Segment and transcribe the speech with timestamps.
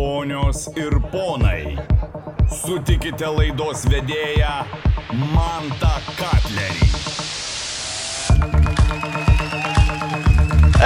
[0.00, 1.74] Ponios ir ponai,
[2.48, 4.54] sutikite laidos vedėją
[5.34, 6.88] Mantą Katlerį.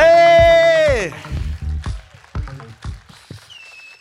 [0.02, 1.12] Ei!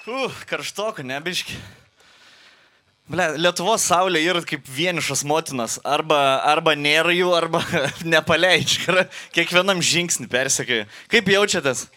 [0.09, 1.61] Uh, karštoko, nebiški.
[3.05, 5.77] Ble, Lietuvos saulė yra kaip vienišas motinas.
[5.85, 7.61] Arba, arba nėra jų, arba
[8.15, 9.05] nepaleidžia.
[9.37, 10.89] Kiekvienam žingsnį persekioja.
[11.13, 11.91] Kaip jaučiatės?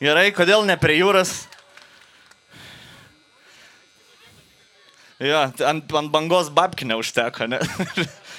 [0.00, 1.42] Gerai, kodėl ne prie jūros?
[5.24, 7.60] Jo, ant, ant bangos babki neužteko, ne?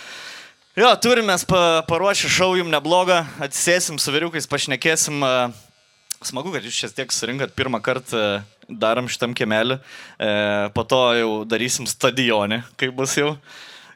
[0.81, 5.23] jo, turime pa, paruošę šau jums neblogą, atsisėsim su vyriukais, pašnekėsim.
[6.25, 8.35] Smagu, kad jūs čia tiek surinkat pirmą kartą a,
[8.69, 9.79] darom šitam kiemelį.
[10.17, 10.29] E,
[10.77, 13.33] po to jau darysim stadionį, kai bus jau.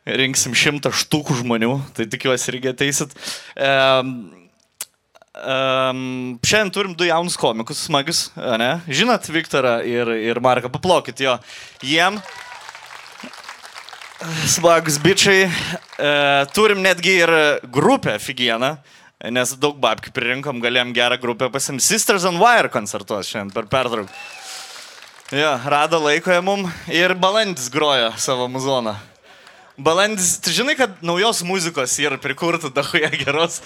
[0.10, 3.16] Rinksim šimtą štukų žmonių, tai tikiuosi irgi ateisit.
[3.54, 3.72] E,
[5.40, 8.74] Um, šiandien turim du jaunus komikus, smagius, ne?
[8.92, 11.38] Žinot, Viktorą ir, ir Marką, paplokit jo.
[11.86, 12.18] Jiem
[14.20, 15.48] Smagus bičiai.
[15.48, 16.10] E,
[16.52, 17.32] turim netgi ir
[17.72, 18.74] grupę Figieną,
[19.32, 21.86] nes daug babkių pririnkom, galėjom gerą grupę pasimti.
[21.86, 24.12] Sisters on Wire koncertuos šiandien per pertrauką.
[25.32, 28.98] Jo, rado laiko jie mum ir balandis groja savo muzoną.
[29.80, 33.62] Balandis, tu žinai, kad naujos muzikos yra prikurta dahoje geros.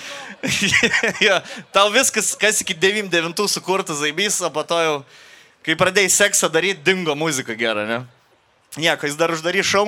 [1.25, 1.39] jo,
[1.73, 4.97] tau viskas, kas iki 99 sukurta zaibys, o po to jau,
[5.65, 8.03] kai pradėjai seksą daryti, dingo muzika gera, ne?
[8.73, 9.83] Nieko, jis dar uždarys šau.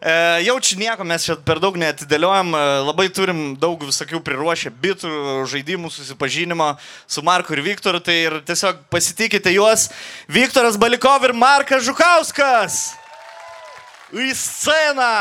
[0.00, 0.12] E,
[0.46, 5.10] jau čia nieko mes čia per daug neatidėliojam, e, labai turim daug visokių priruošę bitų,
[5.52, 6.70] žaidimų, susipažinimo
[7.04, 9.90] su Marku ir Viktoru, tai ir tiesiog pasitikite juos.
[10.24, 12.80] Viktoras Balikov ir Markas Žukauskas.
[14.16, 15.12] Į sceną.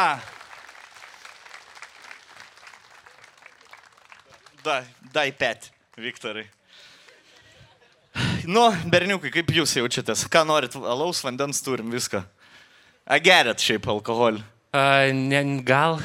[4.63, 5.67] Dai, dai pet,
[5.99, 6.47] Viktorai.
[8.47, 10.23] Nu, berniukai, kaip jūs jaučiatės?
[10.31, 10.79] Ką norit?
[10.79, 12.23] Alaus, vandens turim, viską.
[13.09, 14.43] A gerit šiaip alkoholį.
[14.69, 15.97] A, ne, gal.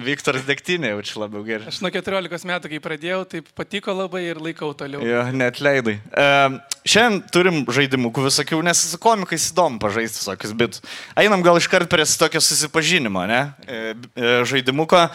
[0.00, 1.66] Viktoras degtinė jaučia labiau gerai.
[1.68, 5.02] Aš nuo 14 metų, kai pradėjau, tai patiko labai ir laikau toliau.
[5.04, 5.96] Jo, net leidai.
[6.14, 10.78] Um, šiandien turim žaidimų, visokių, nes su komikais įdomu pažaisti visokius, bet
[11.18, 13.42] einam gal iškart prie tokio susipažinimo, ne?
[13.66, 13.82] E,
[14.14, 15.08] e, žaidimuko.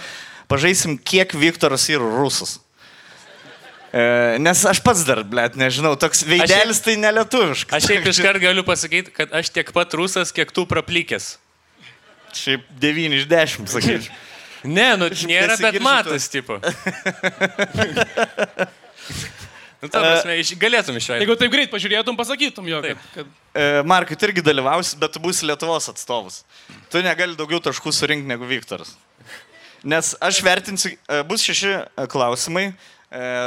[0.52, 2.60] Pažaisim, kiek Viktoras yra rusas.
[3.96, 4.04] E,
[4.44, 7.78] nes aš pats dar, blėt, nežinau, toks veidelis tai nelietuviškas.
[7.78, 11.38] Aš šiaip iškart galiu pasakyti, kad aš tiek pat rusas, kiek tu praplikęs.
[12.36, 14.12] Šiaip 9 iš 10, sakyčiau.
[14.66, 16.58] Ne, nu nėra, bet matas, tipo.
[19.80, 21.22] nu, ta prasme, iš, galėtum išveikti.
[21.24, 25.22] Jeigu taip greit pažiūrėtum, pasakytum jo, kad, kad E, Markai, tu irgi dalyvausi, bet tu
[25.24, 26.42] būsi Lietuvos atstovas.
[26.92, 28.92] Tu negali daugiau taškų surinkti negu Viktoras.
[29.88, 32.95] Nes aš vertinsiu, e, bus šeši e, klausimai, e,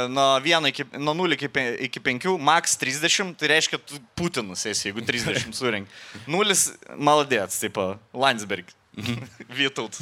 [0.09, 1.49] nuo, 1 iki, nuo 0 iki,
[1.87, 5.87] iki 5, max 30, tai reiškia, tu Putinus esi, jeigu 30 surink.
[6.27, 6.57] 0
[6.97, 8.71] maladėts, tipo Landsberg.
[9.55, 9.97] Vytaut.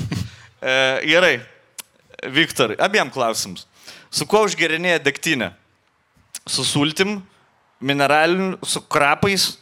[0.61, 0.73] E,
[1.06, 1.35] gerai,
[2.33, 3.67] Viktorai, abiem klausimus.
[4.09, 5.51] Su kuo užgerinėja degtinė?
[6.47, 7.19] Su sultim,
[7.83, 9.57] mineraliniu, su krapais,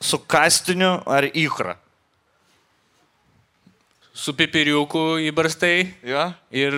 [0.00, 1.76] su kastiniu ar įkra?
[4.14, 6.28] Su pipiriuku įbarstai Jo?
[6.54, 6.76] ir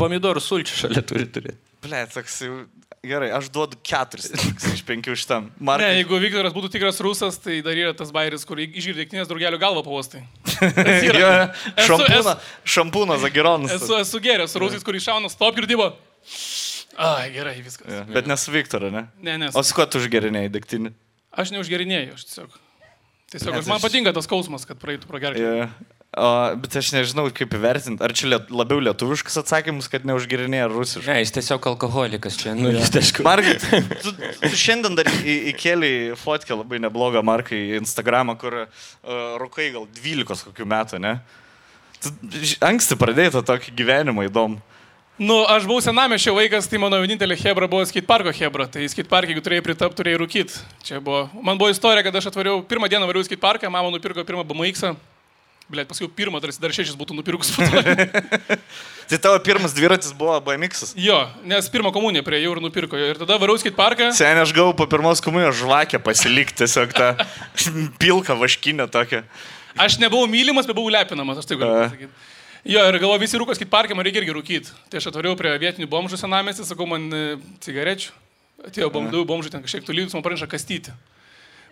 [0.00, 1.61] pomidorų sulčių šalia turi turėti.
[1.82, 2.62] Ble, toks jau.
[3.02, 4.28] Gerai, aš duodu keturis
[4.70, 5.48] iš penkių šitam.
[5.58, 5.88] Ne, Markai.
[5.98, 9.82] jeigu Viktoras būtų tikras rusas, tai dar yra tas bairis, kur išgirdai knygos draugelio galvą
[9.82, 10.20] pavostai.
[11.88, 12.36] Šampūną,
[12.76, 13.74] šampūną Zagironas.
[13.74, 15.90] Esu, esu geras, su rusais, kur iššauna stop girdybo.
[16.94, 17.88] Ai, gerai, viskas.
[17.90, 19.06] Jo, Bet nesu Viktorą, ne?
[19.24, 19.56] Ne, nes.
[19.58, 20.92] O su kuo tu užgerinėjai degtinį?
[21.42, 22.58] Aš neužgerinėjau, aš tiesiog.
[23.32, 25.40] Tiesiog Nes aš, man aš- patinka tas skausmas, kad praeitų pro gerklę.
[25.64, 25.68] Jo.
[26.12, 26.28] O,
[26.60, 28.02] bet aš nežinau, kaip įvertinti.
[28.04, 31.06] Ar čia liet, labiau lietuviškas atsakymas, kad neužgerinėjai ar rusiškas?
[31.08, 32.52] Ne, jis tiesiog alkoholikas čia.
[32.52, 33.24] Nu, jis taškų.
[33.24, 33.54] Markai,
[34.02, 34.12] tu,
[34.42, 38.66] tu šiandien dar į- įkėlė fotkę labai neblogą Markai į Instagramą, kur uh,
[39.40, 41.14] rukai gal 12 kokių metų, ne?
[42.04, 42.12] Tu
[42.60, 44.60] anksti pradėjai tą tokį gyvenimą įdomų.
[45.22, 48.66] Nu, aš buvau senamešio vaikas, tai mano vienintelė hebra buvo skateparko hebra.
[48.68, 50.60] Tai skateparkai, jeigu turėjai pritapti, turėjai rūkyti.
[50.84, 51.24] Čia buvo.
[51.40, 54.84] Man buvo istorija, kad aš atvariau, pirmą dieną variau skateparką, mama nupirko pirmą BMX.
[54.88, 55.11] -ą.
[55.72, 57.52] Blet, paskui pirmą, tarsi dar šešis būtų nupirkus.
[59.08, 60.92] Tai tavo pirmas dviratis buvo BMX.
[61.00, 61.16] jo,
[61.48, 62.96] nes pirmą komuniją prie jau ir nupirko.
[63.00, 64.10] Ir tada variau į skateparką.
[64.16, 67.08] Seniai aš gavau po pirmos komunijos žvakę pasilikti tiesiog tą
[68.00, 69.22] pilką vaškinę tokią.
[69.80, 72.12] Aš nebuvau mylimas, bet buvau lepinamas, aš taip galiu pasakyti.
[72.68, 74.76] Jo, ir galvoju, visi rūkos skateparkai, man reikia irgi rūkyti.
[74.92, 77.08] Tai aš atvariau prie vietinių bomžų senamestį, sakau, man
[77.64, 78.12] cigarečių.
[78.68, 80.94] Atėjo bomžų, bomžų ten kažkiek tolydus, man praneša kastyti.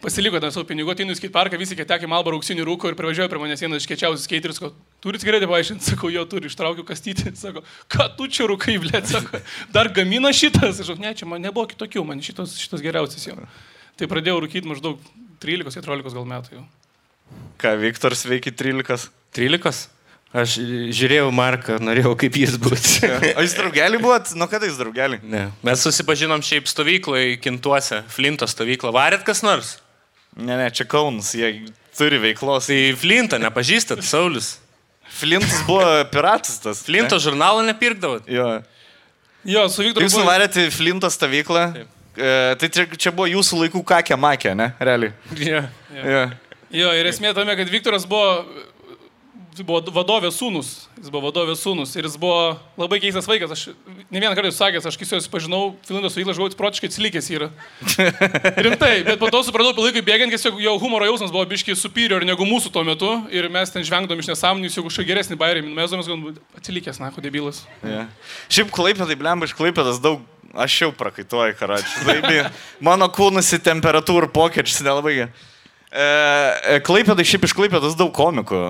[0.01, 3.41] Pasiliko ten savo pinigų, ateinu į skateparką, visi ketekė malbą auksinių rūko ir privažiuoja prie
[3.43, 4.71] manęs vienas iš kečiausių skaterių, sako,
[5.05, 7.61] turi cigaretę paaiškinti, sakau, jo turi, ištraukiu kastyti, sako,
[7.93, 9.43] ką tu čia rūkai, blė, sako,
[9.75, 13.37] dar gamina šitas, aš, ne, čia man nebuvo kitokių, man šitos, šitos geriausias jau.
[14.01, 15.05] Tai pradėjau rūkyti maždaug
[15.45, 16.67] 13-14 gal metų jau.
[17.61, 19.11] Ką, Viktoras veikia 13.
[19.37, 19.91] 13?
[20.31, 20.57] Aš
[20.95, 23.09] žiūrėjau Marką, norėjau kaip jis būtų.
[23.37, 24.33] O jūs draugelį buvot?
[24.39, 25.19] Nu kada jūs draugelį?
[25.27, 25.49] ne.
[25.67, 28.95] Mes susipažinom šiaip stovykloje, Kintuose, Flinto stovyklą.
[28.95, 29.75] Varėt kas nors?
[30.39, 32.69] Ne, ne, čia Kaunas, jie turi veiklos.
[32.71, 34.59] Tai Flintą nepažįstat, Saulis.
[35.11, 36.85] Flintas buvo piratas tas.
[36.87, 38.29] Flinto žurnalą nepirkdavot?
[38.29, 38.37] Ne?
[38.37, 38.51] Jo.
[39.49, 40.07] Jo, su Viktoru.
[40.07, 41.65] Jūs nuvarėte į Flinto stovyklą.
[42.21, 42.31] E,
[42.61, 44.71] tai čia, čia buvo jūsų laikų kakė makė, ne?
[44.79, 45.15] Realiai.
[45.41, 45.65] Jo.
[46.71, 48.45] Jo, ir esmė tame, kad Viktoras buvo,
[49.57, 50.69] tai buvo vadovės sūnus.
[51.01, 53.53] Jis buvo vadovės sūnus ir jis buvo labai keistas vaikas.
[53.55, 53.63] Aš
[54.11, 57.31] ne vieną kartą esu sakęs, aš kai su juo susipažinau, Filindas Įla žodžiu, protiškai atsilikęs
[57.35, 57.51] yra.
[58.67, 62.25] Rimtai, bet po to supratau, po laikui bėgant, kad jo humoro jausmas buvo biškiai superior
[62.27, 65.65] negu mūsų tuo metu ir mes ten žvengdom iš nesąmonių, jis jau kažkokį geresnį bairį,
[65.69, 67.65] mes domės, kad atsilikęs, na, kodėl bylas.
[67.83, 68.07] Ja.
[68.53, 70.23] Šiaip klaipėdai, blemba, iš klaipėdas daug,
[70.55, 72.43] aš jau prakaituoju, karačiu.
[72.85, 75.17] Mano kūnus į temperatūrų pokyčius nelabai.
[75.23, 75.50] gerai.
[75.91, 78.61] E, e, klaipėdai, šiaip iš klaipėdas daug komikų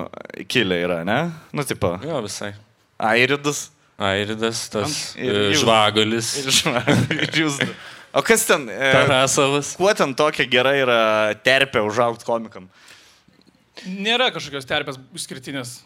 [0.49, 1.19] kilę yra, ne?
[1.53, 2.55] Nu, tipo, Jo, visai.
[3.01, 3.67] Airidus.
[4.01, 7.73] Airidas, tas Ir e, žvagulis, Ir du.
[8.17, 8.65] O kas ten?
[8.67, 9.75] Tarasovas.
[9.77, 11.01] kuo ten tokia gera yra
[11.45, 12.65] terpė užaugti komikam?
[13.85, 15.77] Nėra kažkokios terpės išskirtinės.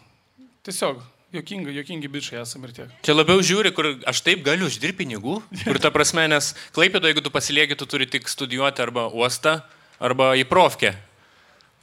[0.66, 0.98] Tiesiog,
[1.36, 2.96] jokingi, jokingi bičiai esame ir tiek.
[3.06, 5.38] Čia labiau žiūri, kur aš taip galiu uždirbti pinigų.
[5.68, 9.60] Ir ta prasme, nes klaipėdo, jeigu tu pasilieki, tu turi tik studijuoti arba uostą,
[10.02, 10.96] arba į profkę.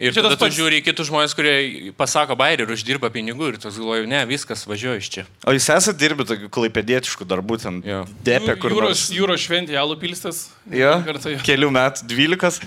[0.01, 3.51] Ir Čia tas tu pats- žiūri į kitus žmonės, kurie pasako bairį ir uždirba pinigų
[3.51, 5.24] ir tu galvoji, ne, viskas, važiuoju iš čia.
[5.45, 7.78] O jūs esate dirbę tokių klaipėdietiškų darbų ten?
[7.86, 8.00] Jo.
[8.25, 10.48] Depė, kur jūros, jūros šventė, Alų pilstas.
[10.74, 11.44] Jo, Kartą, jo.
[11.45, 12.57] kelių metų, dvylikas.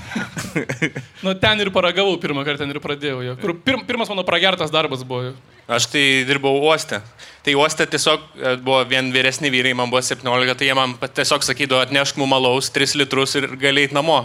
[1.26, 3.19] nu, ten ir paragavau pirmą kartą, ten ir pradėjau.
[3.26, 3.34] Jo.
[3.43, 5.32] Kur pir, pirmas mano pragertas darbas buvo.
[5.32, 5.34] jo.
[5.67, 7.00] Aš tai dirbau uoste.
[7.43, 11.43] Tai uoste tiesiog e, buvo vien vyresni vyrai, man buvo 17, tai jie man tiesiog
[11.43, 14.20] sakydavo, atnešk mum malaus 3 litrus ir galėjai namo.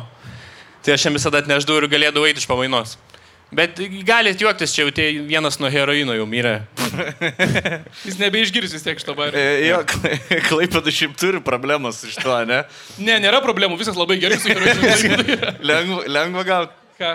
[0.82, 2.98] Tai aš jam visada atneždavau ir galėdavau eiti iš pamainos.
[3.52, 3.76] Bet
[4.08, 6.62] galit juoktis, čia jau tie vienas nuo heroino jau mirė.
[8.08, 9.36] Jis nebeišgirs vis tiek šito bairį.
[9.36, 9.82] E, Jo,
[10.48, 12.62] klaipėda šiaip turi problemas iš to, ne?
[13.04, 14.62] Ne, nėra problemų, viskas labai gerai su juo.
[15.72, 16.81] Lengva, lengva gauti.
[17.02, 17.12] Ką?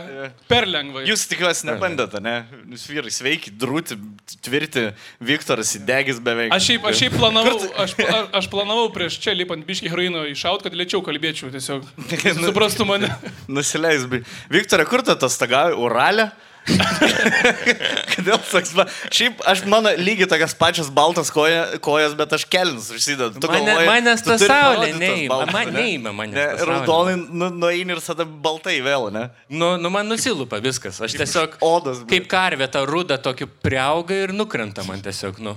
[0.50, 1.04] Per lengvai.
[1.06, 2.34] Jūs tikiuosi nebandėte, ne?
[2.72, 3.98] Jūs vyrai sveiki, drūti,
[4.42, 4.88] tvirti,
[5.22, 6.54] Viktoras įdegis beveik.
[6.56, 7.54] Aš šiaip, aš šiaip planavau,
[7.84, 7.94] aš,
[8.40, 11.86] aš planavau prieš čia lipant biški heroino iššaut, kad lėčiau kalbėčiau tiesiog.
[12.48, 13.12] Suprastų mane.
[13.50, 14.26] Nusileis, bet.
[14.52, 15.78] Viktorė, kur tu atostagauji?
[15.86, 16.30] Uralė?
[18.12, 22.88] Kodėl toks, va, šiaip aš mano lygiai tokias pačias baltas koja, kojas, bet aš kelnus
[22.94, 23.40] užsidedu.
[23.42, 25.38] Tu Mane, galvoji, manęs ta saulė neima.
[25.52, 25.84] Man ne?
[25.84, 26.36] neima manęs.
[26.36, 26.72] Ne, ta saulė.
[26.72, 29.28] raudonai nu, nueini ir tada baltai vėl, ne?
[29.48, 31.00] Nu, nu man nusilupa viskas.
[31.06, 32.02] Aš tiesiog Odas.
[32.02, 32.10] blet.
[32.16, 35.56] kaip karvė tą rudą tokį priauga ir nukrenta man tiesiog, nu.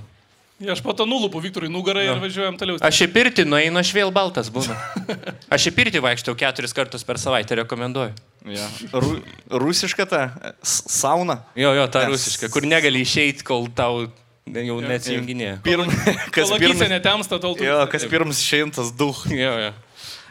[0.59, 2.81] Ja, aš po to nulupu Viktorui nugarą ir važiuojam toliau.
[2.83, 4.75] Aš į pirtį nueinu, aš vėl baltas būnu.
[5.56, 8.11] Aš į pirtį vaikštau keturis kartus per savaitę, rekomenduoju.
[8.47, 8.68] Ja.
[8.94, 9.18] Ru,
[9.51, 10.21] rusiška ta
[10.63, 11.41] sauna.
[11.59, 14.06] Jo, jo, ta Nes- rusiška, kur negali išeiti, kol tau
[14.50, 15.59] jau neatsijunginė.
[15.65, 15.91] Pirm,
[16.36, 16.88] kas pirmas.
[16.89, 17.68] netemsta, tol tu.
[17.68, 19.19] Jo, kas pirmas išeintas duh.
[19.30, 19.74] Jo, jo.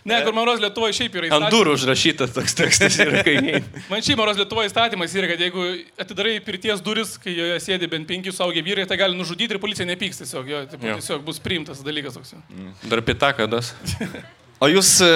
[0.09, 1.53] Ne, kur Maros Lietuvoje šiaip yra Ant įstatymas.
[1.53, 3.59] durų užrašytas toks tekstas yra kaimynai.
[3.91, 5.67] Man šiaip Maros Lietuvoje įstatymas yra, kad jeigu
[6.01, 9.85] atidarai pirties duris, kai joje sėdi bent penki suaugę vyrai, tai gali nužudyti ir policija
[9.91, 10.49] nepyks tiesiog.
[10.49, 10.97] Jo, taip, Jo.
[11.03, 12.33] tiesiog bus priimtas dalykas toks.
[12.39, 12.41] jo.
[12.89, 13.75] Dar pitaka das.
[14.59, 15.11] O jūs e,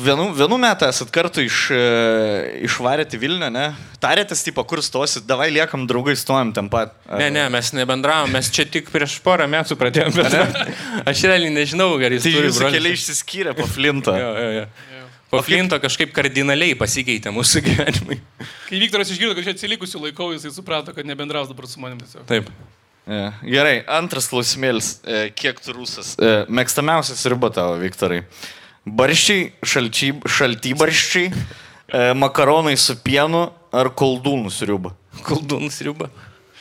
[0.00, 1.80] vienu, vienu metu esat kartu iš, e,
[2.64, 3.66] išvarėte Vilnių, ne?
[4.00, 6.94] Tarėtės, tipo, kur stosit, davai liekam draugai, stojam ten pat.
[7.20, 10.78] Ne, ne, mes nebendravom, mes čia tik prieš porą metų pradėjome bendrauti.
[11.04, 14.16] Aš realiai nežinau, ar jis Tai turi jūsų keliai išsiskyrė po Flintą.
[14.22, 14.66] Jo, jo, jo.
[15.32, 18.18] Po Flinto kažkaip kardinaliai pasikeitė mūsų gyvenimai.
[18.66, 22.26] Kai Viktoras išgirdo, kad čia atsilikusiu laikau, jisai suprato, kad nebendraus dabar su manim tiesiog.
[22.28, 22.50] Taip.
[23.08, 23.30] Ja.
[23.40, 24.98] Gerai, antras klausimėlis.
[25.02, 26.12] E, Kiek tu rusas?
[26.20, 28.20] E, Mėgstamiausias riba tavo, Viktorai.
[28.82, 34.90] Barščiai, šalčiai, šaltybarščiai, e, makaronai su pienu ar koldūnų sriuba?
[35.22, 36.10] Koldūnų sriuba.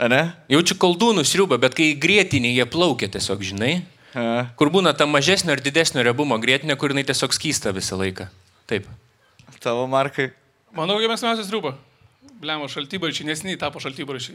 [0.02, 0.22] A ne?
[0.50, 3.74] Jaučiu koldūnų sriubą, bet kai grėtinį jie plaukia tiesiog, žinai,
[4.14, 4.46] A.
[4.60, 8.28] kur būna ta mažesnio ir didesnio riebumo grėtinė, kur jinai tiesiog skysta visą laiką.
[8.70, 8.86] Taip.
[9.62, 10.32] Tavo markai.
[10.78, 11.76] Manau, kad mes mes rūba.
[12.42, 13.78] Blemo šaltybarčiai, nesiniai tapo.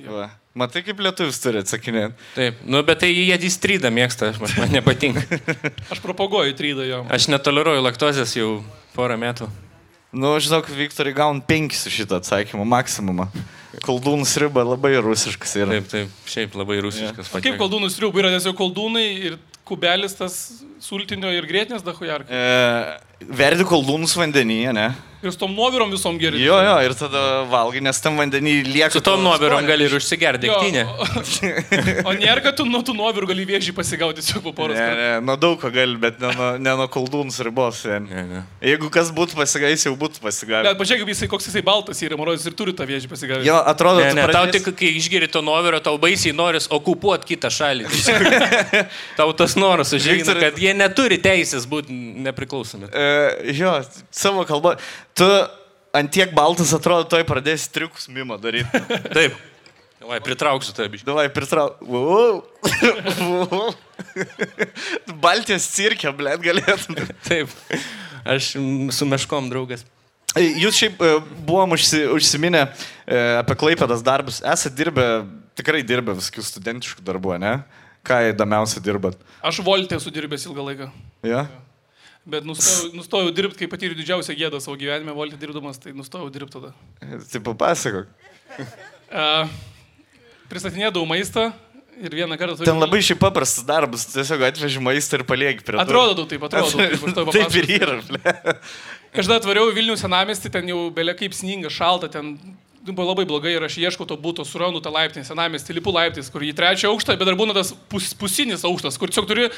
[0.06, 0.28] Va.
[0.54, 2.14] Matai, kaip lietuvis turi atsakinėti.
[2.36, 2.60] Taip.
[2.62, 5.24] Nu, bet tai jie įstrydą mėgsta, aš- man nepatinka.
[5.92, 7.00] Aš propaguoju trydą jo.
[7.10, 8.60] Aš netoleruoju laktozės jau
[8.94, 9.50] porą metų.
[10.14, 13.26] Nu, žinok, Viktorai gaun penkis iš šitą atsakymą, maksimumą.
[13.84, 15.74] Koldūnų sriuba labai rusiškas yra.
[15.74, 16.14] Taip, taip.
[16.30, 17.34] Šiaip labai rusiškas.
[17.42, 19.36] Kaip koldūnų sriubų yra tiesiog koldūnai ir
[19.66, 20.38] kubelis tas
[20.80, 22.30] sultinio ir grėtinės dahujarkai.
[22.30, 24.90] E, verdi koldūnus vandenyje, ne?
[25.24, 26.38] Ir su tom nuovirom visom geri.
[26.44, 27.20] Jo, jo, ir tada
[27.50, 28.90] valgai, nes tam vandenį lieka.
[28.94, 30.84] Su tom to nuovirom gali ir užsigerti Jo, degtinę.
[32.06, 34.76] O, nėra, kad tu nuo tų nuovirų gali vėžį pasigauti tiesiog po poros.
[34.78, 37.80] Ne, ne, nuo daug ko gali, bet ne nuo, ne nuo koldūnus ribos.
[37.86, 38.06] sen.
[38.12, 38.42] Ne, ne.
[38.62, 40.68] Jeigu kas būtų pasigavęs, jau būtų pasigavęs.
[40.68, 43.48] Bet pažiūrėk, jisai, koks jisai baltas yra, Morozis ir turi tą vėžį pasigauti.
[43.48, 46.68] Jo, atrodo, Ne, tu ne, tau pradėsi- tik, kai išgeri to nuovirio, tau baisiai noris
[46.70, 47.88] okupuoti kitą šalį.
[49.18, 51.96] tau tas noras užžengti, Viktorai- kad jie neturi teisės būti
[52.28, 52.92] nepriklausomi.
[52.92, 53.05] E,
[53.56, 53.72] jo,
[54.14, 54.76] savo kalbą.
[55.16, 55.28] Tu
[55.96, 58.82] ant tiek baltas atrodo, toj pradėsi triukus mimo daryti.
[59.16, 59.36] Taip.
[60.06, 61.06] Vai, pritrauksiu tą biškį.
[61.08, 61.80] Davai, pritrauk.
[61.82, 62.44] Wow.
[63.26, 63.72] Wow.
[65.24, 67.00] Baltijos cirke, blėt, galėtum.
[67.26, 67.50] Taip.
[68.26, 68.52] Aš
[68.94, 69.82] su meškom draugas.
[70.36, 71.10] Jūs šiaip e,
[71.48, 74.42] buvom užsi, užsiminę e, apie klaipėdas darbus.
[74.44, 75.06] Esate dirbę,
[75.58, 77.54] tikrai dirbę visokių studentiškų darbų, ne?
[78.06, 79.16] Ką įdomiausia dirbat?
[79.42, 80.90] Aš voltė esu dirbęs ilgą laiką.
[81.26, 81.46] Ja?
[82.26, 86.58] Bet nustojau, nustojau dirbti, kai patyriau didžiausią gėdą savo gyvenime, voltė dirbdamas, tai nustojau dirbti
[86.58, 86.72] tada.
[87.30, 88.08] Tai papasakok.
[89.06, 89.46] Uh,
[90.50, 91.52] pristatinėdavau maistą
[92.02, 95.84] ir vieną kartą Ten labai šiaip paprastas darbas, tiesiog atveži maistą ir palieki prie durų.
[95.86, 97.06] Atrodo taip, atrodo taip.
[97.14, 97.96] tau Taip ir yra.
[99.14, 102.34] Aš tada atvariau Vilnių senamestį, ten jau belia kaip sninga, šalta, ten
[102.92, 106.44] buvo labai blogai ir aš ieškau to būto, surandu tą laiptinį senamestį, lipu laiptais, kur
[106.44, 109.48] į trečią aukštą, bet dar būna tas pus, pusinis aukštas, kur tiesiog turi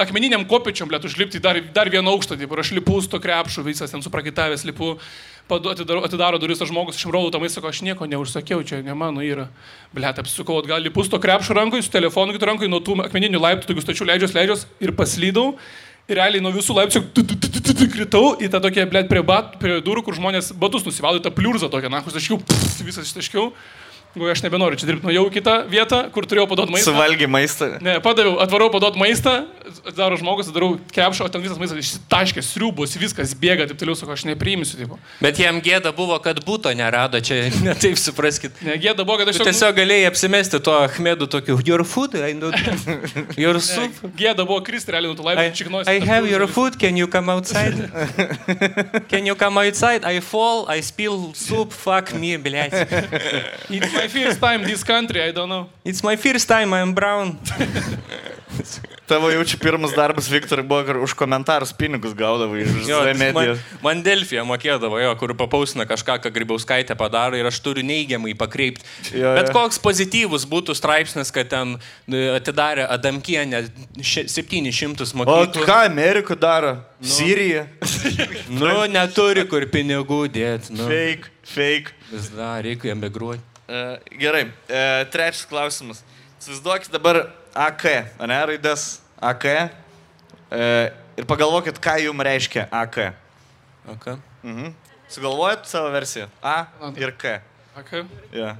[0.00, 3.64] akmeniniam kopečiam, blėt, užlipti dar, dar vieną aukštą, taip, ir aš lipu su to krepšu,
[3.66, 4.94] visas ten suprakitavęs, lipu,
[5.50, 8.96] padu- atidaro, atidaro duris, tas žmogus, rodau tą maistą, sako, aš nieko neužsakiau, čia ne
[8.96, 9.50] mano yra.
[9.96, 13.42] Blėt, apsisukau, atgal lipu su to krepšu rankoje, su telefonu kitų rankoje, nuo tų akmeninių
[13.42, 15.50] laiptų, tokių stačių leidžios, leidžios ir paslydau.
[16.10, 16.74] Realiai nuo visų
[17.14, 21.24] tu kritau į tą tokią, blėt, prie, bat, prie durų, kur žmonės batus nusivalo, į
[21.26, 22.40] tą pliurzą tokią, na, kur ištaškiau,
[22.86, 23.52] visas ištaškiau.
[24.10, 26.90] Galvoju, aš nebenoriu čia dirbti, nuėjau į kitą vietą, kur turėjau paduoti maistą.
[26.90, 27.66] Suvalgy maistą.
[27.78, 29.34] Ne, padaviau, atvarau paduoti maistą,
[29.94, 34.16] daro žmogus, darau kepšą, o ten visas maistas ištaškė, sriubus, viskas bėga, taip toliau, sako,
[34.16, 34.80] aš nepriimsiu.
[34.80, 34.96] Taip.
[35.22, 37.38] Bet jam gėda buvo, kad būto nerado, čia
[37.68, 38.58] netaip supraskit.
[38.66, 39.38] Ne, gėda buvo, kad aš...
[39.38, 39.60] Tu tiesiog...
[39.60, 42.50] tiesiog galėjai apsimesti tuo Ahmedu tokiu, your food, I know.
[43.38, 43.94] Your soup.
[44.02, 45.86] Ne, gėda buvo kristi, realiai, tu laimėjai čiknos.
[45.86, 47.78] I have your food, can you come outside?
[49.12, 50.02] can you come outside?
[50.02, 52.74] I fall, I spill soup, fuck me, blėt.
[54.02, 55.68] My first time this country, I don't know.
[55.84, 57.38] It's my first time, I'm brown.
[59.10, 63.34] Tavo jaučiu pirmas darbas, Viktorai, buvo, kur už komentarus pinigus gaudavai iš Jo, Z man,
[63.34, 63.58] medijos.
[63.82, 68.86] man Delfija mokėdavo, jo, kur papausina kažką, ką Grybauskaitė padaro ir aš turiu neigiamai pakreipti.
[69.18, 69.56] Jo, Bet jo.
[69.56, 71.74] koks pozityvus būtų straipsnis, kad ten
[72.06, 73.64] e, atidarė Adamkienė
[73.98, 75.66] še- 700 O mokyklų.
[75.66, 76.76] ką Amerika daro?
[77.02, 77.66] Sirija.
[78.62, 80.70] Nu, neturi kur pinigų dėti.
[80.70, 81.90] Nu, Fake, fake.
[82.14, 83.42] vis dar reikia emigruoti.
[83.70, 86.00] Uh, gerai, uh, trečias klausimas.
[86.40, 87.20] Įsivaizduokit dabar
[87.54, 87.84] AK,
[88.26, 89.44] ne raidės AK.
[90.50, 92.98] Uh, ir pagalvokit, ką jums reiškia AK.
[93.94, 94.16] Okay.
[94.42, 94.72] Mhm.
[95.10, 96.26] Sugalvojat savo versiją?
[96.42, 96.66] A
[96.98, 97.40] ir K.
[97.78, 98.02] Okay.
[98.34, 98.56] Ja.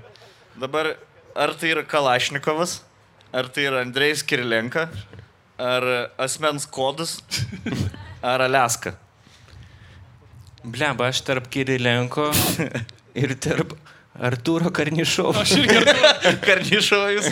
[0.54, 0.92] Dabar,
[1.34, 2.80] ar tai yra Kalašnikovas,
[3.34, 4.86] ar tai yra Andrejus Kirilenka,
[5.58, 5.86] ar
[6.18, 7.18] asmens kodas,
[8.22, 8.94] ar Aleska.
[10.62, 12.30] Bleba, aš tarp Kirilenko
[13.22, 13.74] ir tarp
[14.20, 15.32] Artūro Karnišovo.
[15.40, 16.32] Aš irgi kartu.
[16.46, 17.28] Karnišovas.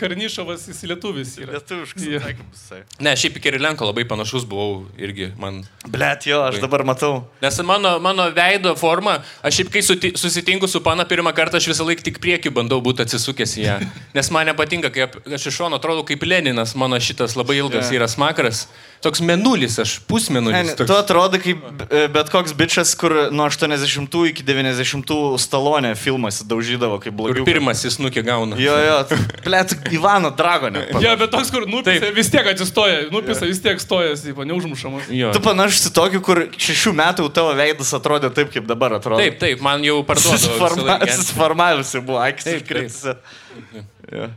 [0.00, 1.52] Karnišovas jis lietuvis yra.
[1.54, 2.62] Lietuviškas atsakymas.
[2.64, 2.80] visai.
[3.06, 5.60] Ne, šiaip į Kirilenko labai panašus buvau irgi man.
[5.86, 7.20] Blet, jo, aš dabar matau.
[7.44, 11.70] Nes mano, mano veido forma, aš šiaip kai suti, susitinku su pana pirmą kartą, aš
[11.70, 13.76] visą laiką tik prieki bandau būti atsisukęs į ją.
[14.18, 15.06] Nes man nepatinka, kai
[15.38, 18.00] aš iš šono atrodau kaip Leninas, mano šitas labai ilgas Jo.
[18.00, 18.66] yra smakras.
[19.04, 20.56] Toks menulis, aš pusmenulis.
[20.70, 20.88] ne, toks.
[20.88, 21.60] tu atrodo kaip
[21.92, 27.44] e, bet koks bičias, kur nuo 80 iki 90 stalonė filmas daužydavo kaip Kur blogiau.
[27.44, 28.56] pirmas jis nukė gauna.
[28.56, 28.96] Jo, jo,
[29.44, 30.86] blet, Ivano Dragonė.
[31.04, 35.10] Ja, bet toks, kur nupisa, vis tiek atsistoja, nupisa, vis tiek stoja, tipo, neužmušamas.
[35.12, 35.34] Jo.
[35.36, 39.20] Tu panašus į tokį, kur šešių metų tavo veidas atrodė taip, kaip dabar atrodo.
[39.20, 40.38] Taip, taip, man jau parduoda.
[40.40, 42.88] Susiforma- Susiformavusi buvo, akis Taip, taip.
[42.88, 44.32] iškritusi.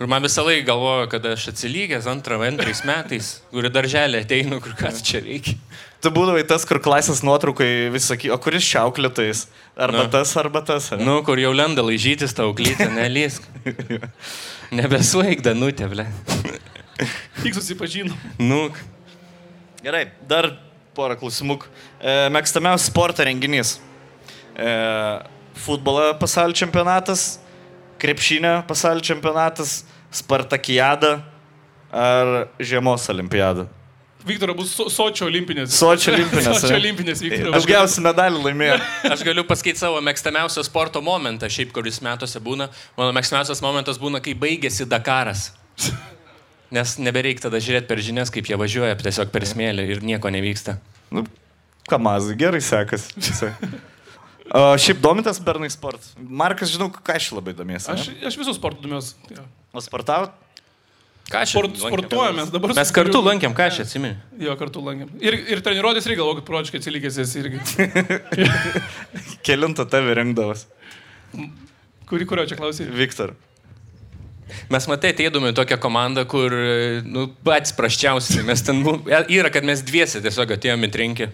[0.00, 4.56] Kur man visą laiką galvoja, kad aš atsilygęs antrą, antrais metais, kur į darželį ateinu,
[4.64, 5.58] kur ką čia reikia.
[6.00, 9.42] Tu būdavai tas, kur klasės nuotraukai vis saky, o kuris šiauklėtais?
[9.76, 10.12] Arba Na.
[10.14, 10.86] tas, arba tas.
[10.96, 11.02] ar?
[11.04, 13.44] Nu, kur jau lenda laižytis tau klytę, nelysk.
[14.80, 16.08] Nebesueik, danutė, ble.
[17.42, 18.16] Tik susipažinom.
[18.40, 18.70] Nu,
[19.84, 20.48] Gerai, dar
[20.96, 21.58] porą klausimų.
[22.00, 23.76] E, mėgstamiausias sporto renginys.
[24.56, 24.72] E,
[25.60, 27.34] futbolo pasaulio čempionatas,
[28.00, 31.20] krepšinio pasaulio čempionatas, Spartakijada
[31.94, 33.68] ar žiemos olimpiada.
[34.26, 35.72] Viktoras bus so, Sočio olimpinės.
[35.72, 37.56] Sočio olimpinės, Sočio olimpinės, Viktoras.
[37.56, 38.78] Aš gausiu medalį laimėjau.
[39.14, 42.68] aš galiu pasakyti savo mėgstamiausią sporto momentą, šiaip kuris metuose būna.
[42.98, 45.50] Mano mėgstamiausias momentas būna, kai baigėsi Dakaras.
[46.74, 50.76] Nes nebereik tada žiūrėti per žinias, kaip jie važiuoja tiesiog per smėlį ir nieko nevyksta.
[51.10, 51.24] Nu,
[51.90, 53.40] kamazai, gerai sekasi.
[54.50, 56.02] O šiaip domitas bernai sport.
[56.18, 57.86] Markas, žinau, ką aš labai domiesi.
[57.92, 59.14] Aš, aš visų sportų domiuosi.
[59.30, 59.44] Jo.
[59.70, 60.32] O sportavot?
[61.30, 62.72] Ką aš Sport, sportuojame dabar.
[62.74, 64.16] Mes kartu Kiriu- lankėm, ką aš atsimenu.
[64.42, 65.12] Jo, kartu lankėm.
[65.22, 67.60] Ir, ir treniruotės reikia, galvoju, kad pročiai atsilikęs esi irgi.
[69.46, 70.64] Kelintą tave rengdavas.
[72.10, 72.88] Kuri, kurio čia klausai?
[72.90, 73.36] Viktor.
[74.72, 76.54] Mes matai, ateidome į tokią komandą, kur,
[77.06, 78.42] nu, patys praščiausi.
[78.46, 78.98] Mes ten, bu-
[79.32, 81.30] yra, kad mes dviesi tiesiog atėjome į trinkį.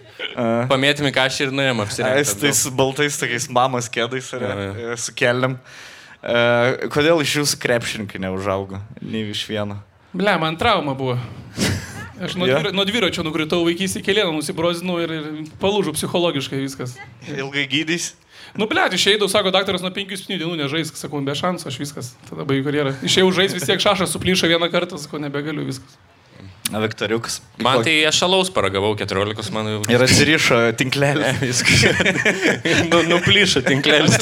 [0.71, 2.29] Pamėtėme kažką ir nuėjome apsirengti.
[2.31, 5.57] su tais baltais tokiais mamos kėdais ar e, su keliam.
[6.21, 8.81] E, kodėl iš jūsų krepšininkai neužaugo?
[9.01, 9.81] Nei iš vieno.
[10.17, 11.17] Ble, man trauma buvo.
[12.17, 15.27] Aš nuo, dvira, nuo dviračio nukritau vaikystį kelią, nusibrozinau ir, ir
[15.61, 16.95] palūžau psichologiškai viskas.
[17.29, 18.15] Ilgai gydys?
[18.57, 22.45] Nu, ble, išeidau, sako daktaras, nuo 5-7 dienų nežais, sakau, be šansų, aš viskas, tada
[22.47, 22.95] baigiu karjerą.
[23.05, 25.99] Išėjau žais, vis tiek šašas suplyšo vieną kartą, sakau, nebegaliu viskas.
[26.67, 27.37] Na, Viktoriukas.
[27.63, 29.77] Man tai aš šalaus paragavau 14, man jau...
[29.93, 31.29] Ir atsirišo tinklelį.
[31.47, 31.85] Viskas.
[32.91, 34.17] nu, nuplyšo tinklelis.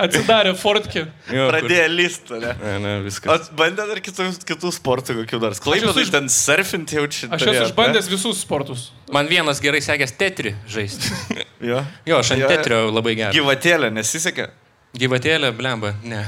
[0.00, 1.02] Atsidarė fortkė.
[1.28, 2.54] Jo, kur- Pradėjo listą, ne?
[2.62, 3.50] Ne, ne, O viskas.
[3.60, 5.58] bandė dar kitų, kitų sportų kokių dar.
[5.66, 7.28] Klaipėdai esu iš- ten surfinti jau čia.
[7.36, 8.88] Aš esu išbandęs visus sportus.
[9.12, 11.12] Man vienas gerai sekęs tetri žaisti.
[11.60, 11.84] Jo.
[12.08, 13.36] Jo, aš ant tetrio labai gerai.
[13.36, 14.48] Gyvatėlė nesisekė.
[14.96, 16.24] Gyvatėlė, blemba, ne.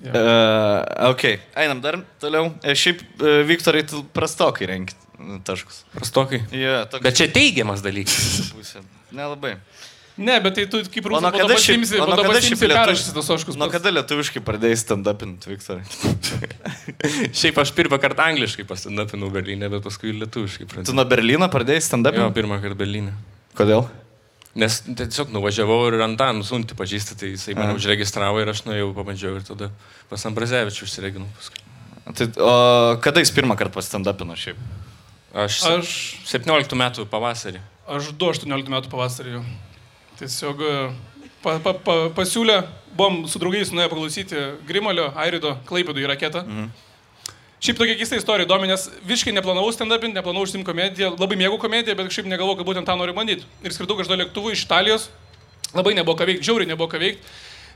[0.00, 1.24] Uh, ok,
[1.60, 2.54] einam dar toliau.
[2.64, 4.94] E, šiaip, uh, Viktorai, tu prastokai renki
[5.44, 5.82] taškus.
[5.92, 6.40] Prastokai.
[6.56, 8.54] Jo, toks Bet čia teigiamas dalykas.
[9.12, 9.58] Nelabai.
[10.20, 13.28] Ne, bet tai tu kaip rusas nuo kada šiaip- po nuo kada šiaip perrašysi tos
[13.36, 13.56] oškus.
[13.60, 15.84] Nuo kada lietuviškai pradėjai stand-upinti, Viktorai?
[17.40, 20.96] Šiaip aš pirmą kartą angliškai pasitapinau Berlyne, bet paskui lietuviškai Tu pradėjau.
[20.98, 22.34] nuo Berlyno pradėjai Jo, stand-upinti?
[22.36, 23.14] pirmą kartą Berlyne.
[23.56, 23.86] Kodėl?
[24.58, 29.36] Nes tiesiog nuvažiavau ir Antanų sunti pažįsti, tai jisai mane užregistravo ir aš nuėjau, pabandžiau
[29.38, 29.68] ir tada
[30.10, 31.28] pas Ambrazevičių užsireginau.
[31.38, 31.62] Paskui.
[32.18, 32.54] Tai, o
[33.04, 34.58] kada jis pirmą kartą stand-upino šiaip?
[35.30, 35.92] Aš, Aš,
[36.26, 37.60] 17 metų pavasarį.
[37.86, 39.38] aš 2-18 metų pavasarį.
[40.18, 40.74] Tiesiog e,
[41.44, 42.58] pa, pa, pa, pasiūlė,
[42.98, 46.42] buvom su draugais nuėję paklausyti Grimalio, Airido, Klaipėdų į raketą.
[46.42, 46.89] Mhm.
[47.60, 51.92] Šiaip tokia keista istorija įdomi, nes visiškai neplanavau stand-upinti, neplanavau užsimti komediją, labai mėgau komediją,
[51.98, 53.44] bet kažkaip negalvojau, kad būtent tą noriu bandyti.
[53.60, 55.10] Ir skridau kažkada lėktuvu iš Italijos,
[55.74, 57.34] labai nebuvo ką veikti, žiauriai nebuvo ką veikti.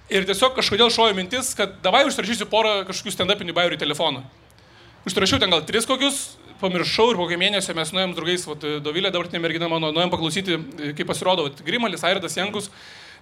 [0.09, 4.25] Ir tiesiog kažkodėl šojo mintis, kad davai užsirašysiu porą kažkokių stand-upinių bairių į telefoną.
[5.05, 6.23] Užsirašiau ten gal tris kokius,
[6.65, 10.57] pamiršau ir po kokio mėnesio mes nuėjom draugais, vat, Dovilė, dabartinė mergina mano, nuėjom paklausyti,
[10.57, 12.71] e, kaip pasirodo vat, Grimalis, Airidas Jankus,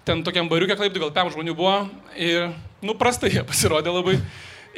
[0.07, 1.77] ten tokiam bariukė klaipdų, gal pem žmonių buvo
[2.15, 2.53] ir,
[2.87, 4.21] nu, prastai jie pasirodė labai.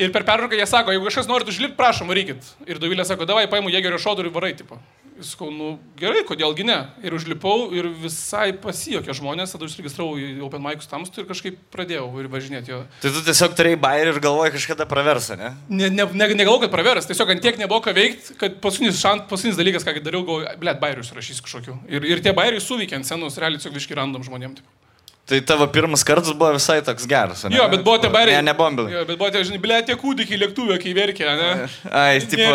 [0.00, 2.46] Ir per pertrauką jie sako, jeigu kažkas norit užlipti, prašom, varykit.
[2.66, 4.80] Ir Dovilė sako, davai, paimu jėgerio šodų ir varai, tipo.
[5.14, 6.80] Jis sakau, nu gerai, kodėlgi ne.
[7.06, 12.08] Ir užlipau ir visai pasijokė žmonės, tada užsiregistravau į Open Mic'us tamstų ir kažkaip pradėjau
[12.18, 12.80] ir važinėti jo.
[13.04, 15.52] Tai tu tiesiog turėjai bairį ir galvojai kažkada praversą, ne?
[15.70, 19.28] Ne, ne, ne, negalvoju, kad praveras, tiesiog ant tiek nebuvo ką veikti, kad paskutinis, šant,
[19.30, 21.78] paskutinis dalykas, ką dariau, galvoju, blėt, bairius rašys kažkokiu.
[21.94, 24.58] Ir, ir tie bairiai suveikė ant scenos, realiai tiesiog viški random žmonėm.
[24.58, 24.83] Tipo.
[25.24, 27.56] Tai tavo pirmas kartas buvo visai toks geras, ne?
[27.56, 28.42] Jo, bet buvo tie bairiai.
[28.42, 28.92] Ne, ne bombilai.
[28.92, 31.48] Jo, bet buvo tie, žinai, blėt, tie kūdikiai lėktuvė, kai verkė, ne?
[32.02, 32.50] Ai, tipo,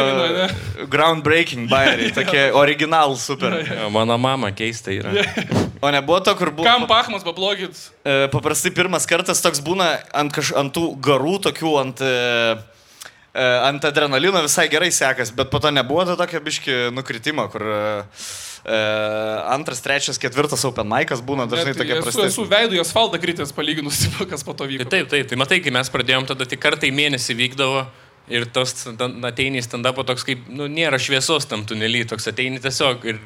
[0.93, 3.57] groundbreaking bairiai, tokie original super.
[3.65, 5.15] Jo, Mano mama keista yra.
[5.81, 6.67] O nebuvo to, kur buvo...
[6.67, 7.73] Kam pachmas pablogit?
[8.05, 12.53] E, Paprastai pirmas kartas toks būna ant, kaž, ant tų garų, tokių ant, e,
[13.37, 17.79] ant adrenalino visai gerai sekas, bet po to nebuvo to tokio biški nukritimo, kur e,
[18.65, 18.79] e,
[19.53, 22.25] antras, trečias, ketvirtas open mic'as būna dažnai Net tokie prasti.
[22.27, 24.89] esu veidų į asfaltą kritęs palyginus, kas po to Tai vyko.
[24.89, 27.85] taip, taip, tai matai, kai mes pradėjom, tada tik kartą į mėnesį vykdavo
[28.29, 32.59] ir tos stand- ateini į stand-upą toks kaip, nu, nėra šviesos tam tunelį, toks ateini
[32.61, 33.17] tiesiog ir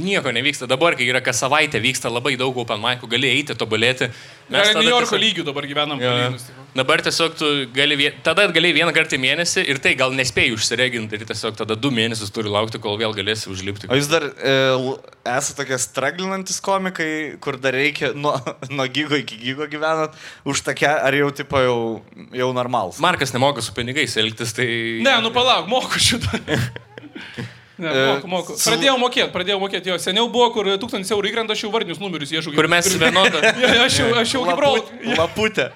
[0.00, 0.68] nieko nevyksta.
[0.68, 4.08] Dabar, kai yra kas savaitę, vyksta labai daug open mic'ų, gali eiti, tobulėti.
[4.48, 5.98] Mes tada New Yorko tiesiog- lygių dabar gyvenam.
[5.98, 6.62] Palyginus, tipo.
[6.76, 10.52] Dabar tiesiog tu gali, vie- tada gali vieną kartą į mėnesį ir tai gal nespėjai
[10.54, 13.88] užsireginti ir tiesiog tada du mėnesius turi laukti, kol vėl galėsi užlipti.
[13.90, 14.54] O jūs dar e,
[15.32, 17.10] esate tokie straglinantis komikai,
[17.42, 18.36] kur dar reikia nuo,
[18.76, 20.14] nuo gygo iki gygo gyvenat,
[20.46, 21.78] už tokia, ar jau tipo jau,
[22.36, 23.00] jau normalus?
[23.02, 24.68] Markas nemoka su pinigais elgtis, tai...
[25.02, 26.38] Ne, nu palauk, moku šitą.
[27.78, 28.54] Ne, E, moku, moku.
[28.56, 29.90] su- Pradėjau mokėti, pradėjau mokėti.
[29.92, 32.54] Jo, seniau buvo, kur 1000 eurų įkrenta, aš jau vardinius numerius ieškau.
[32.56, 33.42] Kur mes vienodą...
[33.44, 34.80] Ja, ja, aš jau, aš jau kaip rol.
[35.18, 35.66] Laputė.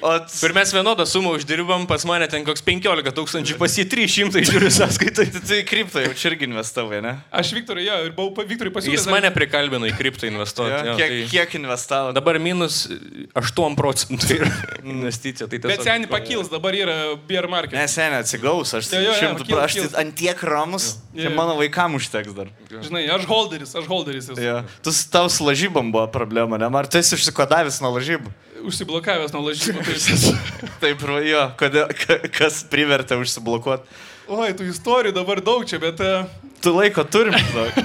[0.00, 4.42] O Kur mes vienodą sumą uždirbam, pas mane ten koks 15 tūkstančių, pas jį 300
[4.46, 5.26] žiūriu sąskaitai.
[5.32, 7.16] tai, tai kripto jau čia irgi investavai, ne?
[7.34, 8.94] Aš Viktorui, ja, ir buvau Viktorui pasiūlęs.
[9.00, 10.70] Jis mane prikalbino į kriptą investuoti.
[10.76, 12.12] Ja, jo, kiek, tai kiek investavo?
[12.16, 12.84] Dabar minus
[13.34, 14.50] 8 procentų yra
[14.86, 15.48] investicija.
[15.50, 16.96] Tai Bet tiesiog- seniai pakils, dabar yra
[17.28, 17.74] bear market.
[17.78, 19.98] Nes seniai atsigaus, aš Jo, jo, jo, šimtų kils, prašyti kils.
[20.00, 21.26] ant tiek ramus, Jo.
[21.26, 22.46] čia mano vaikam užteks dar.
[22.70, 24.40] Žinai, aš holderis, aš holderis esu.
[24.42, 24.62] Ja.
[24.82, 26.68] Tu su tau su lažybom buvo problema, ne?
[26.78, 28.30] Ar tu esi užsikodavęs nuo lažybų?
[28.66, 29.84] Užsiblokavęs nuo lažybų.
[29.86, 30.32] Tai...
[30.82, 33.98] Taip, jo, kodėl, ka- kas privertė užsiblokuoti.
[34.28, 36.00] Oi, tų istorijų dabar daug čia, bet...
[36.04, 36.24] e,
[36.64, 37.36] Tu laiko turim.
[37.56, 37.78] daug.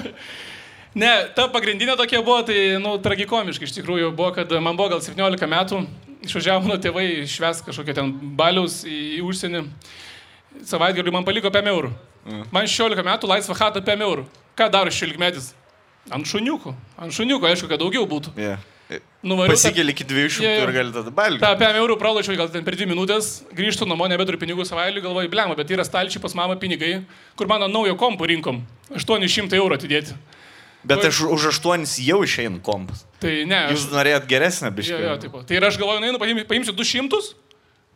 [1.00, 5.02] Ne, ta pagrindinė tokia buvo, tai, nu, tragikomiškai iš tikrųjų buvo, kad man buvo gal
[5.02, 5.80] 17 metų,
[6.28, 9.64] išvažiavo mano tėvai šves kažkokią ten baliaus į, į užsienį.
[10.70, 11.90] Savaitgalį man paliko 5 eurų.
[12.54, 14.28] Man 16 metų laisva chata 5 eurų.
[14.60, 15.52] Ką daro šilgmedis?
[16.14, 16.76] Ant šuniukų.
[17.00, 18.36] Ant šuniukų, aišku, kad daugiau būtų.
[18.38, 18.62] Yeah.
[19.24, 20.64] Nuvariau tą- Pasikeli iki 200 Jo, jo.
[20.68, 21.40] ir gali tada balgį.
[21.40, 25.30] tą 5 eurų pralašiau gal ten per 2 minutės, grįžtu namo, nebeturiu pinigų savaitgalį, galvoju,
[25.32, 28.66] blema, bet yra stalčiai pas mamą pinigai, kur mano naujo kompo rinkom.
[28.92, 30.14] 800 eurų atidėti.
[30.84, 33.06] Bet aš už 8 jau išeinu kompas.
[33.24, 35.00] Tai ne, Jūs norėjot geresnę Jo, biškį.
[35.08, 35.44] jo, tipo.
[35.48, 37.34] Tai ir aš galvoju, paimsiu, paimsiu 200,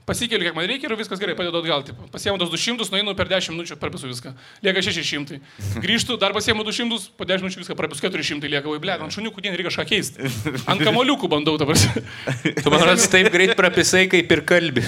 [0.08, 1.84] pasikeliu, kiek man reikia ir viskas gerai, padedu atgal.
[1.88, 2.08] Tipo.
[2.14, 4.32] Pasiemu tos 200, nueinu per 10 minučių, perpisu viską.
[4.64, 5.40] Lieka 600.
[5.84, 9.44] Grįžtu, dar pasiemu 200, po 10 minučių viską perpisu 400, lieka, oi, ble, ant šuniukų
[9.44, 10.32] dieną reikia kažką keisti.
[10.72, 11.76] Ant kamoliukų bandau dabar.
[12.64, 14.86] Tu man rodos taip greit prapisai kaip ir kalbi.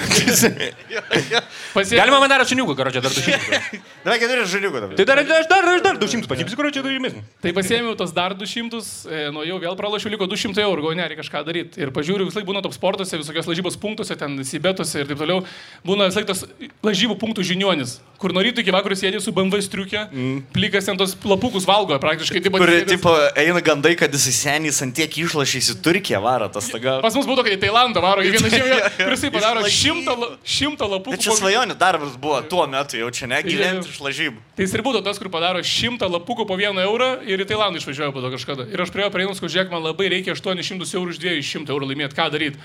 [1.76, 3.84] Pasiemu, Galima man dar šuniukų, karo čia dar du šimtus.
[4.08, 4.96] Na, keturi žaliukų dabar.
[4.98, 7.18] Tai dar, aš dar, aš dar du šimtus pasimsiu, karo čia du šimtus.
[7.44, 8.80] Tai pasėmiau tos dar 200,
[9.10, 11.84] e, nuo jau vėl pralašiau, liko 200 eurų, galvoju, ne, reikia kažką daryti.
[11.84, 15.42] Ir pažiūriu, vis laik būna top sportuose, visokios lažybos punktuose, ten sibetuose ir taip toliau.
[15.86, 16.44] Būna vis laik tos
[16.86, 20.40] lažybų punktų žiniuonis, kur nuo ryto iki vakarų sėdė su BMW striukė, mm.
[20.56, 22.42] plikas ten tos lapukus valgo praktiškai.
[22.44, 26.68] Taip, Kur, tipo, eina gandai, kad jis senys ant tiek išlašys į Turkiją varą tas
[26.72, 26.98] taga.
[27.04, 30.18] Pas mus būtų, kad į Tailandą varo, kiekvieną žiemą, kur jisai padaro šimtą,
[30.58, 31.16] šimtą lapukų.
[31.16, 34.44] Bet čia svajonių darbas buvo tuo metu, jau čia negyventi iš lažybų.
[34.58, 37.80] Tai jis ir būtų tas, kur padaro šimtą lapukų po vieną eurą ir į Tailandą
[37.80, 38.68] išvažiuoja po to kažkada.
[38.68, 42.18] Ir aš prie jo prieinu, žiūrėk, man labai reikia 800 eurų iš 200 eurų laimėti,
[42.20, 42.60] ką daryti.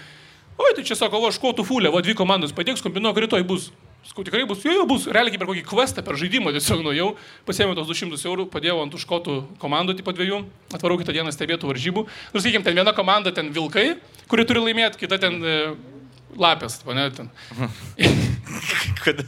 [0.54, 3.72] Oi, tai čia sako, o aš kotų fulę, va dvi komandos, padėks, kombinuok, rytoj bus.
[4.04, 7.08] Sakau, tikrai bus, jo, jo, bus, realiai per kokį questą, per žaidimą tiesiog nuėjau,
[7.48, 10.42] pasėmiau tos 200 eurų, padėjau ant užkotų komandų, tipo dviejų,
[10.76, 12.04] atvarau kitą dieną stebėtų varžybų.
[12.06, 13.96] Nors, sakykime, ten viena komanda ten vilkai,
[14.30, 15.56] kuri turi laimėti, kita ten e,
[16.40, 17.30] lapės, pane, ten.
[19.04, 19.22] Kad...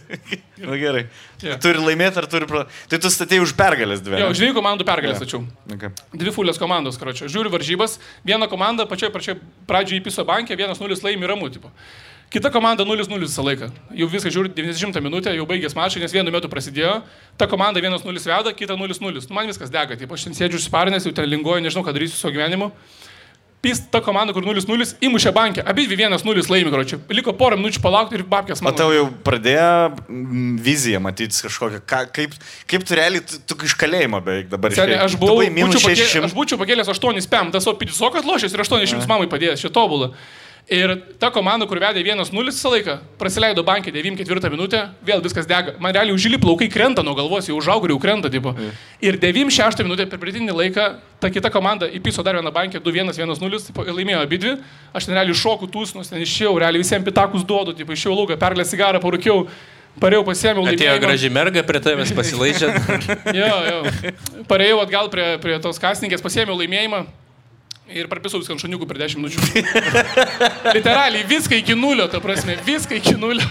[0.62, 1.06] Na gerai.
[1.42, 1.56] Jo.
[1.62, 2.48] Turi laimėti ar turi...
[2.48, 2.64] Pro...
[2.90, 4.18] Tai tu statėjai už pergalės dvi.
[4.20, 4.34] Jo, ne?
[4.34, 5.42] už dviejų komandų pergalės tačiau.
[5.76, 5.92] Okay.
[6.16, 7.30] Dvi fulės komandos, karočią.
[7.32, 11.72] Žiūriu varžybas, viena komanda pačioje pačioje pradžioje įpiso bankė, 1-0 laimi ramu, tipo.
[12.30, 13.68] Kita komanda 0-0 visą laiką.
[13.94, 16.98] Jau viską žiūri 90 minutę, jau baigęs mačą, nes vienu metu prasidėjo.
[17.38, 18.98] Ta komanda 1-0 veda, kita 0-0.
[18.98, 22.16] Nu, man viskas dega, taip aš ten sėdžiu išsiparinęs, jau ten linguoju, nežinau, ką darysiu
[22.16, 22.72] su savo gyvenimu.
[23.66, 25.64] Pys ta komanda, kur 0-0, įmušė bankę.
[25.66, 27.00] Abi dvi 1-0 laimi, karočią.
[27.10, 28.76] Liko porą minučių palaukti ir babkės man.
[28.78, 29.66] tau jau pradėjo
[30.06, 32.38] mm, vizija matyti kažkokią, ką, kaip,
[32.70, 35.02] kaip tu realiai, tu, tu iš kalėjimo beveik dabar išėjai.
[35.08, 36.30] aš buvau, būčiau, pakėlęs, 600.
[36.30, 40.12] aš būčiau pakėlęs 8 spam, tas o pidisokas lošęs ir 800 mamai padėjęs, čia tobulą.
[40.66, 45.76] Ir ta komanda, kur vedė 1-0 visą laiką, praleido bankį 94 minutę, vėl viskas dega.
[45.78, 48.50] Man realiai užžili plaukai krenta nuo galvos, jau užaugau, jau krenta, tipo.
[48.98, 50.86] Ir 96 minutę per pridinį laiką
[51.22, 54.54] ta kita komanda įpiso dar vieną bankę 2-1, 1-0, tipo, ir laimėjo abi dvi.
[54.90, 58.66] Aš ten realiai šokų tūsnus, ten išėjau, realiai visiems pitakus duodu, tipo, išėjau lauką, perlę
[58.66, 59.44] cigarą, parūkiau.
[60.02, 62.72] Parėjau pasiemiau Atėjo graži merga prie tavęs pasilaižė.
[63.38, 63.78] Jo, jo.
[64.50, 67.04] Parėjau atgal prie, prie tos kasininkės, pasėmiau laimėjimą
[67.92, 69.64] ir parpisau viską ant šuniukų per 10 minučių.
[70.76, 73.46] Literaliai, viską iki nulio, ta prasme, viską iki nulio.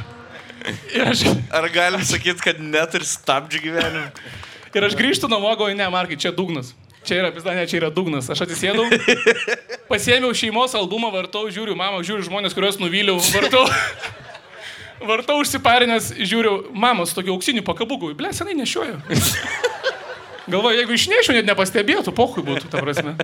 [0.95, 4.09] Ir aš, Ar galim sakyti, kad net ir stabdžių gyvenime?
[4.75, 6.73] ir aš grįžtu namo, galvoju, ne, Markai, čia dugnas.
[7.05, 8.27] Čia yra, pizda, ne, čia yra dugnas.
[8.33, 8.87] Aš atsisėdau,
[9.91, 13.63] pasėmiau šeimos albumą, vartau, žiūriu, mama, žiūriu žmonės, kuriuos nuvyliau, vartau.
[15.05, 18.97] Vartau užsiparinęs, žiūriu, mamos tokiu auksiniu pakabuku, ble, senai nešioju.
[20.47, 23.15] Galvoju, jeigu išnešiu, net nepastebėtų, pohui būtų, ta prasme.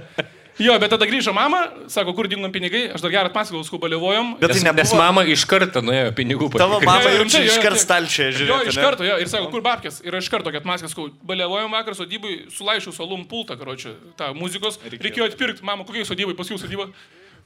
[0.61, 4.33] Jo, bet tada grįžo mama, sako, kur dingom pinigai, aš dar gerą atpasakojau, skubaliavojom.
[4.41, 6.89] Bet tai Nes, nes mama iš karto nuėjo pinigų Tavo patikrinti.
[6.89, 7.81] mama Jo, jo, jau čia jo, iškart jo.
[7.85, 8.67] stalčiai Jo, žiūrėjo.
[8.73, 10.01] iš karto, jo, ir sako, kur babkės.
[10.05, 14.33] Ir aš iš karto, kad maskas, sakau, baliavojom vakar sodybai, sulaišiau salum pultą, karočią, tą
[14.37, 14.77] muzikos.
[14.91, 16.89] Reikėjo atpirkti, mama, kokiai sodybai, paskui sodyba.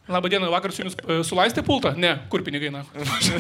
[0.10, 1.96] Labą dieną, vakar su jumis e, sulaistė pultą?
[1.98, 2.84] Ne, kur pinigai, na.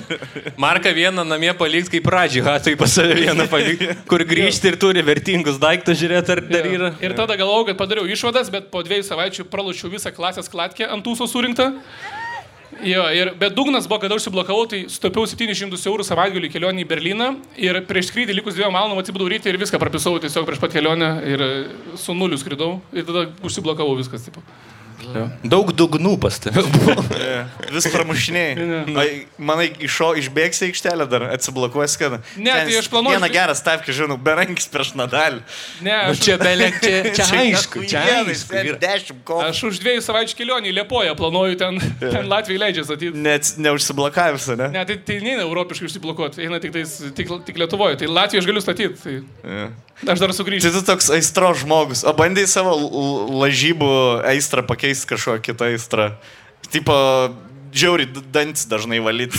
[0.65, 5.03] Marką vieną namie palikti kaip pradžią, hatui pas save vieną palikti, kur grįžti ir turi
[5.05, 6.89] vertingus daiktus žiūrėti, ar dar yra.
[7.05, 11.05] Ir tada galvojau, kad padariau išvadas, bet po dviejų savaičių pralašiau visą klasės klatkę ant
[11.05, 11.69] tūso surinktą.
[12.81, 17.31] Jo, ir, bet dugnas buvo, kada užsiblokavau, tai sutaupiau 700 eurų savaitgalį kelionį į Berliną
[17.61, 21.13] ir prieš skrydį likus dviem valandom atsibudau ryte ir viską prapisau tiesiog prieš pat kelionę
[21.29, 21.45] ir
[22.01, 24.25] su nuliu skridau ir tada užsiblokavau viskas.
[24.27, 24.41] Tipo.
[25.45, 26.63] Daug dugnų pas tave.
[27.75, 28.67] Vis pramušinėjai.
[29.01, 32.17] Ai, Manai, išo, išbėgsi į aikštelę dar, atsiblokuosi, kad...
[32.37, 35.41] Ne, tai aš planuoju- Vieną gerą stavkį, žinau, berankis prieš Nadalį.
[35.85, 38.55] Ne, aš, Čia belek, čia, čia aišku, čia aišku.
[38.61, 38.77] yra.
[38.85, 39.43] Dešimt kol.
[39.45, 43.15] aš už dviejų savaičių kelionį į Liepoją planuoju ten, ten Latvijai leidžia statyti.
[43.25, 44.69] Net neužsiblokavęs, ne?
[44.75, 47.99] Ne, tai, tai neina europiškai užsiblokuoti, eina tik, tais, tik, tik Lietuvoje.
[48.01, 48.95] Tai Latviją aš galiu statyti.
[49.03, 49.67] Tai Ja.
[50.03, 50.67] Aš dar sugrįšiu.
[50.67, 52.03] Tai tu toks aistro žmogus.
[52.07, 52.75] O bandai savo
[53.45, 53.91] lažybų
[54.27, 56.09] aistrą pakeisti kažkokią kitą aistrą.
[56.73, 56.95] Tipo,
[57.75, 59.37] džiauri dantis dažnai valyti.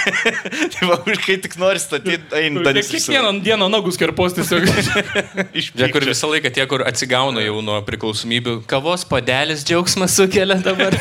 [0.88, 0.96] va,
[1.26, 2.88] kai tik nori statyti, eini dantis.
[2.92, 4.64] Kiekvieną dieną nagus kerpos tiesiog.
[5.66, 8.56] Žiūrėk, kur visą laiką tie, kur atsigauna jau nuo priklausomybių.
[8.70, 10.96] Kavos padelis džiaugsmas sukelia dabar.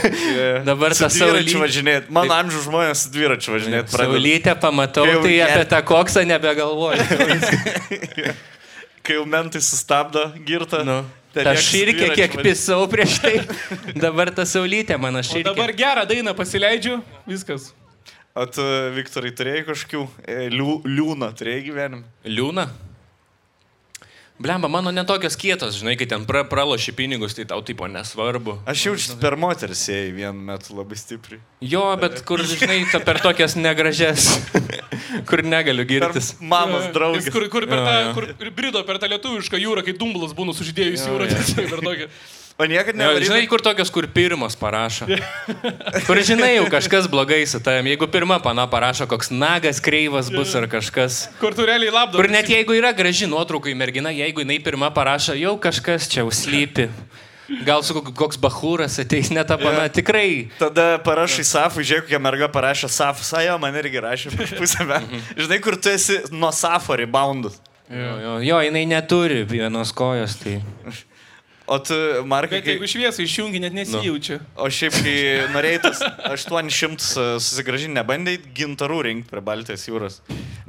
[0.67, 1.59] dabar Su tas dviračiu saulytė.
[1.63, 2.15] važinėti.
[2.19, 4.17] Mano amžiaus žmonės su dviračiu važinėti pradeda.
[4.17, 7.03] Saulytę pamatau, jau tai apie tą koksą nebegalvoju.
[9.03, 10.83] Kai jau mentai sustabdo girtą.
[10.87, 11.01] Nu.
[11.33, 13.33] Ta širkė, kiek pisau prieš tai.
[13.97, 15.47] Dabar ta saulytė mano O širkė.
[15.49, 17.71] dabar gerą dainą pasileidžiu, viskas.
[18.37, 18.63] O tu,
[18.95, 22.05] Viktorai, turėjai kažkokių e, liū, liūną, turėjai gyvenimą?
[22.29, 22.67] Liūna?
[24.43, 28.57] Blemba, mano netokios kietos, žinai, kai ten pra, praloši pinigus, tai tau tipo nesvarbu.
[28.67, 31.39] Aš jaučiu per moteris ėjai vienu metu labai stipriai.
[31.63, 34.27] Jo, bet kur, žinai, ta per tokias negražias,
[35.29, 36.33] kur negaliu Per girtis.
[36.43, 37.31] mamos Jis draugės.
[37.31, 38.13] Kur, kur, per Jo, tą, jo.
[38.41, 41.29] kur brido per tą lietuvišką jūrą, kai dumblas būna sužydėjus Jo, jūrą.
[41.31, 41.67] jo.
[41.73, 42.09] Per tokią.
[42.57, 45.07] O niekada Ne, žinai, kur tokios, kur pirmos parašo.
[46.05, 47.87] Kur žinai, jau kažkas blogai su tavim.
[47.89, 51.27] Jeigu pirma pana parašo, koks nagas kreivas bus ar kažkas.
[51.41, 52.19] Kur tu realiai labdo.
[52.21, 56.21] Kur net jeigu yra graži nuotrauka į merginą, jeigu jinai pirma parašo, jau kažkas čia
[56.29, 56.89] užslypi.
[57.65, 59.89] Gal su kok- koks bahūras ateis net tą pana.
[59.91, 60.47] Tikrai.
[60.61, 64.85] Tada parašai Safui, žiūrėk, kokia merga parašė Safus, a jo, man irgi rašė prieš pusę
[64.87, 65.19] metų.
[65.41, 67.57] Žinai, kur tu esi nuo Safo reboundus.
[67.91, 70.37] Jo, jo, jo, jinai neturi vienos kojos.
[70.39, 70.55] Tai...
[71.73, 71.97] O tu,
[72.29, 74.37] Markai, Bet jeigu šviesą išjungi, net nesijaučia.
[74.61, 75.15] o šiaip, kai
[75.55, 80.19] norėjai tas 800 susigražinti, nebandai gintarų rinkti prie Baltijos jūros.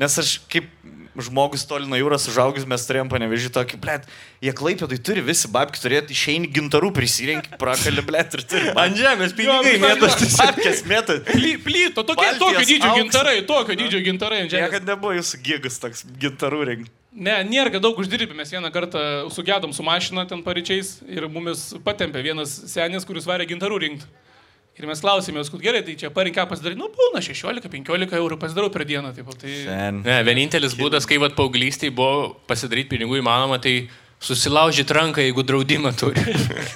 [0.00, 0.70] Nes aš kaip
[1.14, 4.08] žmogus toli nuo jūros užaugęs, mes turėjom panevežį tokį, blėt,
[4.42, 8.72] jie klaipėdai turi visi babki turėti, išeini gintarų prisirinkti, prakali, blėt, ir turi.
[8.82, 11.20] Ant žemės pinigai mėtos Babkės mėtai.
[11.28, 12.98] Ply, plyto, tokie, tokio dydžio auksas.
[13.04, 14.66] gintarai, tokio dydžio gintarai ant žemės.
[14.72, 16.90] Niekada nebuvo jūsų gigas toks gintarų rinkti.
[17.14, 19.00] Ne, nėra kad daug uždirbė, mes vieną kartą
[19.30, 24.08] sugedom su mašina ten paryčiais ir mumis patempė vienas senis, kuris varė gintarų rinkti.
[24.74, 28.82] Ir mes klausėmės, kad gerai, tai čia parinkę pasidaryti, nu, būna 16-15 eurų pasidarau per
[28.88, 29.12] dieną.
[29.14, 29.52] Taip, tai...
[29.68, 30.00] Ten.
[30.02, 33.84] Ne, vienintelis būdas, kai vat paauglystėje buvo pasidaryti pinigų įmanoma, tai
[34.24, 36.18] susilaužyti ranką, jeigu draudimą turi.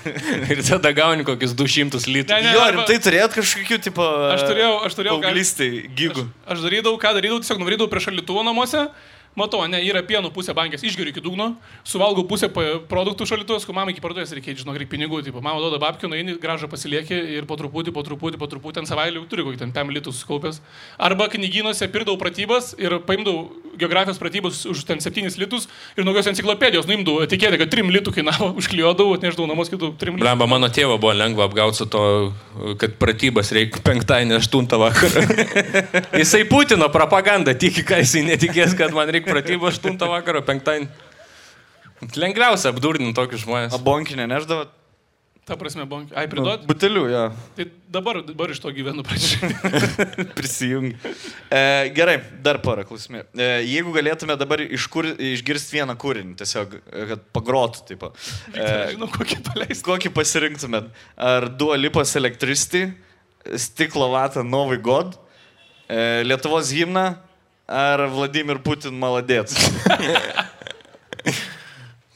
[0.55, 2.39] ir tada gauni kokius 200 litrų.
[2.39, 4.07] Ne, ne, Jo, arba- rimtai turėt kažkokių, tipo...
[4.31, 6.29] Aš turėjau, aš turėjau, Paauglystai, gigų.
[6.47, 8.87] Aš darydavau, ką darydavau, tiesiog nuvarydavau prie šaldytuvo namuose.
[9.39, 11.53] Matau, ne, yra pieno pusė bankės, išgeriu iki dugno,
[11.87, 15.79] suvalgau pusę produktų šaldytuvės, kai mamai iki parduotuvės reikia, žinau, reikia pinigų, tipo, mama duoda
[15.83, 19.63] babkių, nueini, gražą pasilieki ir po truputį, po truputį, po truputį, ten savaitę turi kokį
[19.63, 20.61] ten 5 litų sukaupęs.
[20.99, 23.49] Arba knygynuose pirdavau pratybas ir paimdavau
[23.79, 28.51] geografijos pratybas už ten 7 litus ir kokios enciklopedijos nuimdavau etiketę, kad 3 litų kainavo,
[28.61, 30.25] užklijuodavau, atneždavau namos kitų 3 litų.
[30.25, 32.03] Blemba, mano tėvo buvo lengva apgauti su to,
[32.81, 35.25] kad pratybas reikia penktadienį 8 vakarą.
[36.23, 40.89] jisai Putino propagandą tiki, ką jisai netikės, kad man reikia pratybų 8 vakarą penktadienį.
[42.15, 43.75] Lengviausia apdurninti tokius žmonės.
[43.75, 44.69] O bonkinė neždavo?
[45.49, 46.11] Ta prasme, bonk.
[46.13, 46.67] Ai, pridot?
[46.69, 47.21] Butelių, jo.
[47.57, 47.65] Tai
[47.95, 49.55] dabar, dabar iš to gyvenu pradžioje.
[50.37, 50.91] Prisijungi.
[51.49, 51.61] E,
[51.97, 53.23] gerai, dar porą klausimų.
[53.33, 58.05] E, jeigu galėtume dabar iš kur, išgirsti vieną kūrinį, tiesiog, e, kad pagrotų, taip.
[58.53, 59.87] E, Žinau, kokį paleisti.
[59.89, 60.93] kokį pasirinktumėt?
[61.31, 62.91] Ar Duolipos Electricity,
[63.57, 65.17] Stiklo Vata Novai God,
[65.89, 67.07] e, Lietuvos himną,
[67.69, 69.55] ar Vladimir Putin Maladėts?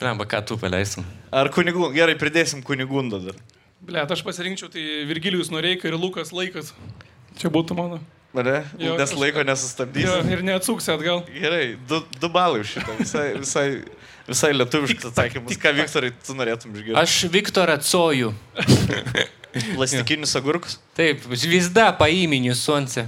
[0.01, 1.05] Blemba, ką tu paleisim?
[1.31, 3.37] Ar kunigų, gerai, pridėsim kunigundą dar.
[3.83, 6.73] Ble, aš pasirinkčiau tai Virgilijus Noreika ir Lukas Laikas.
[7.38, 8.01] Čia būtų mano.
[8.33, 8.62] Mane?
[8.81, 10.33] Jo, Nes aš- laiko Jo, nesustabdysi.
[10.33, 11.21] ir neatsuksi atgal.
[11.29, 12.95] Gerai, du, du balai už šitą.
[12.99, 13.67] Visai, visai,
[14.27, 15.59] visai lietuviškas atsakymas.
[15.61, 16.97] Ką, Viktorai, tu norėtum išgirsti?
[17.03, 18.33] Aš Viktorą Cojų.
[19.77, 20.79] Plastikinius agurkus?
[20.97, 23.05] Taip, žvizda paiminių sonce.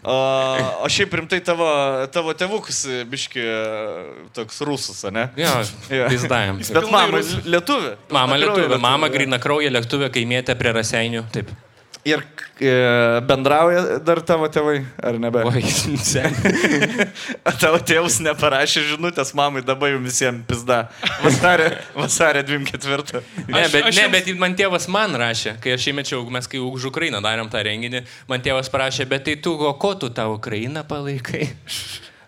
[0.00, 1.66] O, šiaip rimtai tavo,
[2.12, 2.78] tavo tėvukas,
[3.10, 3.42] biški,
[4.36, 5.26] toks rusas, ne?
[5.36, 5.52] Jo,
[6.08, 6.62] pizdajem.
[6.62, 7.96] Jis Bet mama lietuvė.
[8.16, 11.26] Mama lietuvė, mama grina kraują lietuvė, kai mėtė prie raseinių.
[11.34, 11.52] Taip.
[12.08, 12.22] Ir
[12.56, 12.70] e,
[13.28, 15.42] bendrauja dar tavo tėvai, ar nebe?
[15.44, 15.60] Oi,
[16.00, 16.32] sen.
[17.44, 20.78] O tavo tėvus neparašė žinutės mamai, dabar jums visiems pizda.
[21.20, 23.20] Vasarė, vasarė 24.
[23.50, 26.48] Ne, Aš- bet, aš ne, jums- bet man tėvas man rašė, kai aš įmečiau, mes
[26.48, 30.08] kai už Ukrainą darėm tą renginį, man tėvas parašė, bet tai tu, o ko tu
[30.08, 31.50] tą Ukrainą palaikai?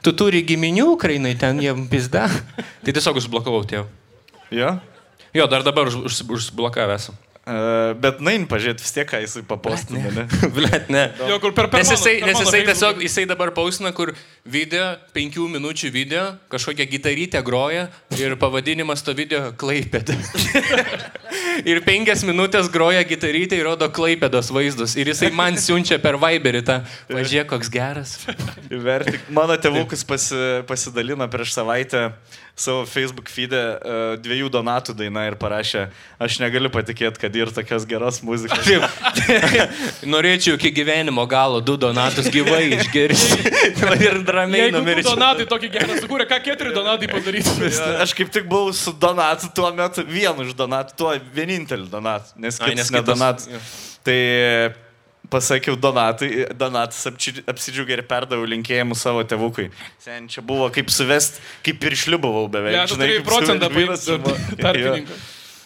[0.05, 2.27] Tu turi giminių Ukrainai, ten jiem pizda.
[2.85, 3.89] Tai tiesiog užblokavau tėvą.
[4.53, 4.75] Jo?
[5.33, 7.09] Jo, dar dabar už, už, užblokavęs.
[7.43, 7.55] E,
[7.99, 10.13] bet nain pažiūrėti vis tiek, ką jisai papostina.
[10.15, 10.27] Ne?
[10.57, 11.09] Blet, ne.
[11.27, 14.13] Jo, kur per per Nes jisai, per nes jisai tiesiog, jisai dabar pausina, kur
[14.47, 20.15] video, penkių minučių video, kažkokią gitarytę groja ir pavadinimas to video Klaipėda.
[21.69, 24.95] Ir penkias minutės groja gitarytė ir rodo klaipėdos vaizdus.
[25.01, 26.79] Ir jisai man siunčia per Viberį tą,
[27.13, 28.15] važiuok, koks geras.
[29.33, 32.07] Mano tėvukas pasi, pasidalino prieš savaitę
[32.55, 35.87] savo Facebook feedę uh, dviejų donatų dainą ir parašė,
[36.23, 38.69] aš negaliu patikėti, kad ir tokios geros muzikos.
[40.13, 43.41] Norėčiau iki gyvenimo galo du donatus gyvai išgirsti.
[44.07, 45.15] ir ramiai numirčiau.
[45.17, 47.57] donatai tokį gerą sukūrė, ką keturi donatai padaryti?
[48.05, 52.61] Aš kaip tik buvau su Donatu tuo metu, vienu iš Donatų, tuo vieninteliu Donatu, nes
[52.61, 53.49] Ai, nes ne kitas- Donatas.
[53.51, 53.61] jo.
[54.07, 54.19] Tai
[55.33, 59.71] pasakiau Donatui, Donatas apsidžiaugė ir perdaviau linkėjimus savo tėvukui.
[60.03, 62.77] Sen čia buvo kaip suvest, kaip ir šliubavau beveik.
[62.77, 63.73] Ne, tu žinai, procentą
[64.61, 65.19] tarpininką.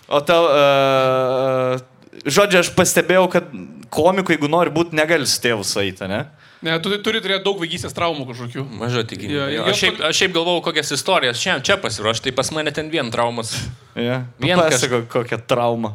[0.07, 1.81] O tau, uh,
[2.23, 3.49] žodžiu, aš pastebėjau, kad
[3.91, 6.25] komikų, jeigu nori būti, negali su tėvu sueiti, ne?
[6.65, 8.65] Ne, tu turi turėti daug vaikystės traumų kažkokių.
[8.81, 9.35] Mažo tikėjimo.
[9.35, 12.73] Jo, jo, Aš, šiaip- aš šiaip galvojau, kokias istorijas čia, čia pasiruošti, tai pas mane
[12.75, 13.53] ten vien traumas.
[13.95, 14.23] Ja.
[14.43, 15.93] Vien Pasako, kokią traumą.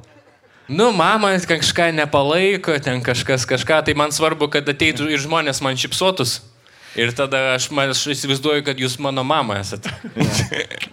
[0.72, 5.76] Nu, mama kažką nepalaiko, ten kažkas kažką, tai man svarbu, kad ateitų ir žmonės man
[5.76, 6.38] šipsotus.
[7.00, 9.88] Ir tada aš, man, aš įsivaizduoju, kad jūs mano mama esate.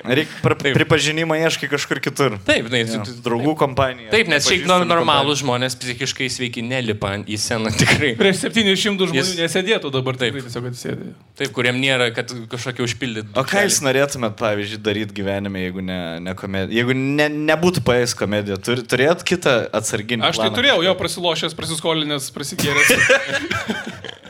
[0.07, 0.77] Reikia Taip.
[0.77, 2.37] pripažinimą ieškai kažkur kitur.
[2.47, 3.03] Taip, tai, Ja.
[3.25, 4.09] Draugų kompanija.
[4.13, 8.13] taip nes šiaip normalūs žmonės psichiškai sveiki nelipa į sceną tikrai.
[8.21, 10.39] Prieš 700 žmonių Jis- nesėdėtų dabar, Taip.
[10.39, 10.47] taip.
[10.47, 11.11] Tiesiog atsėdė.
[11.43, 13.35] Taip, kuriem nėra, kad kažkokia užpildyti.
[13.35, 16.79] O ką jūs norėtumėt, pavyzdžiui, daryti gyvenime, jeigu ne, ne komedija?
[16.79, 20.23] Jeigu ne, nebūtų paės komedija, tur, turėt kitą atsarginį.
[20.31, 20.57] Aš tai planą?
[20.63, 22.95] turėjau jo prasilošęs, prasiskolinęs, prasigėręs.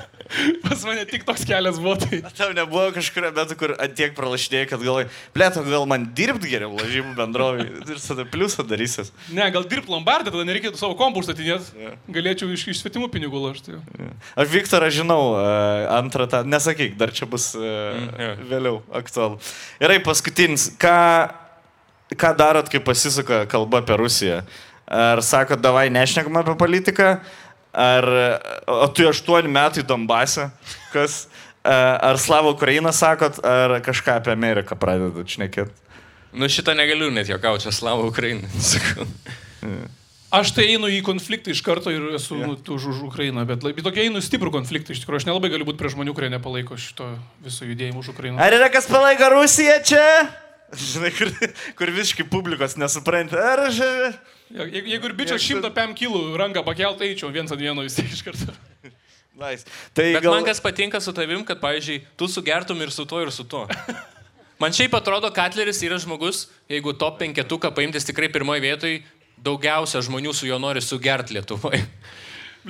[0.62, 1.94] Pas mane tik toks kelias buvo.
[2.02, 2.20] Tai.
[2.36, 7.14] Tau nebuvo kažkurio metu, kur atiek pralašinėjai, kad galvoj, plėto, gal man dirbti geriau lažybų
[7.16, 9.12] bendrovį ir tada pliusą darysis.
[9.32, 11.88] Ne, gal dirb lombardą, tada nereikėtų savo kompų statinėti.
[12.12, 13.80] Galėčiau iš, iš svetimų pinigų lašti.
[14.38, 15.48] Aš Viktorą žinau, e,
[15.96, 17.74] antrą tą, nesakyk, dar čia bus e,
[18.20, 18.30] jo.
[18.52, 19.40] vėliau aktualu.
[19.80, 20.96] Gerai, paskutinis, ką,
[22.18, 24.42] ką darot, kai pasisuka kalba apie Rusiją?
[24.88, 27.18] Ar sakot, davai nešnekam apie politiką,
[27.78, 28.08] ar
[28.66, 30.48] o tu aštuoni metai Donbase,
[30.92, 31.26] kas,
[31.62, 35.86] e, ar Slavo Ukrainą sakot, ar kažką apie Ameriką pradedat šnekėti?
[36.32, 38.48] Nu šitą negaliu net jokauti, čia slavo Ukrainą.
[38.72, 39.06] Sakau.
[40.28, 42.50] Aš tai einu į konfliktą iš karto ir esu yeah.
[42.52, 44.92] už, už Ukrainą, bet, bet tokia einu stiprų konfliktą.
[44.92, 48.36] Iš tikrųjų, aš nelabai galiu būti prie žmonių, kurie nepalaiko šito viso judėjimo už Ukrainą.
[48.44, 50.04] Ar yra kas palaiko Rusiją čia?
[50.76, 51.32] Žinai, kur,
[51.80, 53.40] kur visiškai publikos nesupranta.
[53.54, 53.80] Ar aš...
[54.48, 58.24] Jeigu, jeigu ir bičias 105 kg ranką pakelt, eičiau viens ant vieno vis tiek iš
[58.26, 58.54] karto.
[59.38, 59.68] Nice.
[59.94, 60.32] Tai Bet gal...
[60.34, 63.68] man kas patinka su tavim, kad, pavyzdžiui, tu sugertum ir su tuo, ir su tuo.
[64.58, 68.96] Man šiaip atrodo, Katleris yra žmogus, jeigu top penketuką paimtis tikrai pirmoje vietoje,
[69.38, 71.84] daugiausia žmonių su juo nori sugerti Lietuvoje.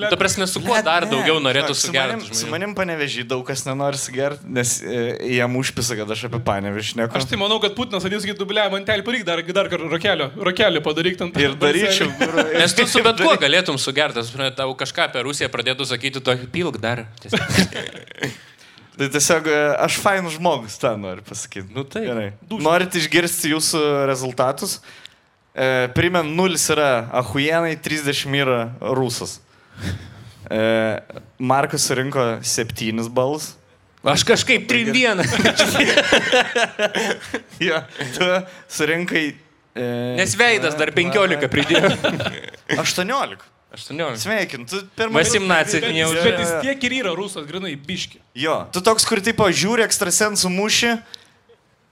[0.06, 2.52] Ta prasme, su kuo dar ne, daugiau norėtų su manim- sugerti Su žmonių?
[2.54, 5.00] manim panevežį daug kas nenori sugerti, nes e,
[5.34, 7.18] jam užpisa, kad aš apie panevežį neku.
[7.18, 10.30] Aš tai manau, kad Putinas atės sakytų, ble, man telį paryk dar, dar kartą rokelio,
[10.38, 11.32] rokelio padaryk ten.
[11.42, 12.12] Ir daryčiau.
[12.62, 14.22] Nes tu su bet kuo galėtum sugerti,
[14.54, 17.06] tau kažką apie Rusiją pradėtų sakyti, to pilk dar.
[18.98, 21.70] Tai tiesiog e, aš fainus žmogus, tą noriu pasakyti.
[21.70, 22.08] Nu taip.
[22.08, 22.32] Gerai.
[22.50, 24.80] Norit išgirsti jūsų rezultatus?
[25.54, 26.88] E, Primenu, 0 yra
[27.20, 28.58] ahujenai, 30 yra
[28.98, 29.36] rusas.
[30.48, 30.58] E,
[31.36, 33.50] Markas surinko 7 balus.
[34.00, 35.20] Aš kažkaip 3-1.
[37.60, 37.82] Ja,
[38.16, 38.24] tu
[38.68, 39.34] surinkai.
[39.76, 41.90] E, Nes veidas dar 15 pridėjo.
[42.78, 43.36] 18.
[43.76, 44.16] 18.
[44.22, 46.22] Sveikinu, tu pirmą Vasimnacija, Bet, neužė.
[46.24, 48.22] bet jis tiek ir yra rusas, grinai, biški.
[48.40, 50.94] Jo, tu toks, kur tipo žiūri ekstrasensų mūšį,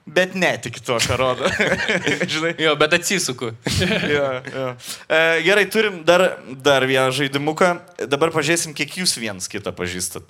[0.07, 1.51] bet netiki to, ką rodo.
[2.33, 2.55] Žinai.
[2.63, 3.53] Jo, bet atsisuku.
[4.15, 4.67] jo, jo.
[5.09, 6.29] E, gerai, turim dar,
[6.63, 7.73] dar vieną žaidimuką.
[8.07, 10.27] Dabar pažiūrėsim, kiek jūs viens kitą pažįstat.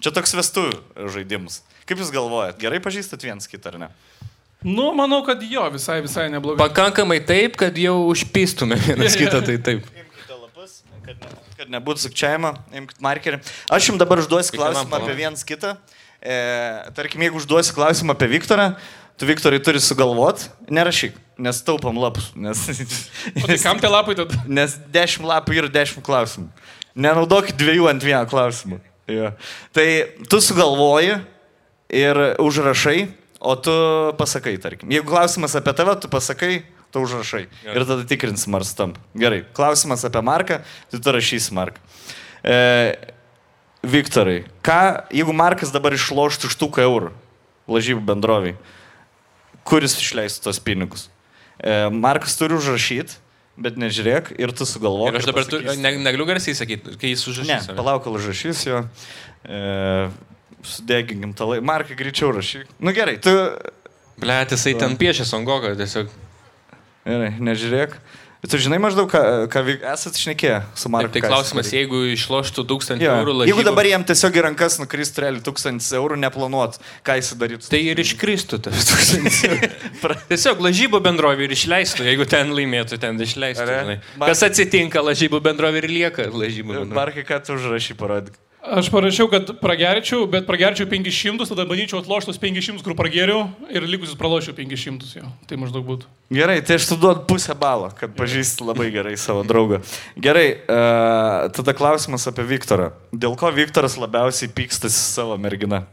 [0.00, 1.60] Čia toks vestuvių žaidimas.
[1.84, 3.90] Kaip jūs galvojat, gerai pažįstat viens kitą ar ne?
[4.64, 6.60] Nu, manau, kad jo, visai, visai neblogai.
[6.60, 9.86] Pakankamai taip, kad jau užpistume vienas kitą, tai taip.
[9.96, 13.40] Imkite lapus, kad, ne, kad nebūtų sukčiavimo, imkite markerį.
[13.72, 15.78] Aš jums dabar užduosiu klausimą apie viens kitą.
[16.20, 16.36] E,
[16.92, 18.74] tarkim, jeigu užduosiu klausimą apie Viktorą,
[19.20, 22.30] tu Viktorai turi sugalvot, nerašyk, nes taupam lapus.
[22.34, 22.56] Nes,
[23.36, 24.38] O tai kam tie lapai tada?
[24.48, 26.48] nes 10 lapų ir 10 klausimų.
[26.96, 28.80] Nenaudokit dviejų ant vieno klausimų.
[29.10, 29.32] Jo.
[29.76, 29.86] Tai
[30.30, 31.18] tu sugalvoji
[32.00, 33.08] ir užrašai,
[33.40, 33.72] o tu
[34.18, 34.90] pasakai, tarkim.
[34.92, 37.44] Jeigu klausimas apie tave, tu pasakai, tu užrašai.
[37.62, 37.76] Gerai.
[37.76, 38.98] Ir tada tikrinsim, ar stamp.
[39.18, 39.42] Gerai.
[39.56, 41.80] Klausimas apie Marką, tai tu rašysi Marką.
[42.44, 42.58] E,
[43.82, 44.80] Viktorai, ką,
[45.14, 47.14] jeigu Markas dabar išloštų štuką eurų
[47.70, 48.56] lažybų bendroviai,
[49.68, 51.08] kuris išleistų tos pinigus?
[51.60, 53.18] E, Markas turi užrašyti,
[53.60, 55.10] bet nežiūrėk ir tu sugalvok.
[55.12, 57.70] Ir aš dabar tu, ne, negaliu garsiai sakyti, kai jis Ne, užrašys.
[57.76, 58.84] palauk, kol užrašys jo.
[59.44, 60.08] E,
[60.60, 61.64] Sudeginkim tą laiką.
[61.64, 62.66] Markai greičiau rašyk.
[62.84, 63.32] Nu gerai, tu...
[64.20, 66.10] Ble, jisai ten piešia Songogą tiesiog.
[67.08, 67.94] Gerai, nežiūrėk.
[68.40, 69.20] Tu žinai maždaug, ką,
[69.52, 69.60] ką
[69.92, 71.12] esat šnekėję su Marku?
[71.12, 73.18] Tai klausimas, jeigu išloštų 1000 Jo.
[73.20, 77.34] eurų Jeigu lažybų, dabar jam tiesiog į rankas nukristų realiai 1000 eurų, neplanuot, ką jis
[77.36, 77.68] darytų.
[77.68, 79.70] Tai ir iškristų tas 1000 eurų.
[80.32, 84.00] Tiesiog lažybų bendrovė ir išleistų, jeigu ten laimėtų, ten išleistų.
[84.16, 86.96] Man- Kas atsitinka lažybų bendrovė ir lieka lažybų bendrovė.
[86.96, 88.40] Markai, ką tu užrašy parodyk.
[88.60, 94.18] Aš parašiau, kad pragerčiau, bet pragerčiau 500, tada bandyčiau atloštus 500, kur prageriau ir likusius
[94.20, 95.30] pralošiau 500 jo.
[95.48, 96.10] Tai maždaug būtų.
[96.36, 99.80] Gerai, tai aš tu duodu pusę balo, kad pažįsti labai gerai savo draugą.
[100.20, 102.92] Gerai, uh, tada klausimas apie Viktorą.
[103.16, 105.86] Dėl ko Viktoras labiausiai pykstasi savo mergina?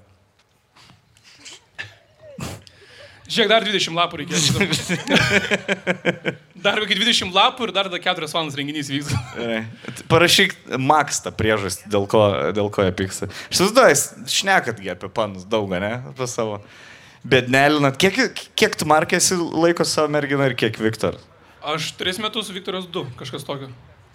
[3.27, 4.45] Žiūrėk, dar 20 lapų reikės.
[6.65, 9.11] dar iki 20 lapų ir dar 4 valandas renginys vyks.
[10.07, 12.21] Parašyk Max tą priežastį, dėl ko,
[12.55, 13.27] dėl ko jie pyksta.
[13.49, 15.97] Aš įsivaizduoju, šnekatgi apie panus daug, ne?
[16.13, 16.61] Apie savo.
[17.27, 17.99] Bednelinat.
[17.99, 21.19] Kiek, kiek tu markėsi laiko savo merginą ir kiek Viktor?
[21.67, 23.67] Aš 3 metus, Viktoras 2, kažkas tokio.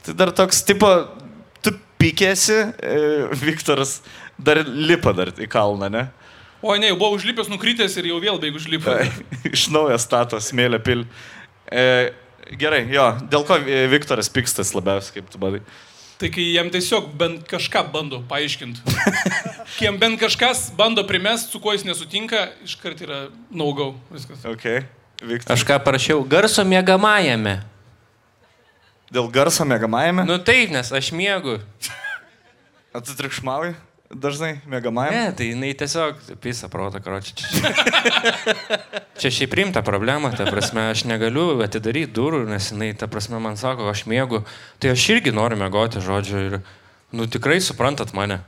[0.06, 0.88] Tai dar toks tipo,
[1.60, 2.96] tu pykėsi, e,
[3.44, 3.98] Viktoras
[4.40, 6.08] dar lipa dar į kalną, ne?
[6.62, 9.16] O ne, jau buvau užlipęs, nukritęs ir jau vėl beig užlipęs.
[9.50, 11.02] Iš naujo stato smėlę pil.
[11.66, 12.12] E,
[12.60, 15.62] gerai, jo, dėl ko e, Viktoras pykstas labiausiai, kaip tu badai?
[16.22, 18.94] Tai kai jam tiesiog bent kažką bando paaiškinti.
[19.72, 23.96] Kai jam bent kažkas bando primest, su kuo jis nesutinka, iškart yra naugau.
[24.12, 24.44] Viskas.
[24.46, 24.68] Ok,
[25.18, 25.56] Viktoras.
[25.56, 27.56] Aš ką parašiau, garso mėgamajame.
[29.10, 30.28] Dėl garso mėgamajame?
[30.28, 31.10] Nu taip, nes aš
[33.02, 33.74] tu triukšmauji
[34.12, 35.16] dažnai mėgamajame?
[35.16, 37.34] Ne, tai jinai tiesiog pisa protą, karoči.
[37.38, 37.72] Čia,
[39.18, 43.58] čia šiaip rimta problema, ta prasme, aš negaliu atidaryti durų, nes jinai, ta prasme, man
[43.60, 44.42] sako, aš mėgu.
[44.82, 46.58] Tai aš irgi noriu mėgoti, žodžiu, ir,
[47.16, 48.42] nu tikrai suprantat mane.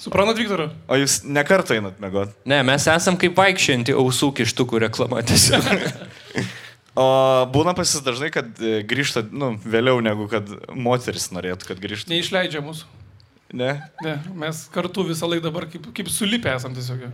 [0.00, 0.68] Suprantat, Viktorą?
[0.90, 2.34] O jūs nekartą einat mėgot?
[2.50, 5.70] Ne, mes esam kaip vaikščianti ausų kištukų reklama tiesiog.
[6.94, 7.04] O
[7.50, 12.12] būna pasis dažnai, kad e, grįžta, nu, vėliau negu kad moteris norėtų, kad grįžtų.
[12.12, 12.86] Neišleidžia mūsų.
[13.54, 13.70] Ne?
[14.02, 17.06] Ne, mes kartu visą laiką dabar kaip, kaip sulipę esam tiesiog.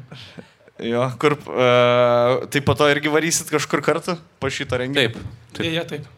[0.81, 5.11] Jo, kur, uh, tai po to irgi varysit kažkur kartu po šito renginio.
[5.53, 5.61] Taip.
[5.61, 6.09] Dėja, taip.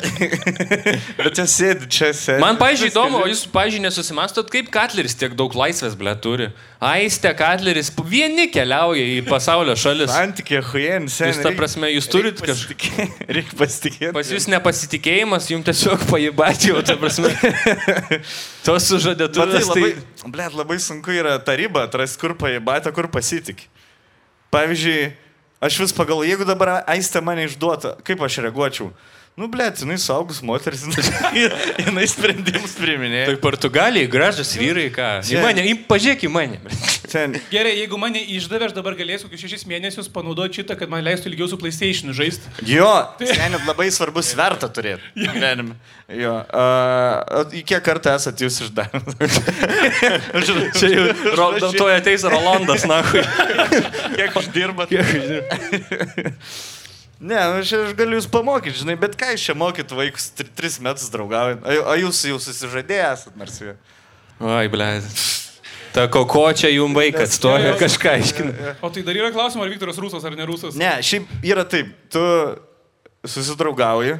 [1.18, 2.40] Bet čia sėdi, čia sėdi.
[2.42, 6.48] Man, pažiūrėjau, įdomu, o jūs, pažiūrėjau, nesusimastot, kaip Katleris tiek daug laisvės, ble, turi.
[6.80, 10.12] Aistė Katleris, vieni keliauja į pasaulio šalis.
[10.12, 11.34] Santykiai, huijien, sėdi.
[11.34, 13.06] Jūs, ta prasme, jūs turit kažką.
[13.36, 14.12] Reikia pasitikėti.
[14.16, 17.32] Pas jūs nepasitikėjimas, jums tiesiog pajibatė, jau, ta prasme.
[18.66, 19.70] Tos Bet tai sužadėtuvės.
[19.70, 20.32] labai, Tai...
[20.36, 23.66] blėt, labai sunku yra tą ribą atrasti, kur pajibatė, kur pasitik.
[24.50, 25.12] Pavyzdžiui,
[25.62, 28.90] aš vis pagalvoju, jeigu dabar aistė mane išduotų, kaip aš reaguočiau?
[29.38, 30.82] Nu, blėt, jinai saugus moteris,
[31.86, 33.28] jinai, sprendimus priiminėja.
[33.30, 35.06] Tai Portugalijai gražus vyrai, ką?
[35.32, 36.58] Į mane, į, pažiūrėk į mane.
[37.10, 41.00] Ten, Gerai, jeigu mane išdavė, aš dabar galėsiu kokius šešis mėnesius panaudoti šitą, kad man
[41.06, 42.52] leistų ilgiau su PlayStation žaisti.
[42.68, 42.90] jo,
[43.22, 45.08] ten labai svarbu svertą turėti.
[45.16, 45.78] Gyvenime.
[46.20, 46.34] Jo.
[46.50, 49.00] Uh, į kiek kartų esate jūs išdavę?
[50.76, 51.06] Čia jau
[51.38, 53.24] ro- tuoj ateis Rolandas, na, hui.
[54.18, 54.92] Kiek uždirbat?
[57.20, 60.48] Ne, nu, aš, aš galiu jūs pamokyti, žinai, bet ką iš čia mokyt vaikus, tri,
[60.56, 61.60] tris metus draugaujant.
[61.60, 63.74] O, o jūs jau susižadėję esat, nors jau.
[64.40, 64.86] Oi, ble.
[65.92, 67.74] Ta koko čia jum vaikas, to jo.
[67.76, 68.54] kažką aiškina.
[68.86, 70.80] O tai dar yra klausimas, ar Viktoras rusas ar ne rusas?
[70.80, 72.24] Ne, šiaip yra taip, tu
[73.28, 74.16] susidraugauji,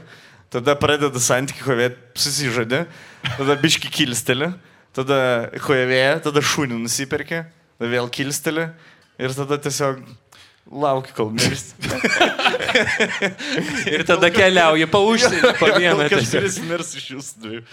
[0.53, 2.85] tada pradeda santykių kovėti, susižadė,
[3.31, 4.53] tada biški kilsteli,
[4.93, 5.23] tada
[5.65, 7.47] kovėja, tada šunį nusipirkė,
[7.79, 8.69] tada vėl kilsteli
[9.17, 10.05] ir tada tiesiog
[10.71, 11.75] lauki, kol mirsti.
[13.95, 16.07] Ir tada keliauja pa užsienį, pa vieną.
[16.13, 17.65] Kažkuris mirs iš jūsų dviejų.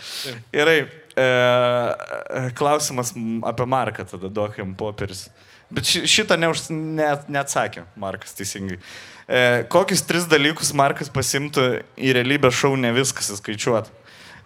[0.55, 3.13] Gerai, e, e, klausimas
[3.47, 5.27] apie Marką tada duok jam popieris.
[5.73, 8.79] Bet ši, šitą neuž, ne, neatsakė Markas teisingai.
[9.27, 9.41] E,
[9.71, 11.67] kokius tris dalykus Markas pasimtų
[11.99, 13.91] į realybę šou, ne viskas įskaičiuot,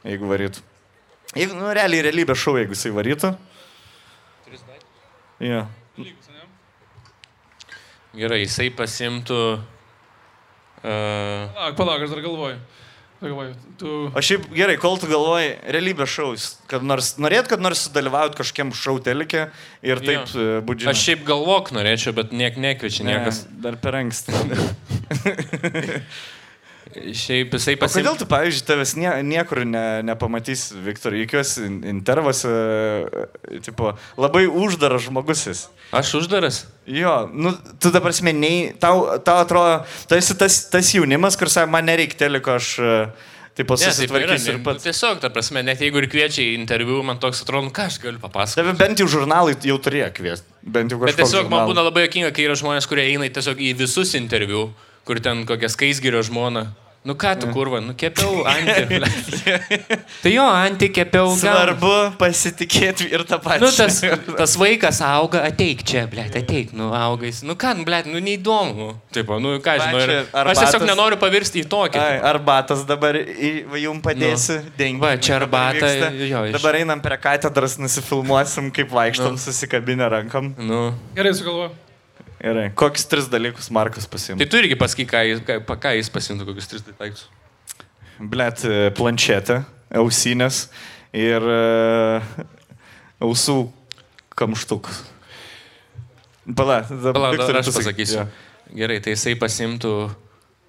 [0.09, 0.65] jeigu varytų.
[1.37, 3.35] Jeigu, nu, realiai realybę šou, jeigu jisai varytų.
[5.41, 5.63] Ja.
[8.17, 9.41] Gerai, jisai pasimtų.
[10.81, 12.57] Uh, Palauk, palauk, aš dar galvoju.
[13.21, 13.51] Galvoju.
[13.77, 13.89] Tu...
[14.17, 16.31] O šiaip gerai, kol tu galvoji realybės šou,
[16.71, 19.43] kad nors, norėt, kad nors sudalyvaut kažkiam šou telikė
[19.85, 20.41] ir taip Jo.
[20.41, 20.89] e, būdžiai.
[20.89, 23.43] aš šiaip galvok norėčiau, bet niek nekviečia niekas.
[23.61, 24.33] Dar per anksti.
[26.91, 32.51] Šiaip jisai O kodėl tu, pavyzdžiui, tavęs nie, niekur ne, nepamatys, Viktor, jokiuose in- intervuose,
[32.51, 35.67] e, tipo, labai uždaras žmogus esi.
[35.95, 36.65] Aš uždaras.
[36.87, 41.71] Jo, nu, tu dabar smeniai, tau, tau atrodo, tu esi tas, tas jaunimas, kur sako,
[41.73, 42.95] man nereikia teliko, aš, e,
[43.61, 44.83] susitvarkysiu ne, ir pats.
[44.87, 47.99] Tiesiog, ta prasme, net jeigu ir kviečia į interviu, man toks atrodo, nu, ką aš
[48.03, 48.61] galiu papasakoti.
[48.63, 50.47] Tave bent jau žurnalai jau turėjo kviesti.
[50.63, 51.73] Bent jau Bet kažkoks tiesiog man žurnalas.
[51.73, 54.69] būna labai jokinga, kai yra žmonės, kurie eina tiesiog į visus interviu,
[55.05, 56.67] kur ten kokia skaisgirio žmona.
[57.01, 58.99] Nu ką tu kurva, nu kepiau antį.
[60.21, 61.31] tai jo, antį kepiau.
[61.33, 63.63] Svarbu pasitikėti ir tą patį.
[63.63, 63.97] Nu, tas,
[64.37, 67.41] tas vaikas auga, ateik čia, ble, ateik, nu, augais.
[67.41, 68.91] Nu, ką, ble, nu, neįdomu.
[69.17, 70.05] Taip, nu, ką žinau.
[70.05, 70.13] Ir,
[70.53, 72.01] aš tiesiog nenoriu pavirsti į tokį.
[72.05, 75.01] Ai, arbatas dabar į- va, jum padėsiu, nu, dengi.
[75.01, 75.89] Va, čia arbata,
[76.21, 79.41] jo, iš- Dabar einam prie katedros, nusifilmuosim, kaip vaikštom, nu.
[79.41, 80.53] susikabinę rankom.
[80.61, 80.91] Nu.
[81.17, 81.73] Gerai, sugalvoju.
[82.41, 82.71] Gerai.
[82.73, 84.39] Kokius tris dalykus Markas pasimė?
[84.41, 87.27] Tai tu irgi pasakyk, ką jis, ką, pa- ką jis pasimtų, kokius tris daiktus.
[88.21, 89.59] Blet, e, planšetė,
[90.01, 90.63] ausinės
[91.17, 92.31] ir uh,
[93.21, 93.57] ausų
[94.37, 95.03] kamštukus.
[96.57, 98.21] Pala, dabar Viktorai, aš pasakysiu.
[98.23, 98.27] Jo.
[98.81, 99.91] Gerai, tai jisai pasimtų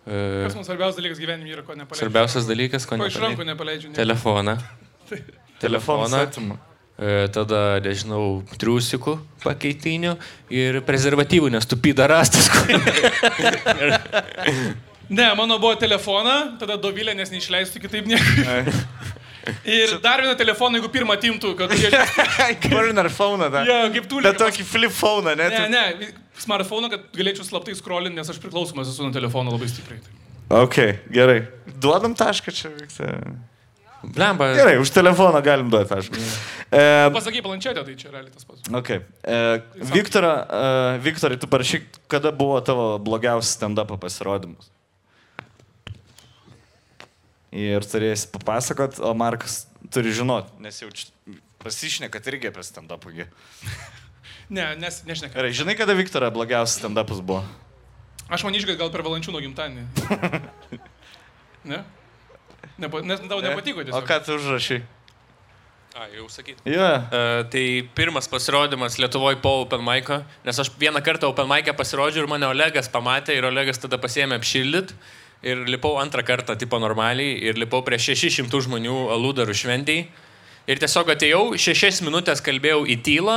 [0.03, 2.03] Kas uh, mums svarbiausias dalykas gyvenime yra, ko nepaleidžiu.
[2.03, 3.93] svarbiausias dalykas, ko Ko iš rankų nepaleidžiu.
[3.93, 3.97] ne.
[4.01, 4.57] Telefoną.
[5.63, 6.25] Telefoną.
[6.27, 6.59] Telefoną.
[7.01, 10.13] E, tada, nežinau, triusikų pakeitinių
[10.53, 12.51] ir prezervatyvų, nes tu pyda rastas.
[15.13, 18.63] Ne, mano buvo telefona, tada dovilė, nes neišleistų kitaip nieko.
[19.67, 21.91] Ir dar vieną telefoną, jeigu pirmą timtų, kad jie...
[22.71, 23.65] Burner phone, da.
[23.67, 25.49] Jo, kaip tu Bet tokį flip phone, ne?
[25.53, 30.01] Ne, ne, smartphone, kad galėčiau slaptai scrollinti, nes aš priklausomas esu nuo telefono labai stipriai.
[30.63, 30.79] Ok,
[31.13, 31.43] gerai.
[31.83, 33.35] Duodam tašką čia, Viktorai.
[34.03, 34.51] Blemba.
[34.57, 36.19] Gerai, už telefoną galim duoti tašką.
[36.73, 38.67] E, Pasakai planšetę, tai čia realiai tas pats.
[38.75, 39.01] okay.
[39.23, 44.71] e, Viktora, e, Viktorai, tu parašyk, kada buvo tavo blogiausias stand-up pasirodymas.
[47.53, 50.89] Ir turėsi papasakot, o Markas turi žinot, nes jau
[51.63, 53.13] pasišnekat irgi apie stand-upą.
[54.53, 55.33] Ne, nes nešneka.
[55.33, 57.41] Gerai, žinai, kada Viktora blogiausias stand-upas buvo?
[58.29, 59.87] Aš manyčiau, kad gal per valančių nuo gimtadienį.
[61.63, 61.79] Ne?
[62.79, 64.07] Nepa, nes tau nepatiko O tiesiog.
[64.09, 64.83] ką tu užrašai?
[65.93, 66.63] A, jau sakyti.
[66.73, 66.81] Jo.
[66.81, 72.25] Uh, tai pirmas pasirodymas Lietuvoje po Open Mic'o, nes aš vieną kartą Open Mic'e pasirodžiau
[72.25, 74.95] ir mane Olegas pamatė ir Olegas tada pasėmė apšildyt
[75.43, 80.07] ir lipau antrą kartą, tipo normaliai, ir lipau prie 600 žmonių aludarų šventijai.
[80.71, 83.37] Ir tiesiog atėjau, šešias minutės kalbėjau į tylą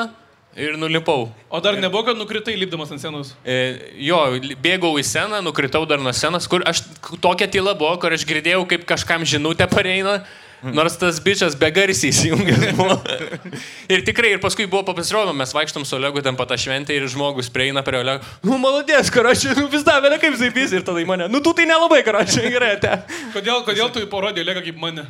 [0.56, 1.30] ir nulipau.
[1.50, 3.34] O dar nebuvo, kad nukritai lipdamas ant scenos.
[3.44, 4.18] E, jo,
[4.64, 6.86] bėgau į sceną, nukritau dar nuo scenos, kur aš
[7.24, 10.22] tokia tyla buvo, kur aš girdėjau, kaip kažkam žinutė pareina.
[10.66, 12.96] Nors tas bičias be garsiai įsijungęs buvo.
[13.94, 17.06] ir tikrai, ir paskui buvo papasirodo, mes vaikštom su Olegu ten pat tą šventę ir
[17.12, 18.26] žmogus prieina prie Olego.
[18.42, 21.28] Nu, malodės, karačiai, nu vis dar vėliau kaip zaipys ir tada į mane.
[21.30, 22.96] Nu, tu tai nelabai, karačiai, gerai, te.
[23.36, 25.06] Kodėl, kodėl tu parodė Lega kaip mane?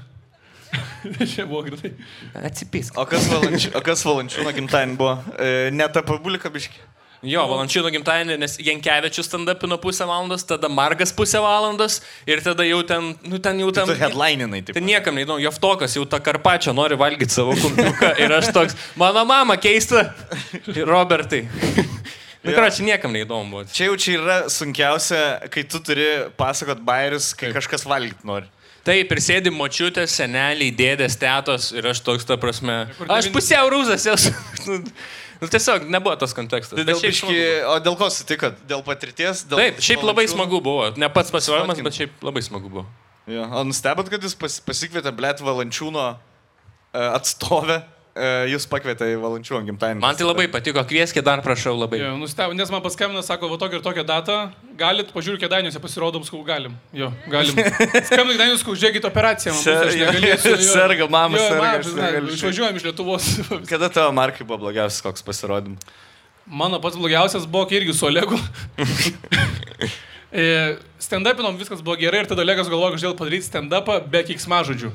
[1.31, 1.93] Čia buvo greitai.
[2.45, 2.97] Atsipisk.
[2.97, 5.15] O kas, valanči, o kas valančiūno gimtadienį buvo?
[5.37, 6.83] E, ne ta publika biški.
[7.25, 12.83] Jo, valančiūno gimtadienį, nes Jankievičius stand-upino pusę valandos, tada Margas pusę valandos ir tada jau
[12.85, 13.89] ten, nu ten jau ten...
[13.89, 14.77] Tu headlininai, taip.
[14.77, 19.25] Tai niekam neįdomu, Joftokas jau tą karpačią nori valgyti savo kumpiuką ir aš toks, mano
[19.25, 20.11] mama keista.
[20.85, 21.45] Robertai.
[22.45, 23.63] Na, ką, čia niekam neįdomu buvo.
[23.73, 26.05] Čia jau čia yra sunkiausia, kai tu turi
[26.37, 28.51] pasakot bairius, kai kažkas valgyti nori.
[28.85, 32.83] Taip, ir sėdi močiutės, seneliai, dėdės, tetos ir aš toks, ta prasme.
[33.09, 34.33] Aš pusiau rūzas esu.
[34.67, 34.77] nu,
[35.41, 36.77] nu, tiesiog nebuvo tas kontekstas.
[36.77, 37.39] Tai dėl biški,
[37.71, 38.59] o dėl ko sutikot?
[38.69, 39.41] Dėl patirties?
[39.49, 40.37] Dėl Taip, šiaip labai valančiūno?
[40.37, 40.91] smagu buvo.
[41.01, 42.85] Ne pats pasirodymas, bet šiaip labai smagu buvo.
[43.25, 43.47] Jo.
[43.57, 46.17] O nustebot, kad jūs pas, pasikvietė Blet Valančiūno e,
[47.01, 47.79] atstovę,
[48.15, 49.99] jūs pakvietė į Valančiūno gimtadienį.
[49.99, 51.99] Man tai labai patiko, kvieskit dar prašau labai.
[51.99, 54.37] Jo, nustebo, nes man paskambino, sako, va tokia ir tokia data,
[54.79, 56.77] galit, pažiūrėk, kėdainiuose pasirodom, skau, galim.
[56.95, 57.59] Jo, galim.
[58.07, 62.23] Skambink kėdainius, skau, žiūrėkit operaciją, serga, mama serga.
[62.37, 63.29] Išvažiuojam iš Lietuvos.
[63.71, 65.83] Kada tavo markai buvo blogiausias koks pasirodymas?
[66.45, 68.39] Mano pats blogiausias buvo, irgi su Olegu.
[70.35, 74.89] E, Stand-upinom viskas buvo gerai ir tada Olegas galvojo, kažkodėl padaryti stand-upą be kiksmažodžių.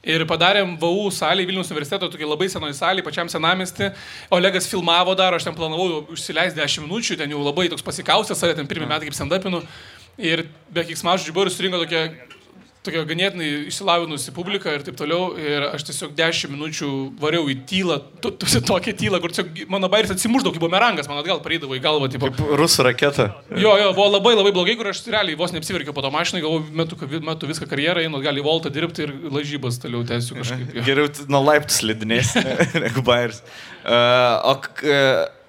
[0.00, 3.90] Ir padarėm VAU salį, Vilnius universiteto, tokia labai senoji salė, pačiam senamesti.
[4.32, 8.56] Olegas filmavo dar, aš ten planavau užsileisti 10 minučių, ten jau labai toks pasikaustęs, save
[8.56, 9.60] ten pirmie metai kaip stand-upinu.
[10.16, 12.06] Ir be kiksmažodžių buvo ir surinko tokia,
[12.86, 15.34] tokia ganėtinai išsilavinusi publika ir taip toliau.
[15.40, 19.90] Ir aš tiesiog 10 minučių variau į tylą, tu, tu, tokią tylą, kur tiesiog mano
[19.92, 22.10] bairis atsimuždavo, kaip bumerangas, man atgal pareidavo į galvą.
[22.12, 22.30] Tipo.
[22.30, 23.28] Kaip rusų raketa.
[23.52, 26.70] Jo, jo, buvo labai labai blogai, kur aš realiai vos neapsiverkiau po to mašinai, galvoju,
[26.80, 27.00] metu,
[27.30, 30.72] metu viską karjerą, einu gali į Voltą dirbti ir lažybas toliau tęsiu kažkaip.
[30.78, 30.86] Jo.
[30.88, 32.32] Geriau nuo laiptų slidinės
[32.86, 33.42] negu bairis.
[33.80, 35.39] Uh, o k- uh,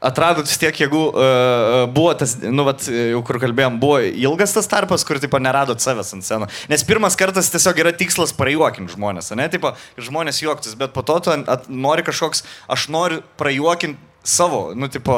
[0.00, 4.68] atradot vis tiek, jeigu uh, buvo tas, nu, vat, jau kur kalbėjom, buvo ilgas tas
[4.70, 6.62] tarpas, kur, tipo, neradot savęs ant scenos.
[6.72, 11.18] Nes pirmas kartas tiesiog yra tikslas prajuokinti žmonės, ne, tipo, žmonės juoktis, bet po to
[11.24, 15.16] tu at, nori kažkoks, aš noriu prajuokinti savo, nu, tipo,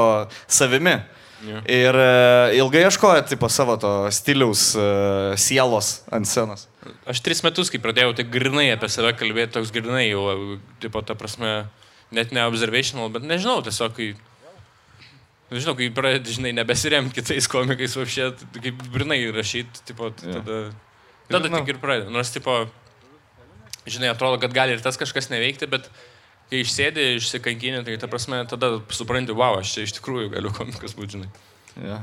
[0.50, 0.98] savimi.
[1.42, 1.62] Yeah.
[1.66, 6.68] Ir uh, ilgai ieškojo, tipo, savo to stiliaus uh, sielos ant scenos.
[7.10, 11.18] Aš tris metus, kai pradėjau taip grinai apie save kalbėti, toks grinai jau, tipo, ta
[11.18, 11.64] prasme,
[12.14, 14.12] net ne observational, bet nežinau, tiesiog, kai...
[15.52, 20.70] Nu, Žinau, kai pradedi, žinai, nebesiremti kitais komikais, o šie, kaip brinai rašyti, tipo, tada,
[21.28, 21.60] tada Žinau.
[21.60, 22.14] tik ir pradedi.
[22.14, 22.54] Nors, tipo,
[23.84, 25.90] žinai, atrodo, kad gali ir tas kažkas neveikti, bet
[26.48, 30.96] kai išsėdi, išsikankinė, tai ta prasme, tada supranti, wow, aš čia iš tikrųjų galiu komikas
[30.96, 31.30] būti, žinai.
[31.84, 32.00] Ja.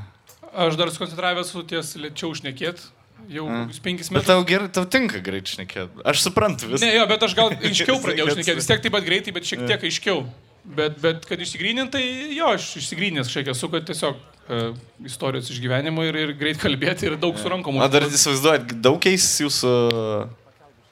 [0.53, 2.81] Aš dar susikoncentravęs su ties lėčiau šnekėt.
[3.29, 3.73] Jau mm.
[3.83, 4.29] penkis Bet metus.
[4.29, 6.01] tau gerai, tau tinka greit šnekėti.
[6.07, 6.85] Aš suprantu visą.
[6.85, 8.57] Ne, jo, bet aš gal aiškiau pradėjau Bet- šnekėti.
[8.61, 10.23] Vis tiek taip pat greitai, bet šiek tiek aiškiau.
[10.69, 12.03] Bet, bet kad išsigrynintai,
[12.35, 14.67] jo, aš išsigryninęs kažkiek esu, kad tiesiog uh,
[15.05, 17.81] istorijos išgyvenimo ir, ir greit kalbėti ir daug surankomų.
[17.81, 19.71] O dar įsivaizduojat, daug keisis jūsų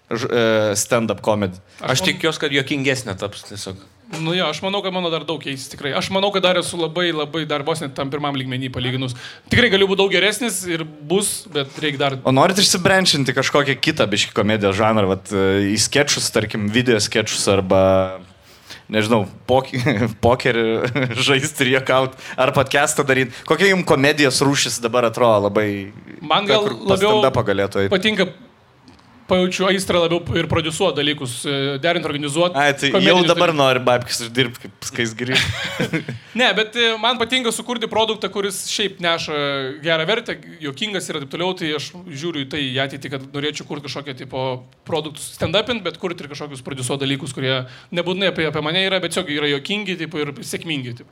[0.09, 0.41] e,
[0.81, 1.61] stand-up comedy.
[1.83, 3.85] Aš tikiuosi, kad jokingesnė taps tiesiog.
[4.23, 5.91] Nu jo, aš manau, kad mano dar daug keisis tikrai.
[5.99, 9.17] Aš manau, kad dar esu labai, labai dar vos net tam pirmam lygmenį palyginus.
[9.51, 12.15] Tikrai galiu būti daug geresnis ir bus, bet reikia dar...
[12.23, 17.43] O norit išsibrenčinti kažkokią kitą biški komedijos žanrą, vat, e, į sketchus, tarkim, video sketchus
[17.51, 17.81] arba,
[18.93, 19.71] nežinau, pok
[20.25, 20.65] pokerį
[21.27, 23.35] žaisti ir juokauti, ar podcastą daryti.
[23.47, 25.69] Kokia jums komedijos rūšis dabar atrodo labai...
[26.21, 27.21] Man gal labiau
[27.83, 27.91] eiti?
[27.93, 28.29] Patinka,
[29.27, 32.57] pajaučiu aistrą labiau ir produsuoti dalykus, e, derinti, organizuoti.
[32.59, 35.37] Ai, tai jau dabar nori babkis uždirbti kaip skaisgiri.
[36.37, 39.37] Ne, bet e, man patinka sukurti produktą, kuris šiaip neša
[39.83, 43.65] gerą vertę, jokingas ir taip toliau, tai aš žiūriu į tai į ateitį, kad norėčiau
[43.69, 44.43] kurti kažkokią tipo
[44.87, 47.63] produktus stand-upint, bet kurti ir kažkokius produsuoti dalykus, kurie
[47.95, 50.93] nebūtinai apie, apie mane yra, bet tiesiog yra jokingi tipo, ir sėkmingi.
[51.01, 51.09] Tipo.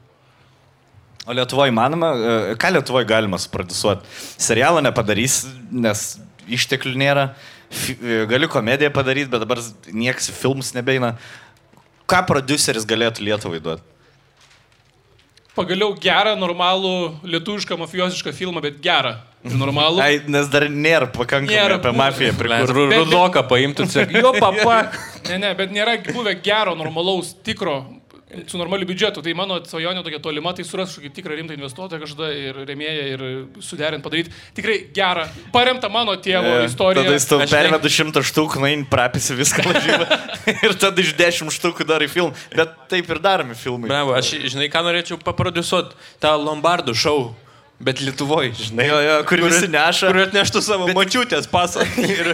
[1.26, 4.06] O Lietuvoje įmanoma, e, ką Lietuvoje galima suprodusuoti?
[4.38, 5.42] Serialą nepadarys,
[5.74, 6.08] nes
[6.46, 7.30] išteklių nėra.
[7.34, 7.55] E,
[8.30, 9.60] Galiu komediją padaryti, bet dabar
[9.92, 11.16] niekas į filmus nebeina.
[12.10, 13.84] Ką produceris galėtų Lietuvai duoti?
[15.56, 16.92] Pagaliau gerą, normalų,
[17.32, 19.14] lietuvišką, mafiosišką filmą, bet gerą
[19.48, 20.02] normalų.
[20.04, 22.34] Ai, nes dar nėra pakankamai Nėra apie mafiją.
[22.36, 24.92] Bet- Rudoką paimtų, sakai, jo papa.
[25.30, 27.86] Ne, ne, bet nėra buvę gero, normalaus, tikro,
[28.48, 29.22] su normaliu biudžetu.
[29.24, 33.24] Tai mano svajonė tokia tolima, tai suras kažkokį tikrą rimtą investuotoją kažkada ir remėją ir
[33.64, 34.34] suderint padaryti.
[34.58, 37.06] Tikrai gerą, paremtą mano tėvo E, istoriją.
[37.06, 40.20] Tada jis tau pervedu šimtą štukų, na, prapisi viską lažybą.
[40.56, 42.34] ir tada iš dešimt štukų darai filmą.
[42.56, 43.92] Bet taip ir daromi filmai.
[43.94, 45.98] Bravo, aš, žinai, ką norėčiau paprodusuoti?
[46.24, 47.20] Ta Lombardų šou,
[47.84, 48.90] bet Lietuvoje, žinai.
[48.90, 50.10] Jo, jo, kur visi neša.
[50.10, 50.98] Kur atneštų savo bet...
[50.98, 51.86] mačiutės pasą.
[52.02, 52.34] Ir,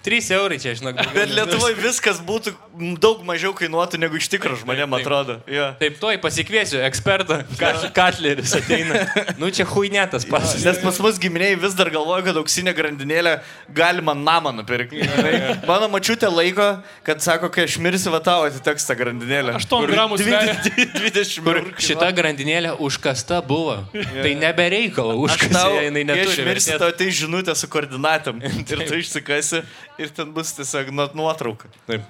[0.00, 0.96] 3 eurai čia, žinok.
[1.12, 2.54] Bet Lietuvoje viskas būtų
[3.02, 5.02] daug mažiau kainuotų negu iš tikrųjų žmonėm Taip.
[5.04, 5.34] atrodo.
[5.50, 5.66] Jo.
[5.80, 9.02] Taip, toj pasikviesiu ekspertą, Ka- Katleris ateina.
[9.36, 10.64] Nu čia huinetas pasas.
[10.64, 13.34] Nes pas mus giminiai vis dar galvoja, kad auksinė grandinėlė
[13.76, 15.02] galima namą nupirkti.
[15.04, 15.34] žinai.
[15.68, 16.70] Mano mačiutė laiko,
[17.04, 19.58] kad sako, kai aš mirsiu, va tau atiteks tą grandinėlę.
[19.60, 20.56] 8 gramų sveria.
[20.96, 21.76] 20 Kur eurų.
[21.76, 23.76] šita grandinėlė užkasta buvo.
[23.92, 26.48] Tai nebereikalo, užkasta jinai kai aš neturi.
[26.48, 28.40] mirsiu, tau tai žinutė su koordinatom.
[28.70, 29.60] Ir tu išsikasi
[30.00, 31.68] ir ten bus tiesiog nu- nuotrauka.
[31.86, 32.06] Taip.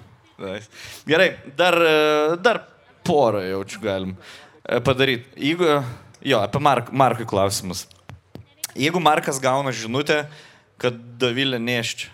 [1.09, 2.62] Gerai, dar, e, dar
[3.05, 4.14] porą jaučiu galim
[4.64, 5.26] e, padaryti.
[5.36, 5.66] Jeigu,
[6.24, 7.86] jo, apie Mark, Markui klausimus.
[8.78, 10.22] Jeigu Markas gauna žinutę,
[10.80, 12.09] kad Davilė neščia,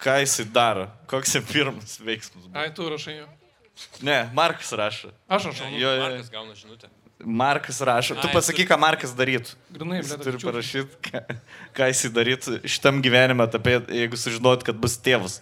[0.00, 0.86] ką jisai daro?
[1.10, 2.46] Koks jo pirmas veiksmas?
[2.46, 2.54] bus?
[2.56, 3.26] Ai, tu rašai jo.
[4.06, 5.10] Ne, Markas rašo.
[5.28, 5.68] Aš rašau.
[5.76, 6.88] Jo, jo, Markas gauna žinutę.
[7.24, 8.16] Markas rašo.
[8.20, 9.56] Tu pasakyk, ką Markas darytų.
[9.74, 11.22] Grinai, Jis turi parašyti, ką,
[11.76, 15.40] ką jisai darytų šitam gyvenime, apie, jeigu sužinot, kad bus tėvas.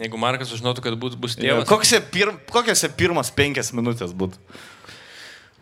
[0.00, 1.68] Jeigu Markas sužinotų, kad bus, bus Jo, tėvas.
[1.68, 4.40] Kokiose, pir, kokiose pirmas penkias minutės būtų?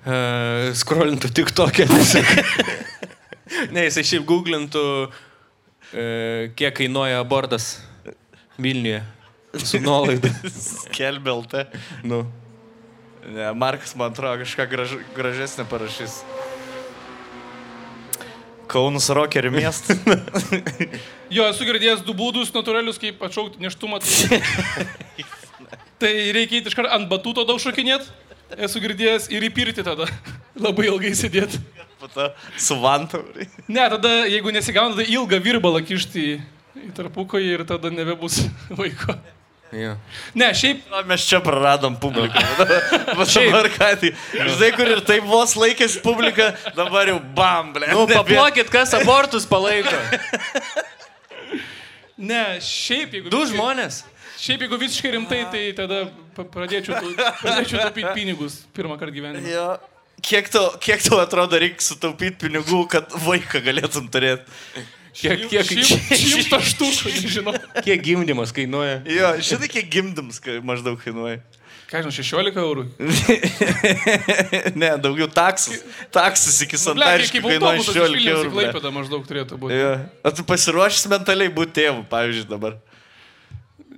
[0.00, 1.84] Uh, skrolintų tik tokia.
[3.74, 7.74] ne, jisai šiaip googlintų, uh, kiek kainuoja abortas
[8.60, 9.02] Vilniuje.
[9.58, 10.30] Su nuolaida.
[10.86, 11.66] Skelbė LT.
[12.06, 12.22] nu.
[13.30, 16.24] Ne, Markas, man atrodo, kažką graž, gražesnę parašys.
[18.70, 20.00] Kaunas rokerių miestas.
[21.30, 24.00] Jo, esu girdėjęs du būdus natūralius, kaip atšaukti neštumą.
[24.02, 24.38] Tai,
[26.02, 28.10] tai reikia iš karto ant batuto daug šokinėti.
[28.66, 30.08] Esu girdėjęs ir įpirti tada.
[30.64, 31.62] Labai ilgai sėdėti.
[32.02, 33.22] Po to su vantu.
[33.70, 38.42] Ne, tada jeigu nesigauna, tada ilgą virbalą kišti į tarpukoje ir tada nebebus
[38.74, 39.14] vaiko.
[39.70, 39.92] Ja.
[40.34, 42.40] Ne, šiaip Na, mes čia praradom publiką.
[43.14, 44.10] Dabar ką tai.
[44.34, 47.86] Žinai, kur ir taip vos laikėsi publika, dabar jau bam, ble.
[47.94, 49.94] Nu, paplokit, kas abortus palaiko.
[52.20, 53.30] Ne, šiaip jeigu...
[53.32, 54.02] Du žmonės.
[54.40, 56.02] Šiaip jeigu visiškai rimtai, tai tada
[56.36, 59.48] pradėčiau, tu- pradėčiau taupyti pinigus pirmą kartą gyvenime.
[59.48, 59.70] Jo.
[60.20, 64.44] Kiek tau, kiek tau atrodo reikia sutaupyti pinigų, kad vaiką galėtum turėti?
[65.16, 67.54] Kiek, kiek, Šimt- Šimtą štukų, nežinau.
[67.82, 69.00] kiek gimdymas kainuoja?
[69.10, 71.40] Jo, žinai, kiek gimdams kai maždaug kainuoja.
[71.90, 72.84] Ką žinau, 16 eurų.
[74.80, 75.80] ne, daugiau taksus.
[76.14, 78.52] Taksus iki Ble, santariškų kainuoja autobusas iš 16 Vilniaus į eurų.
[78.54, 78.66] ble.
[78.68, 79.80] Klaipėdą maždaug turėtų būti.
[79.80, 79.90] Jo.
[80.22, 82.78] O tu pasiruošęs mentaliai būti tėvu, pavyzdžiui, dabar.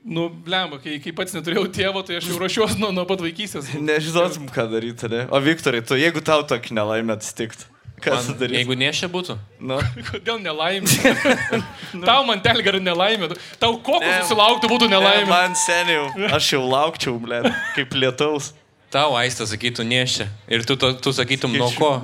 [0.03, 3.69] Nu, blemba, kai, kai pats neturėjau tėvo, tai aš jau ruošiuosi nuo, nuo pat vaikystės.
[3.79, 5.21] Nežinotum, ką daryti, ne?
[5.31, 7.69] O Viktorai, tu, jeigu tau tokį nelaimę atsitiktų,
[8.03, 8.57] ką tu darytum?
[8.59, 9.37] Jeigu nešia būtų.
[9.63, 9.79] Nu,
[10.11, 11.13] Kodėl nelaimė?
[12.09, 13.31] Tau man telgar nelaimė.
[13.63, 14.19] Tau kokius Ne.
[14.25, 15.29] susilauktų būtų ne, nelaimė.
[15.31, 17.43] man seniau, aš jau laukčiau, ble,
[17.77, 18.53] kaip lietaus.
[18.93, 20.27] Tau aistą sakytų nešia.
[20.53, 21.95] Ir tu, tu, tu sakytum nuo ko.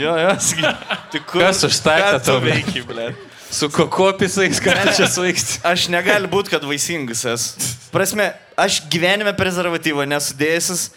[0.00, 1.20] Jo, jo, saky.
[1.28, 1.68] Kur, Kas tu
[2.24, 2.54] tau, ble?
[2.54, 3.10] veiki, ble?
[3.52, 5.60] Su kokopisais, ką čia svaigsti.
[5.68, 7.68] Aš negali būti, kad vaisingas esu.
[7.92, 8.30] Prasme,
[8.60, 10.90] aš gyvenime prezervatyvo nesudėjusis,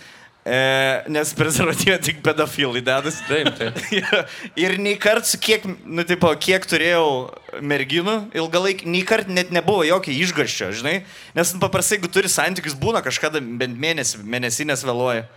[0.45, 3.19] e, nes prezervatyvą tik pedofilai dedas.
[3.27, 3.77] Taip, taip.
[4.63, 7.05] ir nei kart kiek, nu, tipo, kiek turėjau
[7.61, 10.95] merginų, ilgalaik, nei kart net nebuvo jokio išgaščio, žinai.
[11.37, 15.27] Nes nu, paprastai, jeigu turi santykius, būna kažkada bent mėnesį, mėnesinės vėluoja.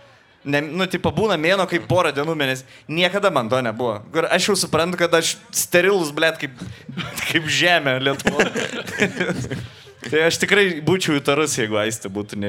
[0.45, 2.67] Ne, nu, tipo, būna mėno kaip porą dienų mėnesį.
[2.93, 3.97] Niekada man to nebuvo.
[4.13, 6.59] Kur aš jau suprantu, kad aš sterilus, blėt, kaip,
[7.31, 8.67] kaip žemė Lietuvoje.
[10.09, 12.41] tai aš tikrai būčiau įtarus, jeigu aistė būtų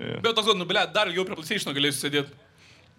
[0.00, 0.22] neš.
[0.24, 2.46] Bet toks, nu, ble, dar ilgiau prie PlayStation galėsiu sėdėti.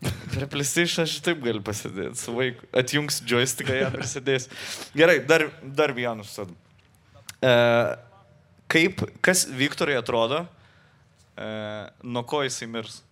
[0.34, 2.66] Prie PlayStation aš taip galiu pasėdėti su vaiku.
[2.74, 4.48] Atjungs joysticką jam ir sėdės.
[4.98, 6.56] Gerai, dar, dar vienus tada.
[7.42, 7.52] E,
[8.72, 10.42] kaip, kas Viktorai atrodo,
[11.38, 11.52] e,
[12.02, 13.04] nuo ko jisai mirs?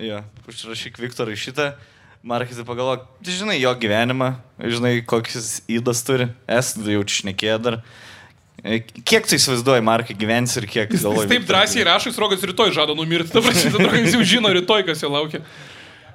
[0.00, 1.74] Jo, užrašyk Viktorai šitą.
[2.28, 6.26] Markizai pagalvok, žinai jo gyvenimą, žinai, kokius įdas turi.
[6.50, 7.78] Esu jau čia šnekėję dar.
[7.78, 8.08] E,
[8.58, 11.28] Kiek tu įsivaizduoji, Markai, gyvensi ir kiek Jis galvoji?
[11.30, 13.30] taip drąsiai rašo, jis rogas rytoj žada numirti.
[13.30, 15.44] Ta prasme, jis jau žino rytoj, kas jo laukia.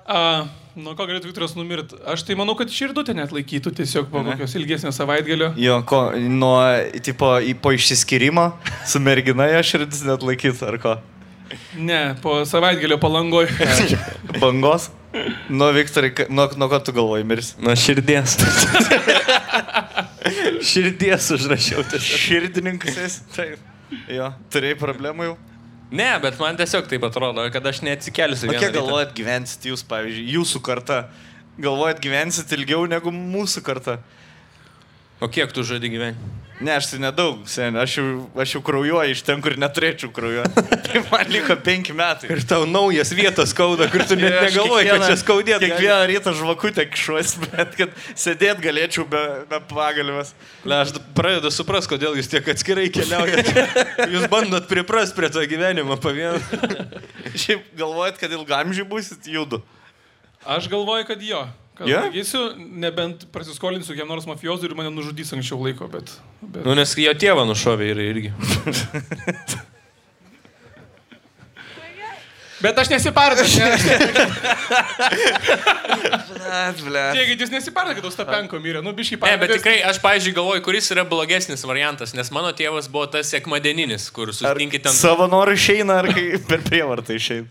[0.04, 0.44] A,
[0.76, 1.96] nuo ko galėtų Viktoras numirti?
[2.04, 5.54] Aš tai manau, kad širdutė net laikytų tiesiog po kokios ilgesnės savaitgalio.
[5.56, 6.60] Jo, ko, nuo,
[7.06, 8.50] tipo, į, po išsiskirimo
[8.92, 10.98] su mergina jo širdis net laikyt, ar ko?
[11.80, 13.48] Ne, po savaitgalio palangoj.
[14.44, 14.90] Bangos?
[15.48, 17.56] Nuo Viktorai, nuo, nuo ko tu galvoji mirsi?
[17.64, 18.36] Nuo širdies.
[20.66, 21.84] širdies užrašiau.
[22.04, 23.26] Širdininkas esi?
[23.36, 23.72] Taip.
[24.10, 25.36] Jo, turėjai problemų jau?
[25.94, 28.50] Ne, bet man tiesiog taip atrodo, kad aš neatsikelsiu.
[28.50, 28.80] Kiek rytą.
[28.80, 31.04] galvojat gyvensit jūs, pavyzdžiui, jūsų karta?
[31.62, 34.00] Galvojat gyvensit ilgiau negu mūsų karta?
[35.22, 36.32] O kiek tu žadi gyventi?
[36.62, 40.62] Ne, aš tai nedaug, seniai, aš, jau- aš jau kraujuoju iš ten, kur neturėčiau kraujuoti.
[40.86, 42.30] tai man liko penki metai.
[42.32, 45.58] Ir tau naujas vietas skauda, kur tu net negalvoji, kad čia skaudėt.
[45.58, 45.72] gali.
[45.74, 50.36] Kiekvieną rytą žvakutę kišuosi, bet kad sėdėt galėčiau be, be pagalbės.
[50.64, 53.66] Le, aš pradedu supras, kodėl jūs tiek atskirai keliaujate.
[54.14, 56.38] Jūs bandot priprast prie to gyvenimo pavien.
[57.34, 59.60] Šiaip galvojat, kad ilgamžiai busit judu.
[60.46, 61.42] Aš galvoju, kad jo.
[61.74, 62.10] Kad yeah?
[62.58, 66.12] nebent prasiskolinsiu kiam nors mafijozui ir mane nužudys anksčiau laiko, bet...
[66.42, 66.62] bet...
[66.68, 68.34] Nu, nes jo tėvą nušovė ir irgi.
[72.64, 73.44] Bet aš nesipardu.
[73.44, 73.76] Ne,
[76.54, 77.14] Blet, blet.
[77.16, 78.82] Tiek, jūs nesipardu, kad Ostapenko mirė.
[78.84, 79.40] Nu, biškai Ne, pardu.
[79.42, 84.10] bet tikrai, aš, pažiūrėjau, galvoju, kuris yra blogesnis variantas, nes mano tėvas buvo tas sekmadieninis,
[84.14, 84.94] kur Ar susitinkit ten...
[84.96, 87.48] savo norų išeina, ar kai per prievartą išeina?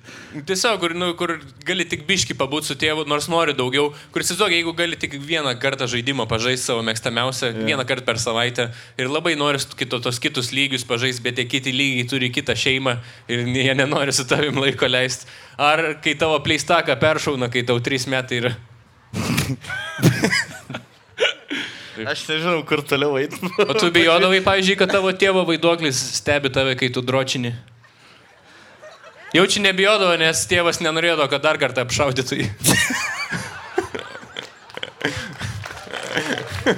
[0.48, 1.34] Tiesiog, kur, nu, kur
[1.66, 3.90] gali tik biški pabūti su tėvu, nors nori daugiau.
[4.14, 7.66] Kur įsivaizduoju, jeigu gali tik vieną kartą žaidimą pažaisti savo mėgstamiausią, yeah.
[7.72, 8.68] vieną kartą per savaitę
[9.00, 12.96] ir labai nori kito, tos kitus lygius pažaisti, bet tie kiti lygiai turi kitą šeimą
[13.32, 15.01] ir jie nenori su tavim laiko leisti.
[15.60, 18.52] Ar kai tavo pleistaką peršauna, kai tau trys metai yra.
[22.12, 23.36] Aš nežinau, kur toliau eiti.
[23.66, 27.52] O tu bijodavai, pavyzdžiui, kad tavo tėvo vaiduoklis stebi tave, kai tu dročini.
[29.36, 32.46] Jaučiu nebijodavo, nes tėvas nenorėjo, kad dar kartą apšaudytų jį.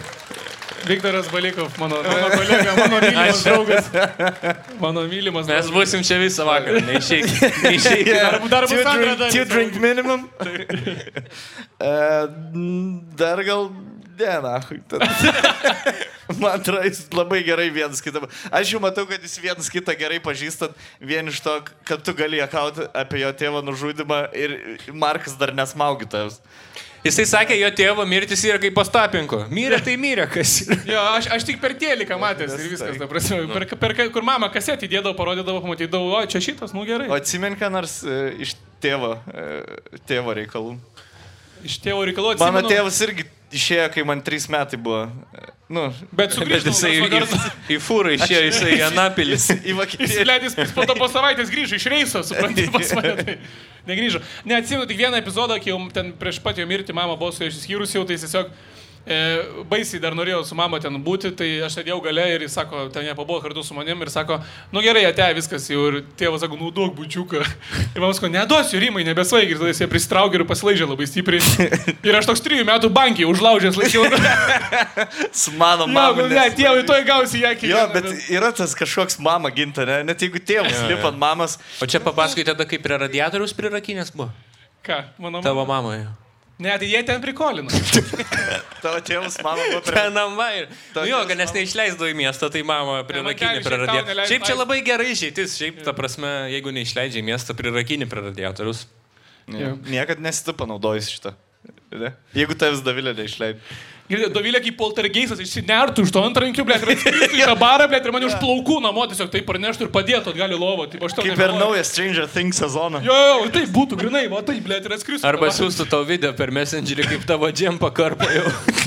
[0.87, 3.85] Viktoras Balikov, mano, mano kolega, mano mylimas draugas.
[4.80, 5.72] Mano mylimas Mes draugas.
[5.72, 6.82] būsim čia visą vakarą.
[6.85, 7.24] Neišeik.
[7.68, 8.11] Neišeik.
[8.12, 9.35] Dar, dar bus Two antra drink, dalis.
[9.35, 10.28] two drink minimum.
[11.80, 12.26] uh,
[13.20, 13.70] dar gal
[14.18, 14.61] ne, na.
[16.39, 18.22] Man atrodo, jis labai gerai vienas kitą.
[18.55, 21.57] Aš jau matau, kad jūs vienas kitą gerai pažįstat, vien iš to,
[21.89, 24.55] kad tu gali akauti apie jo tėvo nužudimą ir
[24.93, 26.39] Markas dar nesmaugytas.
[27.05, 29.43] Jisai sakė, jo tėvo mirtis yra kaip pastapinko.
[29.53, 30.79] Mirė tai mirė, kas yra.
[30.89, 34.49] Jo, aš, aš tik per tėliką matęs ir viskas, ta prasme, per, per, kur mama
[34.53, 37.11] kasetį dėdavo, parodydavo, pamatydavo, o čia šitas, nu gerai.
[37.13, 40.79] O atsimink, ką nors e, iš tėvo, e, tėvo reikalų.
[41.65, 42.71] Iš tėvo reikalų Mano atsimenu.
[42.73, 45.07] tėvas irgi išėjo, kai man trys metai buvo.
[45.75, 47.21] Nu, Bet sugrįžau, jisai į,
[47.73, 49.47] į fūrą išėjo, jisai į Anapilis.
[49.71, 50.11] į Vokietiją.
[50.11, 53.15] Įsileidęs po to po savaitės grįžo iš reiso, suprantate, pas mane.
[53.23, 53.37] Tai
[53.89, 54.21] negrįžo.
[54.51, 57.51] Neatsimenu tik vieną epizodą, kai jau ten prieš pat jo mirtį mama buvo su juo
[57.53, 58.53] išsiskyrus jau, tai tiesiog
[59.05, 59.17] E,
[59.69, 63.05] baisiai dar norėjau su mama ten būti, tai aš sėdėjau gale ir jis sako, ten
[63.05, 64.39] jie pabuvo kartu su manim ir sako,
[64.73, 67.43] nu gerai, ate, viskas jau ir tėvas sako, nu duok bučiuką.
[67.93, 71.69] Ir man sako, neduosiu rimai, nebesvaig ir tada jis pristraukė ir pasilaižė labai stipriai.
[72.01, 74.09] Ir aš toks trijų metų bankiai užlaužęs laikiau.
[75.45, 76.29] Su mano Mama, mama.
[76.33, 77.75] ne, tėvai toj gausi ją kitą.
[77.75, 80.01] Jo, bet yra tas kažkoks mama ginta, ne?
[80.09, 81.59] Net jeigu tėvas lipa ant mamos.
[81.85, 84.31] O čia papasakoj tada, kaip prie radiatorius prirakinės buvo.
[84.85, 85.45] Ką, mano mama?
[85.45, 86.07] Tavo mamoje.
[86.59, 87.71] Ne, tai jie ten prikolino.
[88.85, 89.97] Tavo tėvas mama buvo prie...
[89.97, 90.69] Penama ir...
[90.95, 93.01] Nu jo, kad nes neišleisdavo į miestą, tai mama
[93.83, 94.11] radiatorius.
[94.13, 98.23] neleis Šiaip čia labai gerai išeitis, šiaip ta prasme, jeigu neišleidžia į miestą, prirakinė prie
[98.29, 98.85] radiatorius.
[99.51, 99.75] Ne.
[99.91, 101.35] Niekad nesitu panaudojus šitą.
[102.39, 103.75] Jeigu tavęs davilė neišleidai.
[104.05, 108.13] Girdėjau, Dovilė kaip poltergeistas išsinertų iš to antrankių, blė, ir į tą barą, blė, ir
[108.13, 110.85] mane už plaukų namo tiesiog taip parneštų ir padėtų atgal į lovą.
[110.93, 113.01] Taip, aš tau Kaip ir naują Stranger Things sezoną.
[113.07, 115.25] Jo, jo, tai būtų grinai, va taip, blė, ir atskristų.
[115.31, 118.45] Arba siūstų tau video per messengerį, kaip tavo džempą karpa jau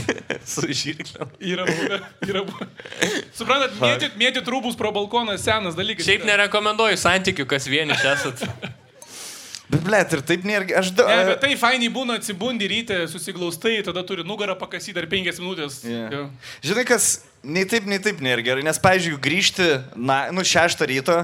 [0.54, 1.32] su žirkliu.
[1.42, 2.70] Yra buvę, yra buvę.
[3.34, 6.06] Suprantat, mėtyt, mėtyt rūbus pro balkoną senas dalykas.
[6.06, 8.46] Šiaip nerekomenduoju santykių, kas vieni esat.
[9.68, 10.68] Bet, ble, ir taip nėra.
[10.80, 11.06] Aš da...
[11.12, 15.82] Ne, bet tai fainai būna atsibundi ryte, susiglaustai, tada turi nugarą pakasyti dar penkias minutės.
[15.84, 16.08] Yeah.
[16.14, 16.22] Jo.
[16.64, 17.10] Žinai, kas
[17.44, 19.68] nei taip, nei taip nėra gerai, nes, pavyzdžiui, grįžti,
[20.00, 21.20] na, nu, šeštą ryto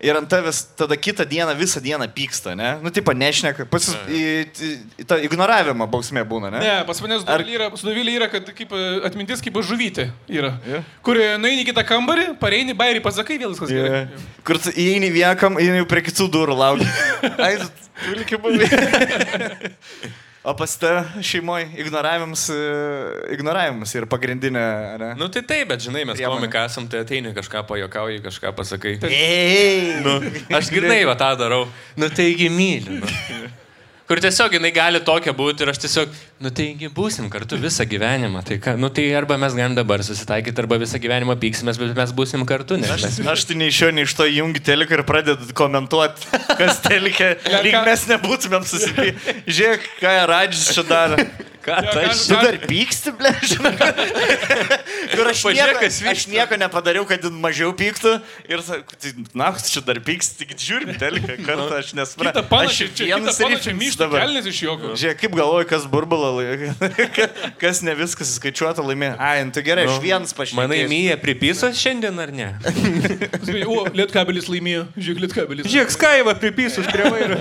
[0.00, 2.78] ir ant tavęs tada kitą dieną visą dieną pyksta, ne?
[2.82, 3.96] Nu, tipo, nešneka, pasis,
[5.06, 6.62] tą ignoravimą bausmė būna, ne?
[6.64, 10.54] Ne, pas manęs Ar- yra, su Dovilė yra, kad kaip e, atmintis kaip žuvytė yra.
[10.68, 10.82] Jo.
[11.06, 14.06] Kur e, nueini į kitą kambarį, pareini, bairį pasakai, vėl viskas gerai.
[14.06, 14.24] Yeah.
[14.46, 16.88] Kur įeini vieną kam, įeini prie kitų durų lauki.
[17.46, 17.54] Ai,
[18.00, 18.66] tu likai buvai.
[20.42, 20.88] O pas tą
[21.20, 22.60] šeimoje ignoravimas, e,
[23.34, 24.62] ignoravimas yra pagrindinė,
[25.02, 25.10] ne?
[25.20, 28.94] Nu tai taip, bet žinai, mes komikai esam, tai ateini kažką pajokauji, kažką pasakai.
[29.10, 30.16] Ei, Nu,
[30.56, 31.66] aš grinai va tą darau.
[32.00, 33.02] Nu taigi myliu.
[33.02, 33.50] Nu.
[34.10, 38.40] Kur tiesiog jinai gali tokia būti ir aš tiesiog, nu taigi būsim kartu visą gyvenimą.
[38.48, 42.14] Tai, ką, nu, tai arba mes galim dabar susitaikyti, arba visą gyvenimą pyksimės, bet mes
[42.18, 42.80] būsim kartu.
[42.82, 43.20] Nes Aš, mes...
[43.36, 46.26] aš tai nei iš jo, nei iš to jungi teliką ir pradedu komentuoti,
[46.58, 49.36] kas telikė, lyg mes nebūtumėm susipykę.
[49.46, 51.22] Žiūrėk, ką Radžis čia daro.
[51.60, 53.72] Ką tai ką- Tu dar pyksti, ble, žinai.
[55.12, 58.14] Kur aš nieko, aš nieko nepadariau, kad mažiau pyktų.
[58.48, 62.44] Ir tai, na, tu čia dar pyksti, tik žiūrim teliką kartą, aš Kita nesuprantu.
[62.50, 63.40] panašiai, Aš čia vienas
[63.80, 64.24] myšta dabar.
[64.24, 64.94] kelnis iš jokio.
[65.00, 66.72] Žiūrėk, kaip galvoju, kas burbulą laimė,
[67.62, 69.12] kas ne viskas įskaičiuota laimė.
[69.20, 70.64] Ai, nu tai gerai, aš vienas pašnekėjau.
[70.64, 72.48] Manai, Myja pripysos šiandien ar ne?
[73.70, 75.66] O, lietkabelis laimėjo, žiūrėk, lietkabelis.
[75.70, 77.36] Žiūrėk, Skaiva pripysos prie vairo.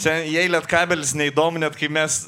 [0.00, 2.24] Sen, jei lietkabelis neįdomu, net kai mes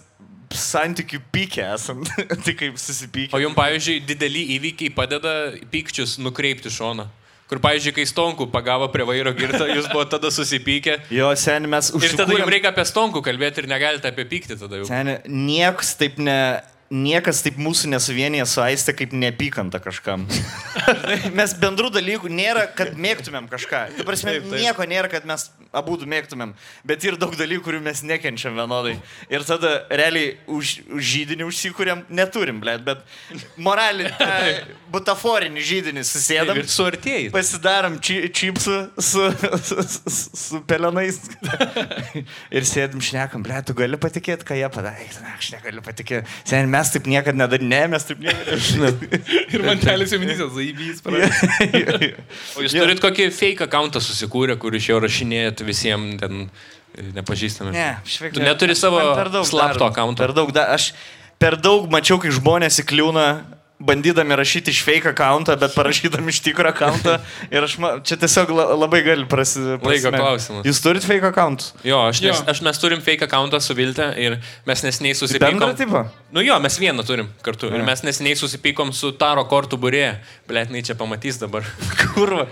[0.61, 2.03] santykių pykė esam,
[2.45, 3.33] tai kaip susipykė.
[3.37, 5.37] O jums, pavyzdžiui, dideli įvykiai padeda
[5.73, 7.09] pykčius nukreipti šoną.
[7.47, 10.97] Kur, pavyzdžiui, kai Stonku pagavo prie vairo girtą, jūs buvo tada susipykę.
[11.15, 12.55] Jo, seniai mes Ir tada jums užsikūrėm.
[12.57, 14.89] reikia apie Stonku kalbėti ir negalite apie pyktį tada jau.
[14.91, 16.39] Seniai, niekas taip ne...
[16.87, 20.27] Niekas taip mūsų nesuvienyje su aistė kaip neapykanta kažkam.
[21.39, 23.81] Mes bendrų dalykų nėra, kad mėgtumėm kažką.
[23.97, 24.61] Tu prasme, Taip, taip.
[24.63, 26.53] nieko nėra, kad mes abu mėgtumėm.
[26.87, 28.97] Bet yra daug dalykų, kurių mes nekenčiam vienodai.
[29.33, 33.03] Ir tada realiai už, už žydinį užsikūrėm, neturim, blėt, bet
[33.59, 34.13] moralinį,
[34.95, 36.61] butaforinį žydinį susėdam.
[36.61, 37.31] Ir suartėjai.
[37.35, 39.27] Pasidarom či, čipsų su,
[39.67, 40.15] su, su,
[40.47, 41.19] su pelenais.
[42.57, 45.11] ir sėdim šnekam, ble, tu gali patikėti, ką jie padarė.
[45.35, 46.31] Aš negaliu patikėti.
[46.47, 48.57] Sen, mes taip niekada nedarėme, ne, mes taip niekada
[49.57, 52.25] Ir man telis įminysės, zaibys, nedarėme.
[52.57, 56.49] O jūs turit kokį fake accountą susikūrę, kur iš jo rašinėjat visiems ten
[57.17, 57.75] nepažįstami?
[57.77, 58.37] Ne, šveik.
[58.37, 59.01] Tu neturi savo
[59.45, 60.23] slapto accounto?
[60.23, 60.93] Per daug, da, aš
[61.43, 63.27] per daug mačiau, kai žmonės įkliūna
[63.79, 67.19] bandydami rašyti iš fake accountą, bet parašydami iš tikro accountą.
[67.53, 70.13] Ir aš, ma, čia tiesiog la, labai gali prasi, prasimesti.
[70.17, 70.65] klausimas.
[70.65, 71.67] Jūs turit fake account?
[71.85, 72.45] Jo, aš, nes, Jo.
[72.55, 75.77] aš mes turim fake accountą su Vilte ir mes nesiniai Bendrą susipykom.
[75.77, 76.05] tipą?
[76.33, 77.69] Nu jo, mes vieną turim kartu.
[77.69, 80.17] Ir mes nesiniai susipykom su Taro kortų burė.
[80.49, 81.65] Bletnai čia pamatys dabar.
[82.15, 82.47] Kurva.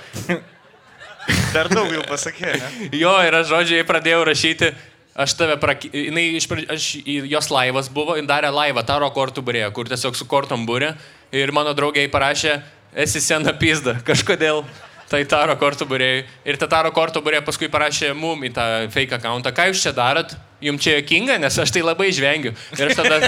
[1.54, 2.88] Per daug jau pasakė, ne?
[3.00, 4.74] Jo, ir aš žodžiai pradėjau rašyti.
[5.14, 5.92] Aš tave, praki...
[5.94, 6.86] jinai iš pradžių, aš,
[7.30, 10.96] jos laivas buvo, jin darė laivą, taro kortų burė, kur tiesiog su kortom burė.
[11.34, 12.56] Ir mano draugiai parašė,
[13.04, 14.64] esi sena pizda, kažkodėl.
[15.04, 16.24] Tai taro kortų burėjai.
[16.48, 19.52] Ir ta taro kortų burė paskui parašė mum į tą fake accountą.
[19.54, 20.34] Ką jūs čia darot?
[20.64, 22.56] Jums čia jokinga, nes aš tai labai žvengiu.
[22.74, 23.20] Ir aš tada...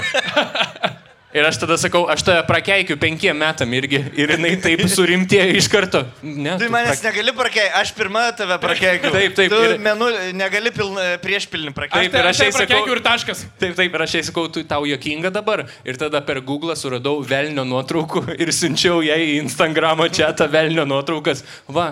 [1.35, 3.99] Ir aš tada sakau, aš tave prakeikiu penkiem metam irgi.
[4.15, 6.05] Ir jinai taip surimtėjo iš karto.
[6.23, 9.11] Ne, Tu tu manęs prak- negali prakeikiu, aš pirmą tave prakeikiu.
[9.11, 10.07] Taip, taip, Tu ir- menu,
[10.39, 12.15] negali pilna, prieš pilnį Taip, prakeikiu.
[12.21, 13.43] ir aš jai sakau- ir taškas.
[13.59, 15.65] Taip, taip, ir aš jai sakau, tu tau jokinga dabar.
[15.85, 20.87] Ir tada per Google suradau velnio nuotraukų ir siunčiau jai į Instagramo čia tą velnio
[20.87, 21.43] nuotraukas.
[21.67, 21.89] Va,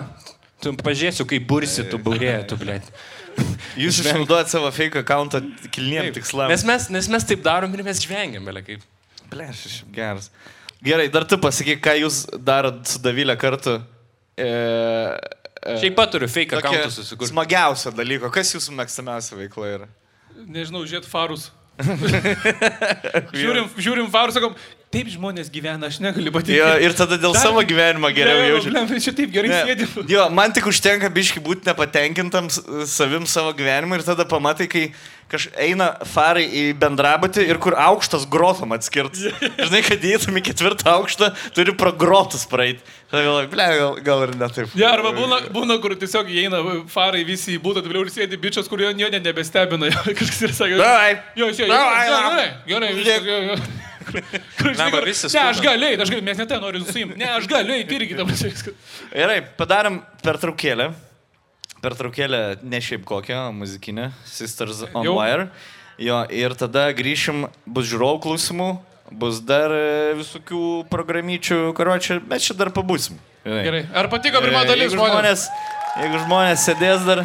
[0.62, 2.80] tu pažiūrėsiu, kaip bursi tu burė, tu blė.
[3.76, 6.48] Jūs išnaudojat savo fake accountą kilniem tikslam.
[6.48, 8.80] Nes mes, nes mes taip darom ir mes žvengiam, belė kaip.
[9.30, 10.30] Bleš, šiaip geras.
[10.86, 13.78] Gerai, dar tu pasakyk, ką jūs darot su Davilė kartu.
[14.38, 17.32] E, e, Šiaip pat turiu fake accountą susikurti.
[17.32, 18.30] Smagiausio dalyko.
[18.34, 19.88] Kas jūsų mėgstamiausia veikla yra?
[20.46, 21.48] Nežinau, žiūrėt farus.
[23.36, 24.54] žiūrim, žiūrim farus, sakom,
[24.92, 26.56] taip žmonės gyvena, aš negaliu patikėti.
[26.60, 28.70] Jo, ir tada dėl Dar- savo gyvenimo geriau Ne, jaučiu.
[28.72, 29.58] blem, Čia taip gerai Ne.
[29.68, 30.06] sėdim.
[30.08, 32.48] Jo, man tik užtenka biški būti nepatenkintam
[32.88, 34.86] savim savo gyvenimu ir tada pamatai, kai
[35.32, 39.24] kaž eina farai į bendrabutį ir kur aukštas grotom atskirtas.
[39.58, 42.84] Žinai, kad įeitum į ketvirtą aukštą, turi pro grotus praeiti.
[43.10, 44.70] Tada galvoju, ble, gal, gal ir ne taip.
[44.78, 46.60] Ja, arba būna, būna, kur tiesiog įeina
[46.90, 49.90] farai visi į būtą, vėliau ir sėdi bičias, kurio jo net nebestebina.
[50.18, 51.12] Kažkas ir sakė, Davai.
[51.38, 52.46] jo, jo, jo, Davai, jo, davai.
[52.70, 53.58] gerai, gerai, jo.
[54.06, 54.22] Kur,
[54.70, 57.16] žinai, kur- visi ne, aš galiu, aš galiu, mes net ten noriu suimti.
[57.18, 58.70] Ne, aš galiu, irgi dabar viskas.
[59.10, 60.92] Gerai, padarom pertraukėlę.
[61.84, 64.10] Pertraukėlę ne šiaip kokią, muzikinę.
[64.28, 65.16] Sisters on Jau.
[65.18, 65.48] Wire.
[66.00, 68.68] Jo, ir tada grįšim, bus žiūrovų klausimų,
[69.16, 70.60] bus dar e, visokių
[70.92, 73.16] programyčių, karočią, bet čia dar pabūsim.
[73.46, 75.46] Gerai, ar patiko pirma dalis jeigu žmonės?
[76.02, 77.22] Jeigu žmonės sėdės dar,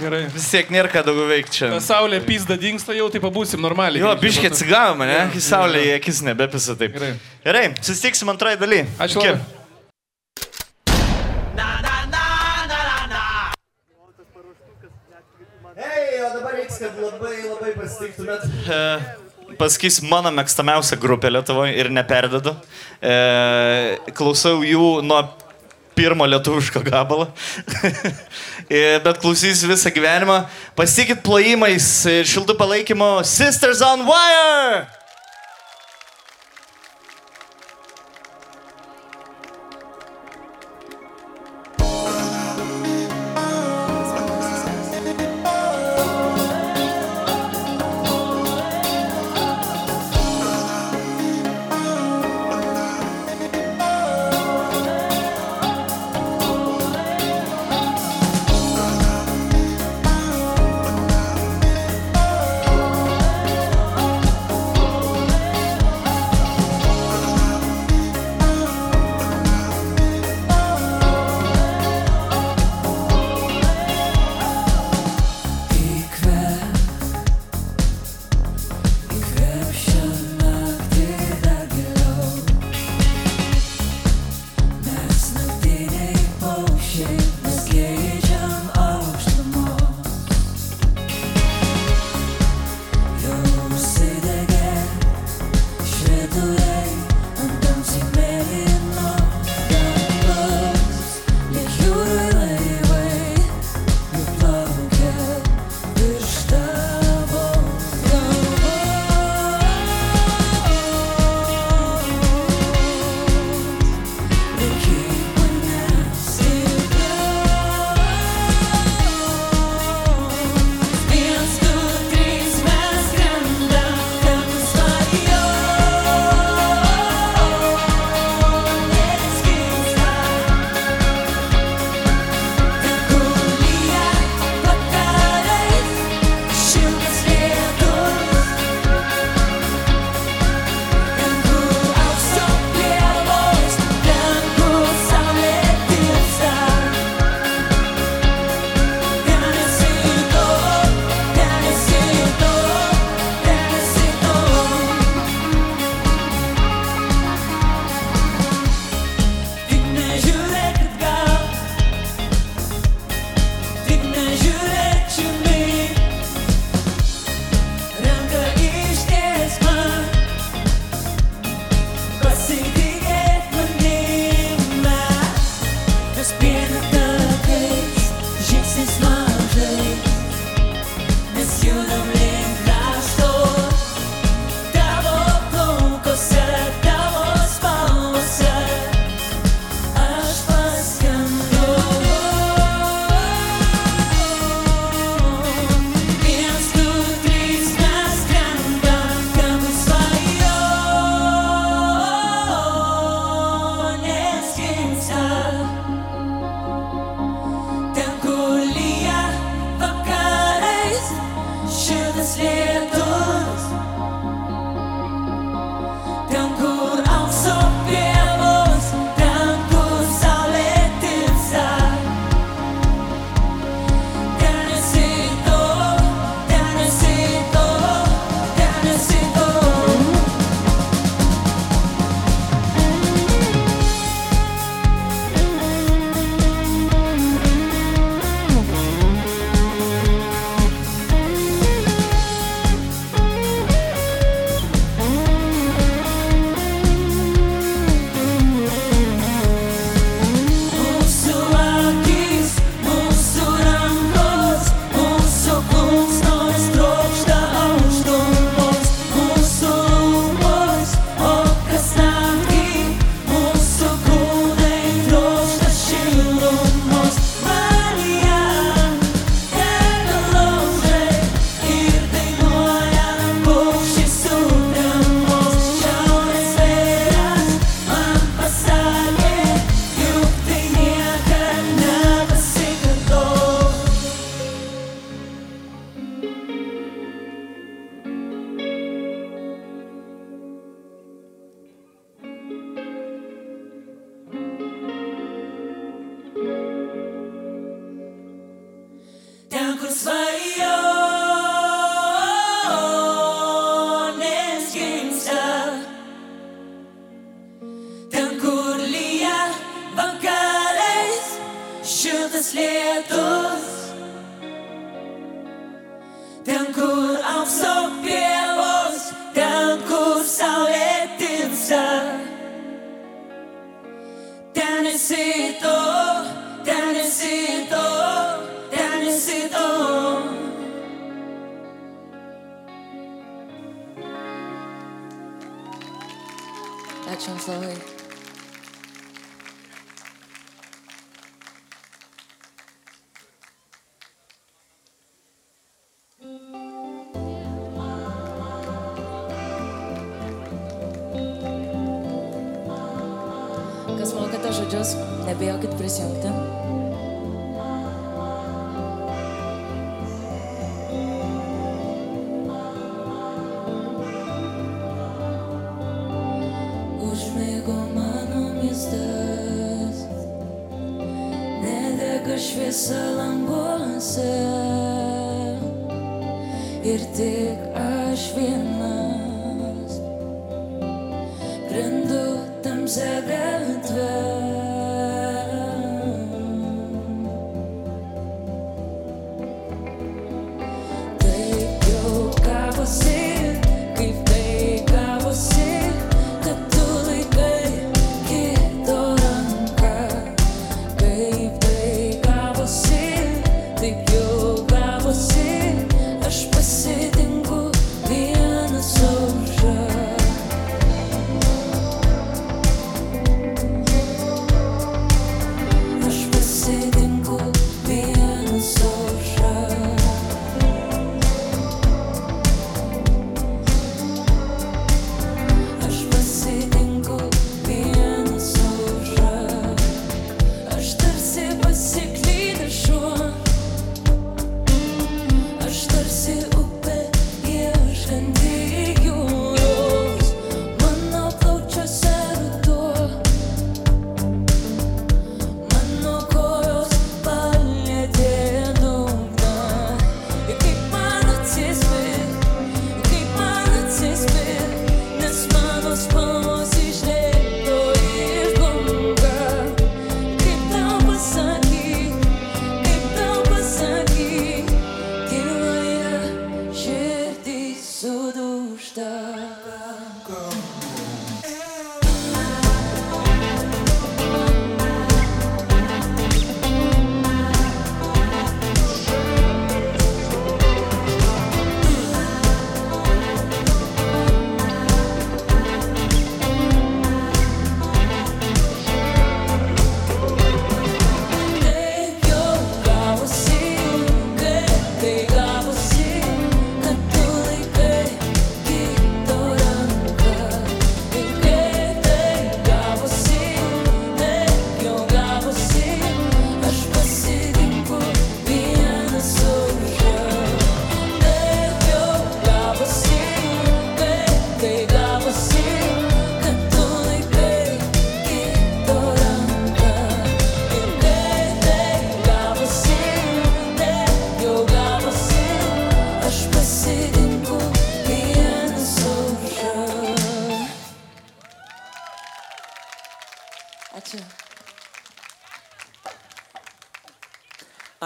[0.00, 0.22] Gerai.
[0.32, 1.72] vis tiek nėra ką daugiau veikti čia.
[1.74, 4.00] Ta saulė pizda dinksta jau, tai pabūsim normaliai.
[4.00, 6.94] Jo, biškiai atsigavo mane, kai saulė į akis nebepisa taip.
[6.96, 7.10] Gerai.
[7.44, 8.86] Gerai, susitiksim antroji daly.
[8.96, 9.34] Ačiū Iki.
[9.34, 9.61] labai.
[16.22, 18.44] Hei, o dabar reiks, kad labai labai pasitiktumėt.
[18.70, 22.52] E, pasakysiu mano mėgstamiausia grupė Lietuvoje ir neperdedu.
[23.02, 23.16] E,
[24.14, 25.18] klausau jų nuo
[25.98, 27.26] pirmo lietuviško gabalo.
[28.72, 30.38] E, Bet klausys visą gyvenimą.
[30.78, 35.01] Pasitikit plojimais ir šiltų palaikymo Sisters on Wire!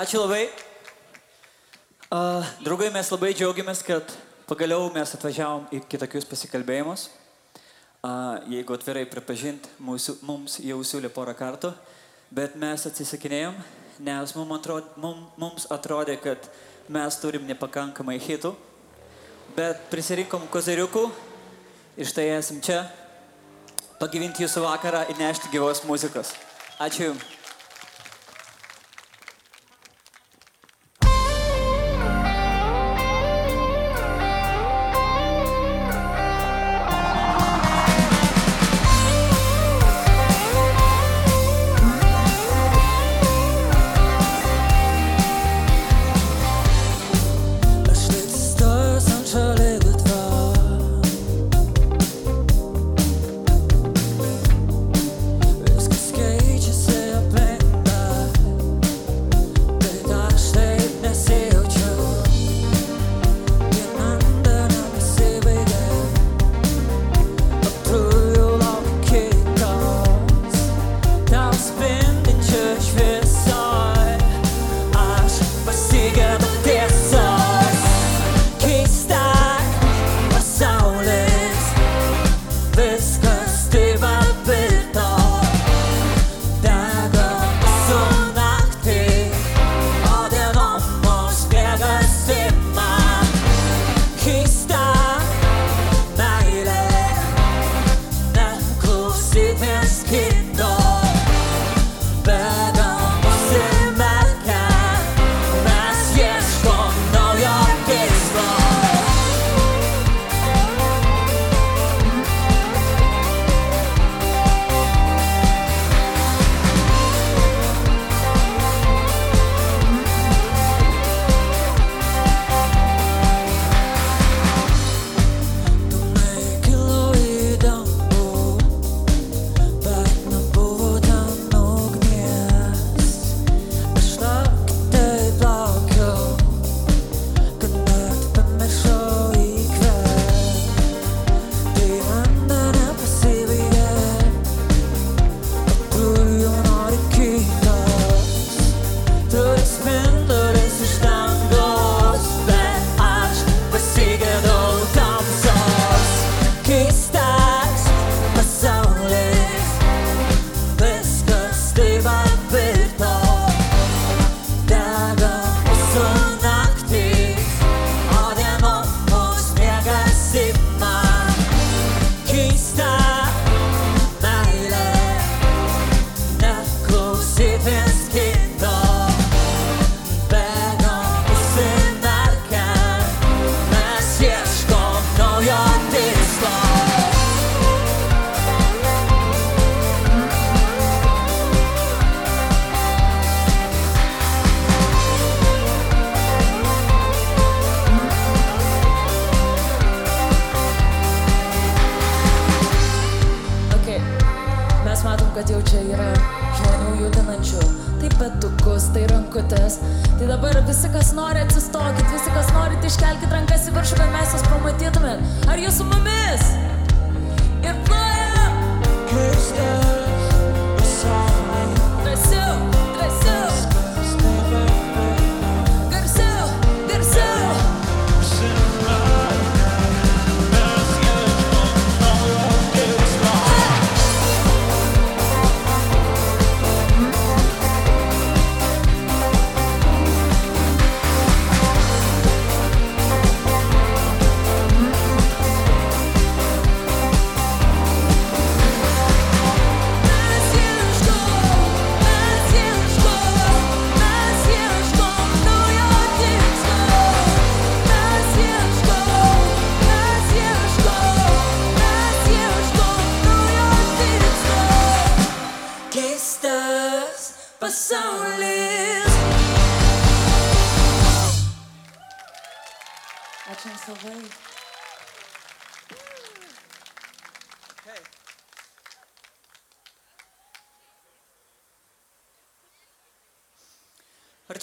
[0.06, 0.44] Ačiū labai.
[2.14, 4.12] Uh, draugai, mes labai džiaugiamės, kad
[4.46, 7.08] pagaliau mes atvažiavom į kitokius pasikalbėjimus.
[8.06, 11.72] Uh, jeigu atvirai pripažinti, mūsų, mums jau siūlė porą kartų,
[12.30, 13.58] bet mes atsisakinėjom,
[14.06, 16.46] nes mums atrodė, mum, mums atrodė, kad
[16.86, 18.54] mes turim nepakankamai hitų,
[19.58, 21.08] bet prisirinkom koziriukų
[21.98, 22.84] ir štai esam čia
[23.98, 26.36] pagyvinti jūsų vakarą ir nešti gyvos muzikos.
[26.78, 27.35] Ačiū Jums.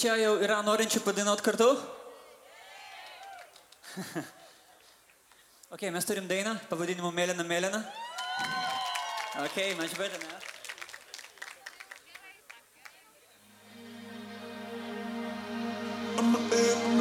[0.03, 1.69] čia jau yra norinčių padainuot kartu?
[5.73, 7.79] ok, mes turim dainą, pavadinimu Mėlyna Mėlyna.
[9.45, 10.41] Ok, mes žvelgiame.
[16.23, 16.92] I'm a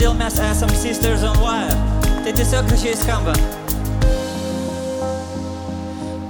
[0.00, 1.74] kodėl mes esam Sisters on Wire.
[2.24, 3.34] Tai tiesiog gražiai skamba.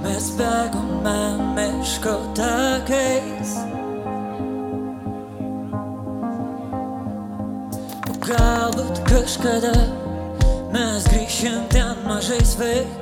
[0.03, 1.21] Mes bėgome
[1.55, 3.53] miško takais.
[8.27, 9.71] Galbūt kažkada
[10.75, 13.00] mes grįšim ten mažais vaikais.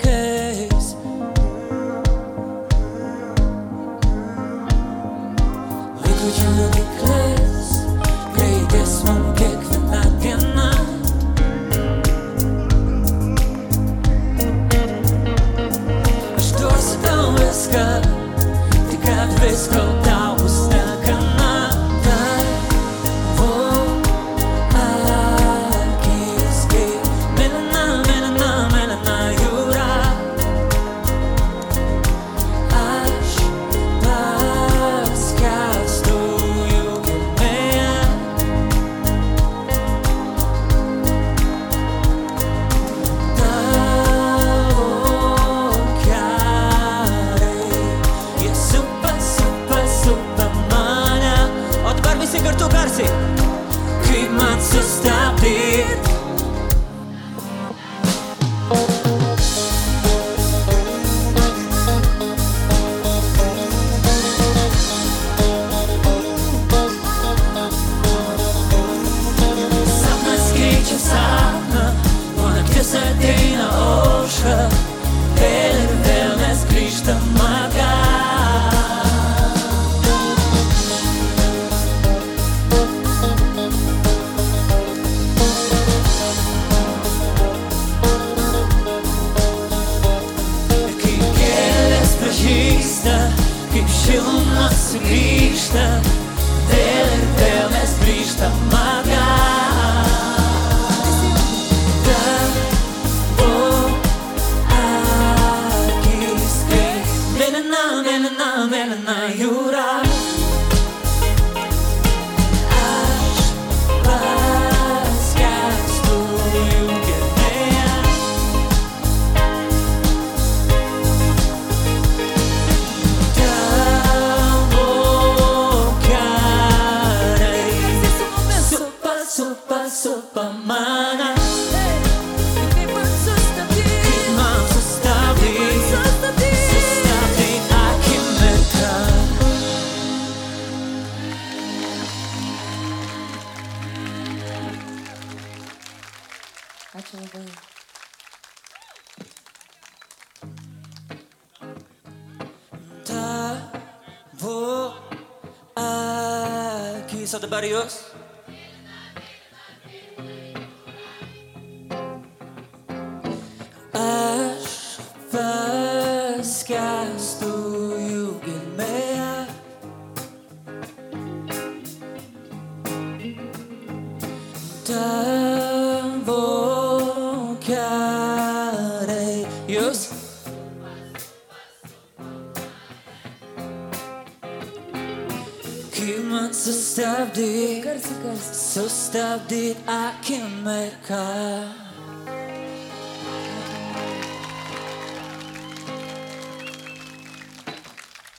[189.10, 191.26] stabdīt akim ir kā.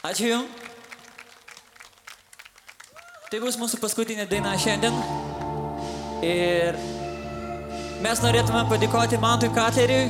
[0.07, 0.57] Ačiū Jums.
[3.31, 4.97] Tai bus mūsų paskutinė daina šiandien.
[6.27, 6.79] Ir
[8.03, 10.09] mes norėtume padėkoti Mantui Kateriui.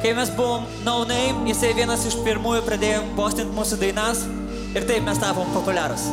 [0.00, 4.24] Kai mes buvom No Name, jisai vienas iš pirmųjų pradėjo postinti mūsų dainas.
[4.72, 6.08] Ir taip mes tapom populiarus.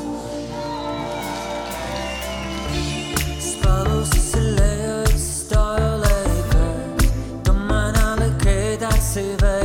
[9.17, 9.56] Sever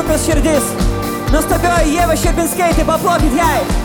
[0.00, 0.68] grupės širdis.
[1.34, 3.79] Nustabioji Jėva Šerbinskaitė, paplokit jai.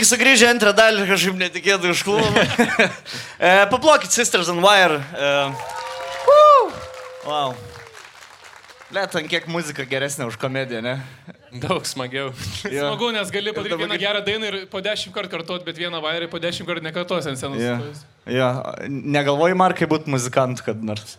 [0.00, 2.36] Sveiki sugrįžę antrą dalį, kažkaip netikėtai užklūvom.
[2.40, 4.96] e, paplokit Sisters on Wire.
[4.96, 5.32] E,
[6.24, 6.70] woo!
[7.26, 7.52] wow.
[8.96, 10.94] Lietan, kiek muzika geresnė už komediją, ne?
[11.52, 12.30] Daug smagiau.
[12.72, 12.86] Jo.
[12.88, 15.76] Smagu, nes gali padaryti dabar vieną kaip- gerą dainą ir po dešimt kartų kartuoti, bet
[15.84, 17.60] vieną vairį po dešimt kartų nekartuosi ant scenos.
[17.60, 17.76] Jo.
[18.40, 18.48] Jo.
[18.88, 21.18] Negalvoji, Markai, būti muzikantu, kad nors.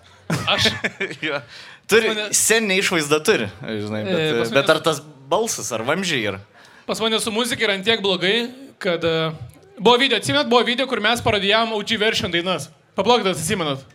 [0.49, 0.71] Aš
[1.27, 1.37] jo.
[1.85, 6.41] Turi, mane- sceninį išvaizdą turi, žinai, bet, E, bet ar tas balsas, ar vamžiai yra?
[6.89, 8.49] Pas mane su muzika yra antiek blogai,
[8.81, 9.33] kad uh,
[9.77, 12.69] buvo video, atsimenat, buvo video, kur mes parodijam OG version dainas.
[12.97, 13.85] Paplokit, atsimenat.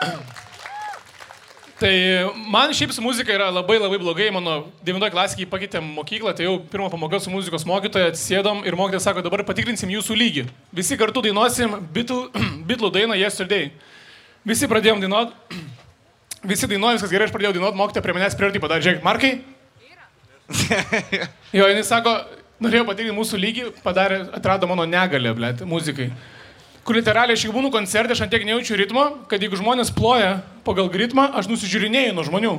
[1.80, 1.92] Tai
[2.48, 6.46] man šiaip su muzika yra labai labai blogai, mano 9 klasė, kai pakeitėm mokyklą, tai
[6.46, 10.44] jau pirmą pamoką su muzikos mokytoja atsisėdom ir mokytoja sako, dabar patikrinsim jūsų lygį.
[10.72, 13.72] Visi kartu dainuosim Beatle dainą Yesterday.
[14.46, 15.58] Visi pradėjom dainuoti,
[16.54, 19.34] visi dainuoja, viskas gerai, aš pradėjau dainuoti, mokytoja prie manęs priortį padarė, žiūrėk, Markai,
[21.56, 22.14] Jo, jinai sako,
[22.62, 26.10] norėjo patikrinti mūsų lygį, padarė, atrado mano negalę, blėt, muzikai.
[26.84, 30.42] Kur literaliai aš jau būnu koncerte, aš ant tiek nejaučiu ritmo, kad jeigu žmonės ploja
[30.66, 32.56] pagal ritmą, aš nusižiūrinėjau nuo žmonių.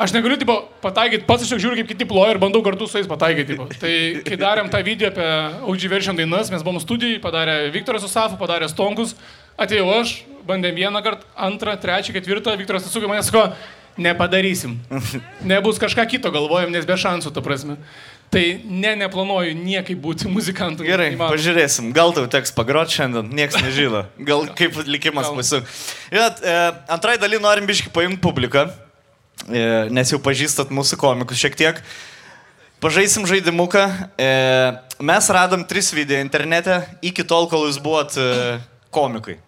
[0.00, 2.98] Aš negaliu tipo, pataikyti, pats aš jau žiūriu, kaip kiti ploja ir bandau kartu su
[2.98, 3.52] jais pataikyti.
[3.52, 3.68] Tipo.
[3.78, 3.92] Tai
[4.26, 5.28] kai darėm tą video apie
[5.70, 9.12] OG version dainas, mes buvom studijai, padarė Viktoras Usafu, padarė Stonkus,
[9.54, 10.16] atėjau aš,
[10.48, 13.44] bandėm vieną kartą, antrą, trečią, ketvirtą, Viktoras atsukė mane, sako,
[14.00, 14.80] nepadarysim.
[15.52, 17.78] Nebus kažką kito galvojam, nes be šansų, ta prasme.
[18.34, 20.82] Tai ne, neplanuoju niekaip būti muzikantu.
[20.82, 21.30] Gerai, Įmanoma.
[21.36, 21.92] pažiūrėsim.
[21.94, 24.00] Gal tau teks pagroti šiandien, niekas nežino.
[24.26, 25.68] Gal kaip likimas pasuk.
[26.10, 26.56] Ja, e,
[26.90, 28.66] antrai daly norim biškai paimti publiką,
[29.46, 29.62] e,
[29.94, 31.78] nes jau pažįstat mūsų komikus šiek tiek.
[32.82, 33.86] Pažaisim žaidimuką.
[34.18, 34.28] E,
[34.98, 38.58] mes radom tris video internete iki tol, kol jūs buvot e,
[38.90, 39.38] komikai.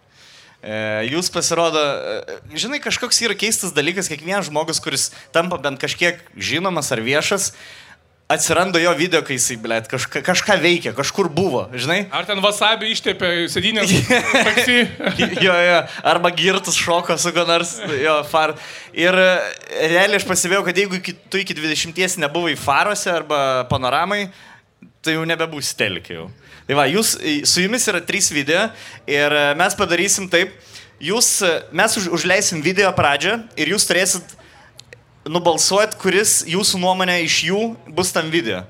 [0.63, 0.77] E,
[1.11, 6.89] Jūs pasirodo, e, žinai, kažkoks yra keistas dalykas, kiekvienas žmogus, kuris tampa bent kažkiek žinomas
[6.95, 7.51] ar viešas,
[8.27, 12.01] atsiranda jo video, kai jisai, blėt, kažka, kažką veikia, kažkur buvo, žinai?
[12.11, 13.29] Ar ten vasabį ištepė
[14.49, 14.81] taksi?
[15.45, 15.77] jo, jo,
[16.11, 18.57] arba girtus šoko su kuo nors, jo, far.
[18.91, 19.29] Ir e,
[19.93, 23.39] realiai aš pasivėjau, kad jeigu iki, tu iki 20 nebuvai faruose arba
[23.71, 24.25] panoramai,
[24.99, 26.27] tai jau nebebūsi telkiai jau.
[26.67, 27.13] Tai va, jūs,
[27.47, 28.65] su jumis yra trys video
[29.07, 30.51] ir e, mes padarysim taip,
[30.99, 34.35] jūs, e, mes už, užleisim video pradžią ir jūs turėsit
[35.31, 37.61] nubalsuoti, kuris jūsų nuomonė iš jų
[37.93, 38.63] bus tam video.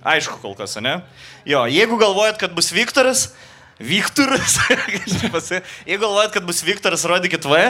[0.00, 0.98] Aišku, kol kas, ne?
[1.48, 3.30] Jo, jeigu galvojat, kad bus Viktoras,
[3.80, 4.58] Viktoras.
[5.88, 7.60] Jeigu galvojat, kad bus Viktoras, rodykit V.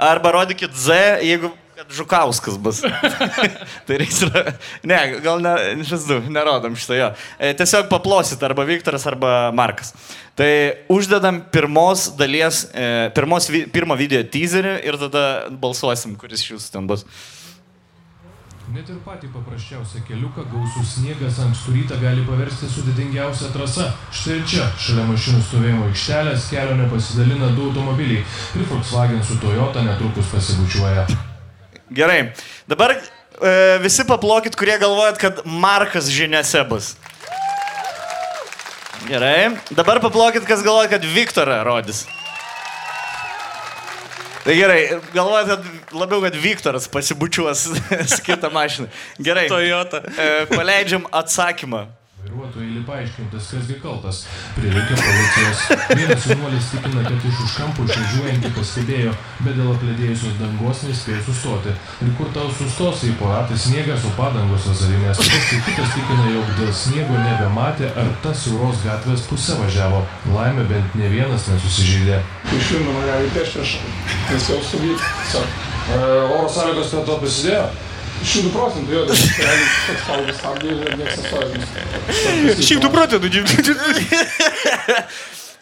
[0.00, 1.50] Arba rodykit Z, jeigu
[1.80, 2.82] kad Žukauskas bus.
[3.86, 4.20] tai reiks.
[4.84, 5.54] Ne, gal ne,
[5.88, 7.08] šis du, nerodom šito jo.
[7.38, 9.94] E, Tiesiog paplosit arba Viktoras, arba Markas.
[10.36, 10.50] Tai
[10.92, 15.22] uždedam pirmos dalies, e, pirmos, pirmo video teaserį ir tada
[15.62, 17.06] balsuosim, kuris iš jūsų ten bus.
[18.70, 23.88] Net ir patį paprasčiausią keliuką gausų sniegas ankstų rytą gali paversti sudėtingiausią trasą.
[24.14, 28.22] Štai ir čia, šalia mašinų stovėjimo aikštelės, kelio nepasidalina du automobiliai.
[28.60, 31.08] Ir Volkswagen su Toyota netrukus pasibučiuoja.
[31.90, 32.32] Gerai.
[32.68, 36.94] Dabar e, visi paplokit, kurie galvojat, kad Markas žiniuose bus.
[39.08, 39.56] Gerai.
[39.74, 42.04] Dabar paplokit, kas galvoja, kad Viktorą rodys.
[44.44, 47.66] Tai gerai, galvojat, kad labiau, kad Viktoras pasibučiuos
[48.14, 48.88] su kitą mašiną.
[49.18, 49.48] Gerai.
[49.50, 50.04] Toyota.
[50.14, 51.88] E, paleidžiam atsakymą.
[52.20, 54.18] Vairuotojai lipa aiškintis, kasgi kaltas.
[54.52, 55.60] Prireikia policijos.
[55.96, 59.14] Vienas jaunuolis tikina, kad iš už kampų išvažiuojantį pastebėjo,
[59.46, 61.72] bet dėl apledėjusios dangos nespėjo sustoti.
[62.04, 65.16] Ir kur tau sustos, jei po ratai sniegas, o padangos vasarinės.
[65.24, 70.04] Paskui kitas tikina, jog dėl sniego nebematė, ar tas siauros gatvės pusė važiavo.
[70.36, 72.20] Laimė bent ne vienas nesusižeidė.
[72.60, 73.78] Išlindo mane į pėšį, aš
[74.28, 74.98] nespėjau.
[75.00, 75.60] Tiesiog.
[75.96, 77.70] Oro sąlygos prie to prisidėjo?
[78.20, 81.48] Šimtų procentų jo, bet realiai toks paaugas stabdė ir nieks nestoja.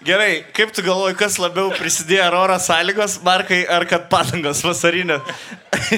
[0.05, 5.17] Gerai, kaip tu galvoji, kas labiau prisidėjo ar oro sąlygos, Markai, ar kad padangos vasarinė?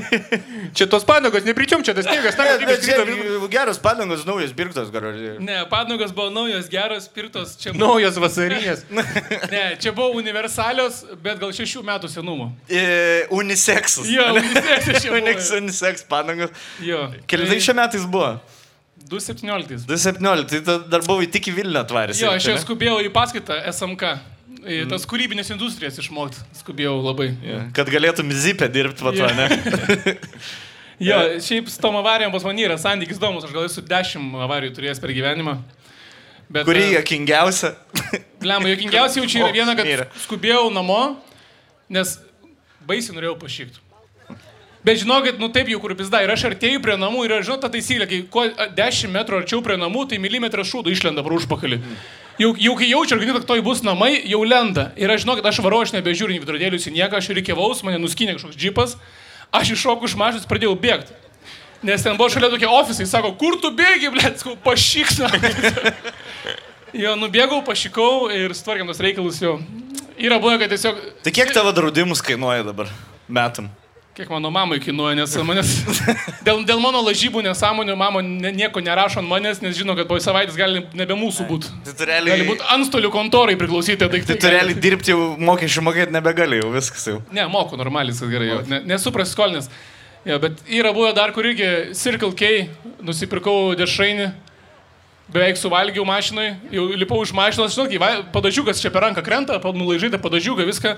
[0.76, 2.96] Čia tos padangos, nepričiom, čia tas sniegas, na, bet čia
[3.52, 5.08] geros padangos, naujas pirktas, gal.
[5.44, 7.56] Ne, padangos buvo naujos, geros, pirtos.
[7.60, 8.86] Čia, buvo- Naujos vasarinės.
[9.54, 12.50] ne, čia buvo universalios, bet gal šešių metų senumo.
[12.70, 14.08] E, uniseksas.
[14.08, 15.20] Jo, uniseksas čia buvo.
[15.20, 16.56] Uniks, uniseks padangos.
[16.84, 17.08] Jo.
[17.28, 18.36] Kelintai šiame metais buvo?
[19.10, 19.86] 217.
[19.90, 22.20] 2017, tai ta dar buvo tik į Vilnių atvaręs.
[22.22, 24.14] Jo, aš jau skubėjau į paskaitą SMK.
[24.60, 26.42] Į tas kūrybinės industrijas išmokti.
[26.58, 27.30] Skubėjau labai.
[27.76, 29.30] Kad galėtum zipę dirbti, va, Jo.
[29.34, 30.16] ne?
[31.00, 33.46] Jo, šiaip su tom avarijom pas mane yra santykis įdomus.
[33.46, 35.54] Aš gal esu dešimt avarijų turėjęs per gyvenimą.
[36.52, 37.70] Bet, Kuri e, jokingiausia?
[38.44, 40.98] Lemba, jokingiausia jau čia yra viena, kad skubėjau namo,
[41.88, 42.18] nes
[42.84, 43.80] baisiai norėjau pašykti.
[44.84, 47.68] Bet žinokit, nu taip jau kur pizda, ir aš artėjau prie namų ir žinau tą
[47.72, 51.82] taisyklę, kai kuo a, 10 metrų arčiau prie namų, tai milimetras šūdų išlenda pro užpakalį.
[52.40, 54.88] Jau, jau kai jaučiu, kad toj bus namai, jau lenda.
[54.96, 58.38] Ir aš žinokit, aš varau, aš nebežiūriu į vidrodėlius į nieką, aš reikiavaus, mane nuskynė
[58.38, 58.94] kažkoks džipas,
[59.52, 61.12] aš iššokau iš mažas, pradėjau bėgti.
[61.84, 65.28] Nes ten buvo šalia tokie ofisai, sako, kur tu bėgi, blėt, sakau, pašyksna.
[67.04, 69.58] jo, nubėgau, pašykau ir sutvarkėm tos reikalus jo.
[70.20, 72.88] Yra buvę, kad tiesiog, Tai kiek tavo draudimus kainuoja dabar
[73.28, 73.68] metam?
[74.14, 75.70] Kiek mano mamai kainuoja, nes manęs,
[76.46, 80.18] dėl, dėl mano lažybų nesąmonių mama ne, nieko nerašo ant manęs, nes žino, kad po
[80.20, 81.70] savaitės gali nebe mūsų būti.
[81.86, 86.16] Tai tu realiai, Gali būti antstolių kontorai priklausyti tai tu realiai dirbti jau mokesčių mokėti
[86.16, 87.20] nebegali, jau viskas jau.
[87.34, 88.50] Ne, moku normaliai, viskas gerai.
[88.50, 88.60] jau.
[88.70, 89.70] Ne, nesu prasiskolinęs.
[90.28, 92.50] Ja, bet yra buvę dar, kur irgi Circle K
[93.06, 94.28] nusipirkau dešrainį,
[95.32, 100.66] beveik suvalgiau mašinai, jau lipau iš mašinos, žinok, padažiukas čia per ranką krenta, nulaižyta padažiuką,
[100.68, 100.96] viską.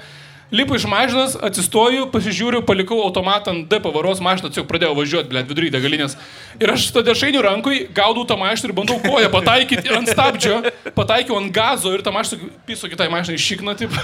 [0.53, 5.47] Lipu iš mašinos, atsistoju, pasižiūriu, palikau automatą ant D pavaros mašiną, tiesiog pradėjau važiuoti, blėt,
[5.49, 6.19] vidury degalinės.
[6.61, 10.59] Ir aš su to dešrainiu rankui gaudau tą mašiną ir bandau koją pataikyti ant stabdžio,
[10.93, 13.97] pataikiau ant gazo ir tą mašiną piso kitai mašinai šikna, taip.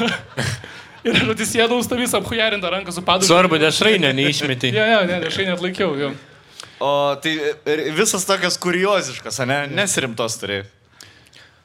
[1.07, 3.29] Ir aš atsisėdau su tą visą aphujarintą ranką su padu.
[3.29, 4.73] Svarbu, dešrainio neišmeti.
[4.75, 6.11] Ne, ne, ne, aš net laikiau jo.
[6.83, 6.91] O
[7.23, 7.37] tai
[7.71, 9.61] ir visas tokias kurioziškas, ne?
[9.79, 10.67] Nesrimtos turėjai.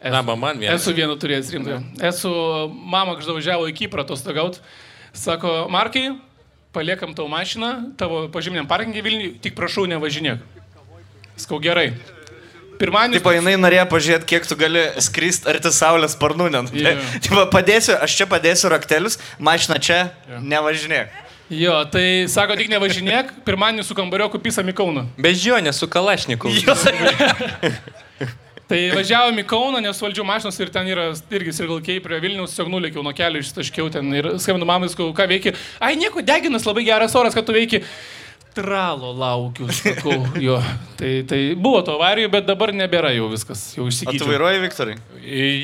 [0.03, 0.81] Na, ba, man vienas.
[0.81, 1.77] Esu vieną turėjęs rimtai.
[2.03, 2.31] Esu,
[2.73, 4.59] mama kažkada važiavo į Kiprą atostogauti.
[5.15, 6.09] Sako, Markai,
[6.75, 10.43] paliekam tavo mašiną, tavo pažyminiam parkingė Vilniui, tik prašau nevažinėk.
[11.39, 11.93] Skau gerai.
[12.81, 13.21] Pirmadienį.
[13.21, 16.49] Taip, jinai norėjo pažiūrėti, kiek tu gali skristi arti saulės sparnų.
[16.51, 16.63] Jo.
[16.73, 19.99] Taip, padėsiu, aš čia padėsiu raktelius, mašina čia,
[20.41, 21.21] nevažinėk.
[21.53, 25.05] Jo, tai sako, tik nevažinėk, pirmadienį su kambarioku pisam į Kauną.
[25.21, 26.49] Bežionė su Kalašniku.
[28.73, 32.71] Tai važiavom į Kauną, nes valdžių mašinos ir ten yra irgi sirgalkiai prie Vilniaus, tiesiog
[32.73, 35.53] nulėkiau nuo kelio, ištaškiau ten ir skambinu mamai, sakau, ką veiki.
[35.77, 37.83] Ai, nieko, deginas, labai geras oras, kad tu veiki.
[38.57, 40.17] Tralo laukiu, sakau,
[40.47, 40.57] jo.
[40.97, 44.97] Tai, tai buvo to avarijų, bet dabar nebėra jau viskas, jau O tu vairuoji, Viktorai?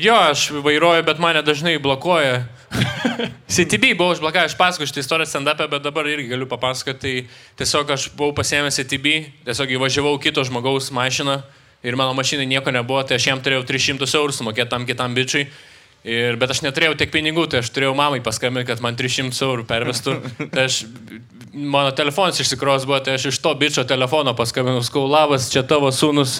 [0.06, 2.44] Jo, aš vairuoju, bet mane dažnai blokuoja.
[3.50, 7.24] CTB buvau užblokavęs, aš pasakoju šitą istoriją stand-up'e, bet dabar irgi galiu papasakoti.
[7.26, 11.42] Tai tiesiog aš buvau pasiėmęs CTB, tiesiog įvažiavau kito žmogaus mašiną
[11.82, 15.46] ir mano mašinai nieko nebuvo, tai aš jam turėjau 300 eurų sumokėti tam kitam bičiui.
[16.00, 19.66] Ir, bet aš neturėjau tiek pinigų, tai aš turėjau mamai paskambinti, kad man 300 eurų
[19.68, 20.14] pervestų.
[20.54, 20.78] Tai aš,
[21.52, 25.92] mano telefonas išsikros buvo, tai aš iš to bičio telefono paskambinau, skau, labas, čia tavo
[25.92, 26.38] sūnus.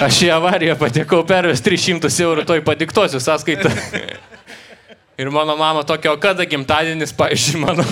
[0.00, 3.68] Aš į avariją patekau pervės 300 eurų, toj padiktosiu sąskaitą.
[5.20, 7.84] Ir mano mama tokio, o kada gimtadienis, paaiškiai, mano.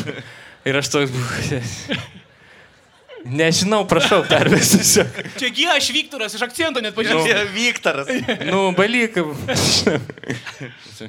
[0.64, 1.12] Ir aš toks...
[3.26, 5.16] Nežinau, prašau, pervės tiesiog.
[5.40, 7.26] Čia gi aš Viktoras, iš akcento net pažiūrėjau.
[7.26, 8.12] Čia Viktoras.
[8.46, 9.18] Nu, balyk.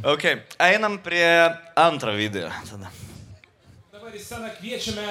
[0.03, 0.25] Ok,
[0.59, 1.27] einam prie
[1.77, 2.49] antro video.
[2.69, 2.89] Tada.
[3.93, 5.05] Dabar į sceną kviečiame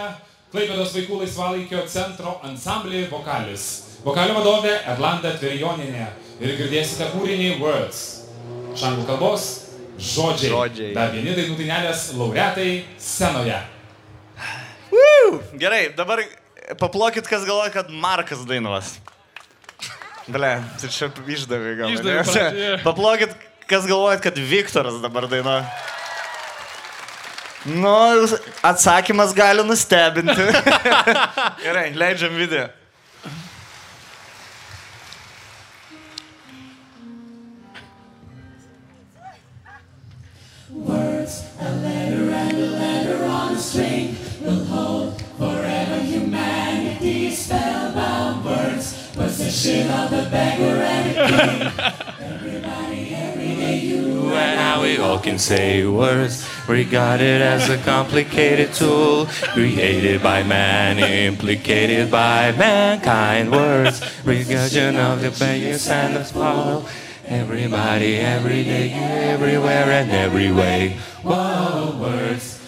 [0.49, 3.65] Klaipėdos vaikų laisvalaikio centro ansamblį Vokalis.
[4.01, 6.07] Vokalio vadovė Erlanda Tverijoninė.
[6.41, 7.99] Ir girdėsite kūrinį Words.
[8.79, 9.45] Šanglų kalbos
[10.01, 10.49] žodžiai.
[10.55, 10.93] Žodžiai.
[10.97, 12.71] Dar vieni dainų dainelės laureatai
[13.03, 13.59] scenoje.
[14.89, 15.43] Woo!
[15.61, 16.23] Gerai, dabar
[16.77, 18.97] paplokit, kas galvoja, kad Markas dainuos.
[20.29, 21.93] Ble, tai čia išdavė gal.
[21.95, 22.25] Išdavė ne?
[22.29, 22.73] pradžioje.
[22.85, 23.37] Paplokit,
[23.71, 25.65] kas galvojat, kad Viktoras dabar dainuoja.
[27.69, 27.95] Nu,
[28.65, 30.51] atsakymas gali nustebinti.
[31.65, 32.69] Gerai, leidžiam video.
[43.71, 44.08] And
[54.59, 62.11] how we all can say words regarded as a complicated tool created by man, implicated
[62.11, 63.51] by mankind.
[63.51, 66.87] Words, regurgitation of the biggest and the small.
[67.25, 70.99] Everybody, every day, everywhere and every way.
[71.23, 72.59] Whoa, words.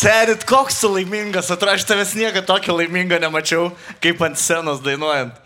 [0.00, 3.70] Serit, koks tu laimingas, atrodo, aš tavęs niekada tokio laimingo nemačiau,
[4.02, 5.38] kaip ant scenos dainuojant.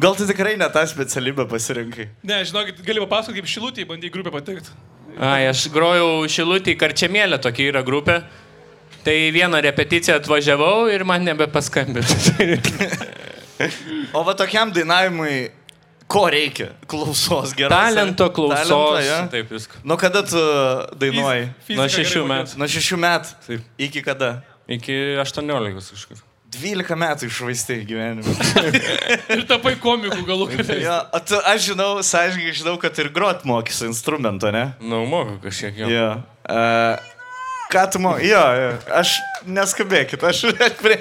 [0.00, 2.06] Gal tu tikrai ne tą specialybę pasirinkai?
[2.24, 4.72] Ne, žinokit, galiu papasakoti, kaip šilutį bandė į grupę patekti.
[5.18, 8.20] Ai, aš grojau šilutį karčiamėlę, tokia yra grupė.
[9.04, 12.04] Tai vieną repeticiją atvažiavau ir man nebepaskambino.
[14.16, 15.50] O va tokiam dainavimui,
[16.10, 16.72] ko reikia?
[16.90, 17.76] Klausos gerai.
[17.90, 18.68] Talento, klausos.
[18.68, 19.20] Talento, ja?
[19.30, 19.82] Taip, viską.
[19.86, 20.40] Nuo kada tu
[21.00, 21.50] dainuoji?
[21.78, 22.58] Nuo šešių metų.
[22.60, 23.36] Nuo šešių metų.
[23.46, 23.70] Taip.
[23.88, 24.32] Iki kada?
[24.70, 26.26] Iki 18 kažkur.
[26.50, 28.32] 12 metų išvaistai gyvenime.
[29.36, 30.80] Ir tapai komikų galų gale.
[30.82, 34.72] ja, tu, aš žinau, sąžininkai žinau, kad ir grot mokysi instrumento, ne?
[34.82, 35.90] Nu, moku kažkiek jau.
[35.94, 36.08] Jo.
[36.50, 36.98] Uh,
[37.70, 38.26] ką tu mokai?
[38.26, 39.14] Jo, jo, aš
[39.46, 40.42] neskabėkit, aš
[40.82, 40.98] prie...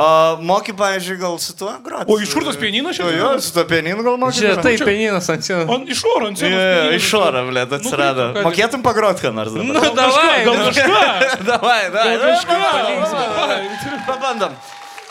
[0.00, 2.08] O moky, pavyzdžiui, gal su tuo grot?
[2.08, 3.20] O iš kur tas pianinas Jo, šiandien?
[3.20, 4.38] jo, su tuo pianinu gal moky.
[4.40, 5.66] Čia tai pieninas ant sienos.
[5.68, 6.56] Man iš oro ant Jo, sienos.
[6.56, 7.02] jo, pianinas.
[7.04, 8.26] iš oro, blė, atsirado.
[8.30, 9.66] Nu, kaip- Mokėtum pagrot ką nors dabar?
[9.68, 10.44] Nu, davai.
[10.48, 10.64] Gal nu.
[10.70, 11.02] kažką?
[11.50, 12.16] davai, davai.
[12.24, 12.60] Kažką.
[12.64, 13.60] davai.
[14.08, 14.54] Pabandom.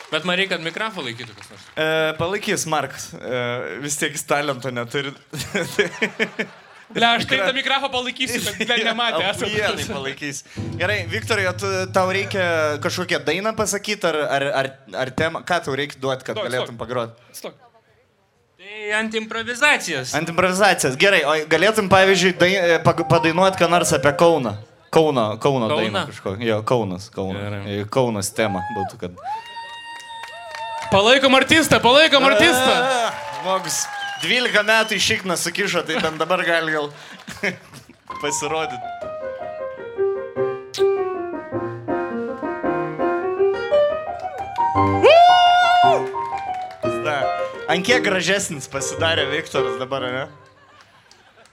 [0.10, 1.66] Bet man reikia, kad mikrofoną laikytų kas nors.
[1.78, 1.88] E,
[2.18, 3.12] palaikys Markas.
[3.14, 3.44] E,
[3.84, 5.14] vis tiek jis talento neturi.
[6.90, 9.22] Ble, aš tai tą mikrofoną palaikysiu, bet ble, nematė.
[9.30, 9.50] esate.
[9.54, 10.40] Vienai palaikys.
[10.80, 12.46] Gerai, Viktorai, tu, tau reikia
[12.82, 14.70] kažkokią dainą pasakyti, ar, ar, ar,
[15.04, 17.28] ar temą, ką tau reikia duoti, kad Stok, galėtum pagroti?
[17.38, 17.60] Stok.
[18.58, 20.16] Tai ant improvizacijos.
[20.18, 20.98] Ant improvizacijos.
[21.00, 24.56] Gerai, o galėtum, pavyzdžiui, dai, e, padainuoti ką nors apie Kauną.
[24.90, 25.84] Kauno, Kauno Kauną?
[25.84, 26.36] dainą kažko.
[26.42, 27.46] Jo, Kaunas, Kaunas.
[27.46, 27.78] Gerai.
[27.94, 29.24] Kaunas tema būtų, kad.
[30.90, 32.74] Palaikom artistą, palaikom artistą.
[33.44, 33.84] Žmogus
[34.24, 36.92] 12 metų į šikną sukišo, tai bent dabar gali gal
[38.24, 39.00] pasirodyti.
[47.70, 50.24] Ant kiek gražesnis pasidarė Viktoras dabar, ne?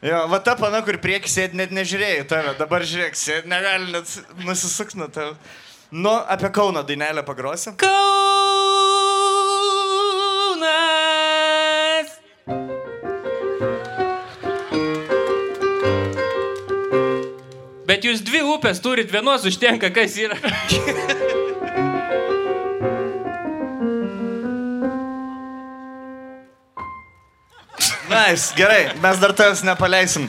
[0.01, 4.17] Jo, va ta pana, kur prieki sėdi, net nežiūrėjai tave, dabar žiūrėk, sėdi, negali net
[4.47, 5.37] nusisukti nuo tave.
[5.93, 7.77] Nu, apie Kauno dainelę pagrosi.
[7.77, 8.16] Kaunas.
[17.97, 20.37] Bet jūs dvi upės turit, vienos užtenka, kas yra.
[28.11, 30.27] Nice, gerai, mes dar tavęs nepaleisim.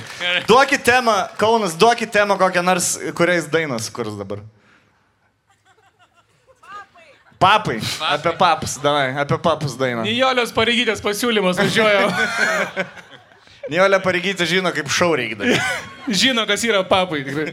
[0.47, 4.45] Duokit temą, Kaunas, duokit temą kokią nors, kuriais dainas kurs dabar.
[7.35, 7.81] Papai,
[8.13, 10.07] apie papus, davai, apie papus dainą.
[10.07, 12.07] Nijolės pareigytės pasiūlymas važiuoja.
[13.67, 15.57] Nijolė pareigyti žino, kaip šau reikia.
[16.21, 17.23] Žino, kas yra papai.
[17.27, 17.51] Tikrai.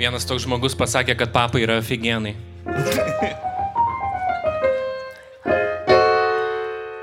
[0.00, 2.36] Vienas toks žmogus pasakė, kad papai yra aфиgenai.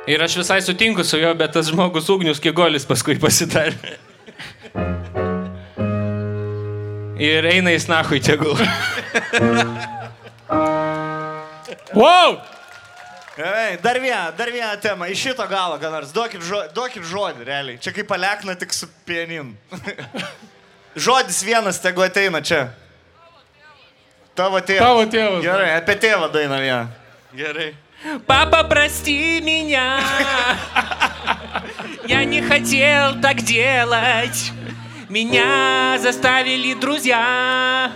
[0.08, 3.98] Ir aš visai sutinku su juo, bet tas žmogus ugnius kigolis paskui pasidarė.
[7.20, 8.56] Ir eina į snahui tegul.
[11.98, 12.38] Wow!
[13.37, 17.47] Gerai, dar vieną, dar vieną temą, iš šito galo, ką nors, duokit, žo, duokit žodį,
[17.49, 17.79] realiai.
[17.81, 19.55] Čia kaip palekna tik su pianin.
[20.95, 22.67] Žodis vienas, tegu ateina čia.
[24.37, 24.85] Tavo tėvas.
[24.85, 25.41] Tavo tėvas.
[25.45, 26.85] Gerai, apie tėvą dainą vieną.
[27.37, 27.71] Gerai.
[28.27, 30.01] Папа, прости меня.
[32.07, 34.53] Я не хотел так делать.
[35.09, 37.93] Меня заставили друзья.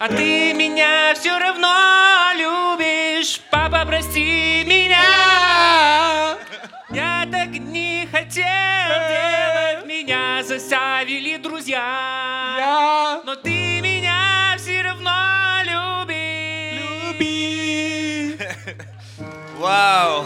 [0.00, 3.38] А ты меня все равно любишь.
[3.50, 6.38] Папа, прости меня.
[6.88, 9.84] Я так не хотел делать.
[9.84, 13.20] Меня заставили друзья.
[13.26, 16.80] Но ты меня все равно любишь.
[17.12, 18.38] Люби.
[19.60, 20.24] Wow.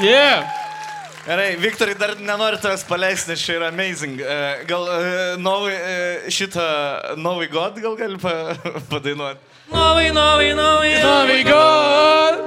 [0.00, 0.61] Yeah.
[1.22, 4.18] Gerai, Viktorai, dar nenoriu tavęs paleisti, nes čia yra amazing.
[4.18, 6.64] E, gal e, novai, e, šitą
[7.16, 8.56] Novai God gal gali pa,
[8.90, 9.38] padainuoti?
[9.70, 10.90] Novai, Novai, Novai.
[10.98, 12.42] Novai God.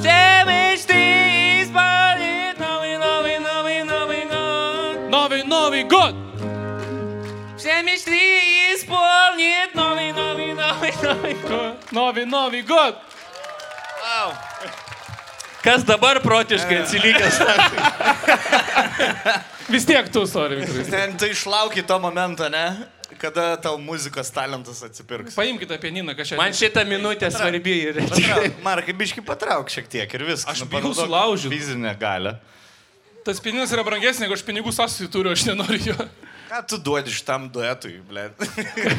[0.00, 5.08] Žemištis palit, Novai, Novai, Novai, Novai God.
[5.12, 6.14] Novai, Novai God.
[7.60, 11.92] Žemištis palit, Novai, Novai, Novai, Novai God.
[11.92, 12.94] Novai, Novai God.
[14.00, 14.32] Wow.
[15.64, 17.40] Kas dabar protiškai atsilikęs?
[19.70, 20.86] Vis tiek tu, sorry, Viktorai.
[20.90, 22.64] Ten tu išlauki to momento, ne?
[23.20, 25.34] Kada tau muzikos talentas atsipirks.
[25.36, 26.38] Paimkite pianiną, kažką.
[26.40, 27.74] Man šitą minutę svarbi.
[28.00, 30.48] Patrauk, Markai, biški patrauk šiek tiek ir viskas.
[30.54, 31.52] Aš Nu, bijau panaudok sulaužyt.
[31.52, 32.36] Fizinę galę.
[33.26, 36.08] Tas pianinas yra brangesnis, negu aš pinigų sąsajų turiu, aš nenoriu jo.
[36.50, 38.24] Ką tu duodi šitam duetui, ble?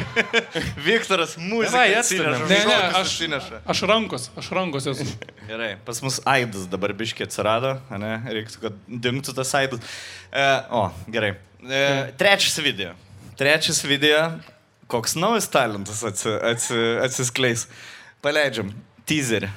[0.86, 2.46] Viktoras muziką Davai, atsineša.
[2.48, 3.58] Ne, ne, aš, atsineša.
[3.74, 5.08] aš rankos, aš rankos esu.
[5.50, 8.14] Gerai, pas mus aidas dabar biškiai atsirado, ne?
[8.38, 9.98] Reiktų, kad dingtų tas aidas.
[10.32, 11.34] E, o, gerai.
[11.68, 11.82] E,
[12.22, 12.94] trečias video.
[13.36, 14.24] Trečias video.
[14.92, 17.68] Koks naujas talentas atsi, atsi, atsiskleis.
[18.24, 18.72] Paleidžiam.
[19.12, 19.52] Teaserį.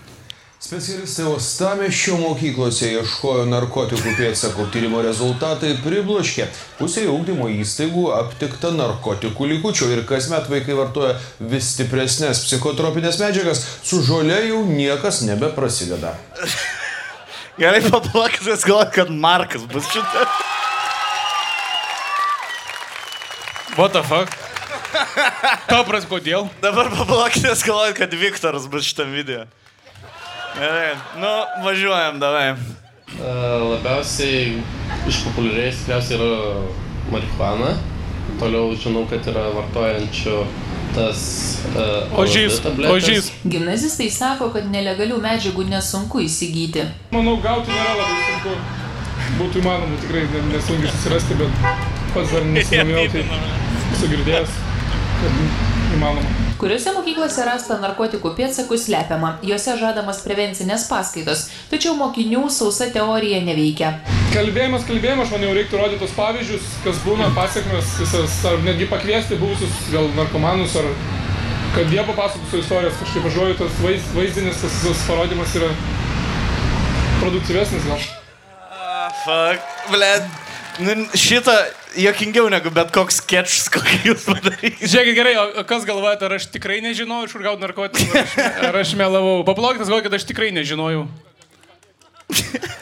[0.64, 4.64] Specialistai Ostamešio mokyklose ieškojo narkotikų pėdsakų.
[4.72, 6.46] Tyrimo rezultatai pribloškė.
[6.78, 11.18] Pusėje ūkdymo įstaigų aptikta narkotikų likučių ir kasmet vaikai vartoja
[11.50, 13.60] vis stipresnės psichotropinės medžiagas.
[13.84, 16.14] Su žole jau niekas nebeprasideda.
[17.60, 20.24] Gerai, paplakęs galvoju, kad Markas bus šitą.
[23.76, 24.32] What the fuck?
[25.68, 26.48] Papras, kodėl?
[26.64, 29.44] Dabar paplakęs galvoju, kad Viktoras bus šitam video.
[30.58, 31.32] Gerai, nu,
[31.64, 32.52] važiuojam, davai.
[33.14, 33.32] E,
[33.70, 34.60] Labiausiai
[35.10, 36.28] išpopuliarėjęs tikriausiai yra
[37.12, 37.72] marihuana.
[38.40, 40.36] Toliau žinau, kad yra vartojančių
[40.94, 41.20] tas
[41.74, 43.28] uh, Ožys, ožys.
[43.50, 46.84] Gimnazistai sako, kad nelegalių medžiagų nesunku įsigyti.
[47.10, 48.54] Manau, gauti nėra labai sunku.
[49.40, 51.66] Būtų įmanoma tikrai ne- nesunkiai susirasti, bet
[52.14, 53.24] pats dar nesidomėjau, tai
[53.96, 54.54] esu girdėjęs,
[55.18, 55.40] kad
[55.96, 56.44] įmanoma.
[56.60, 63.90] Kuriuose mokyklose rasta narkotikų pėdsakų slepiama, juose žadamas prevencinės paskaitos, tačiau mokinių sausa teorija neveikia.
[64.34, 69.38] Kalbėjimas, kalbėjimas, aš manau, reiktų rodyti tos pavyzdžius, kas būna pasiekmes visas, ar netgi pakviesti
[69.42, 70.88] buvusius gal narkomanus, ar
[71.74, 75.70] kad jie papasakotų savo istorijas, kažkaip aš žuoju, tas vaiz, vaizdinis, tas visas parodimas yra
[77.20, 78.08] produktyvesnis gal.
[79.24, 80.53] Fuck, bled.
[80.82, 81.52] Nu, šitą
[82.02, 84.88] jokingiau negu bet koks sketšas, kokį jūs padarysite.
[84.90, 88.34] Žiūrėkit gerai, o kas galvojate, ar aš tikrai nežinojau, iš kur gauti narkotikų, ar aš,
[88.70, 89.36] ar aš melavau.
[89.46, 91.06] Paplokite, galvoju, kad aš tikrai nežinojau.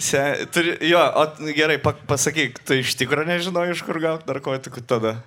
[0.00, 4.80] Se, turi, jo, o gerai, pa, pasakyk, tu iš tikrųjų nežinojai, iš kur gauti narkotikų
[4.88, 5.18] tada.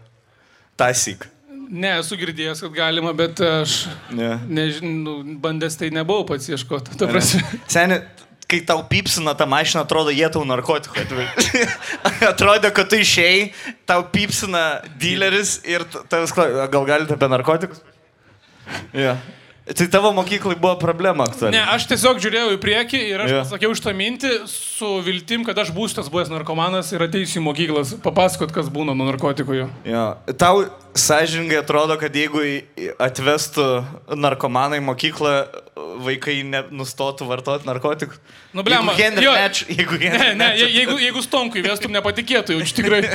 [0.82, 1.28] Tasyk.
[1.74, 3.84] Ne, esu girdėjęs, kad galima, bet aš
[4.14, 4.34] Ne.
[4.50, 6.98] nežinau, bandęs tai nebuvau pats ieškoti.
[7.70, 8.02] Seniai,
[8.54, 11.64] kai tau pipsina tą mašiną, atrodo, jie tau narkotikų atvežė.
[12.32, 13.48] atrodo, kad tu išėjai,
[13.90, 17.82] tau pipsina dealeris ir tavęs klausia, gal galite apie narkotikus?
[18.94, 19.18] Ja.
[19.64, 21.56] Tai tavo mokyklai buvo problema aktuali.
[21.56, 23.46] Ne, aš tiesiog žiūrėjau į priekį ir aš yeah.
[23.46, 27.94] pasakiau šitą mintį su viltim, kad aš būsiu tas buvęs narkomanas ir ateisiu į mokyklas
[28.04, 29.56] papasakot, kas būna nuo narkotikų.
[29.62, 29.70] jo.
[29.88, 30.04] Jo.
[30.36, 30.66] Tau
[31.00, 32.44] sąžininkai atrodo, kad jeigu
[33.08, 33.70] atvestų
[34.20, 35.34] narkomaną į mokyklą,
[36.04, 38.20] vaikai ne, nustotų vartoti narkotikus.
[38.52, 38.92] Nu, blema.
[39.00, 39.32] Jeigu Henry.
[39.32, 43.02] Match, jeigu Ne, Henry ne, Match- je- jeigu, jeigu stonku įvestum, nepatikėtų, jau tikrai.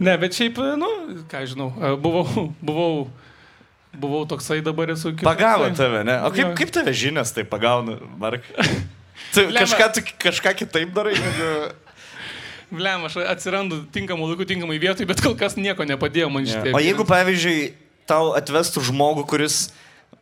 [0.00, 0.86] Ne, bet šiaip, nu,
[1.28, 1.66] ką žinau,
[2.00, 3.02] buvau, buvau,
[3.94, 5.26] buvau toksai dabar esu kitoksai.
[5.34, 6.16] Pagavo tave, ne?
[6.26, 8.46] O kaip, kaip tave žinias tai pagauna, Mark?
[9.30, 11.48] Tu kažką, tu kažką kitaip darai, negu...
[12.70, 16.72] Blem, aš atsirandu tinkamų laikų, tinkamai vietoj, bet kol kas nieko nepadėjo man šitie.
[16.74, 17.68] O jeigu, pavyzdžiui,
[18.10, 19.68] tau atvestų žmogų, kuris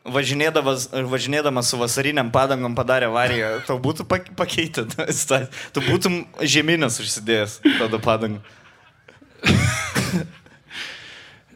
[0.09, 4.85] važinėdamas, važinėdamas su vasariniam padangom padarė avariją, tau būtų pak- pakeitę.
[4.89, 8.45] Tu būtum žemynės užsidėjęs tada padangą.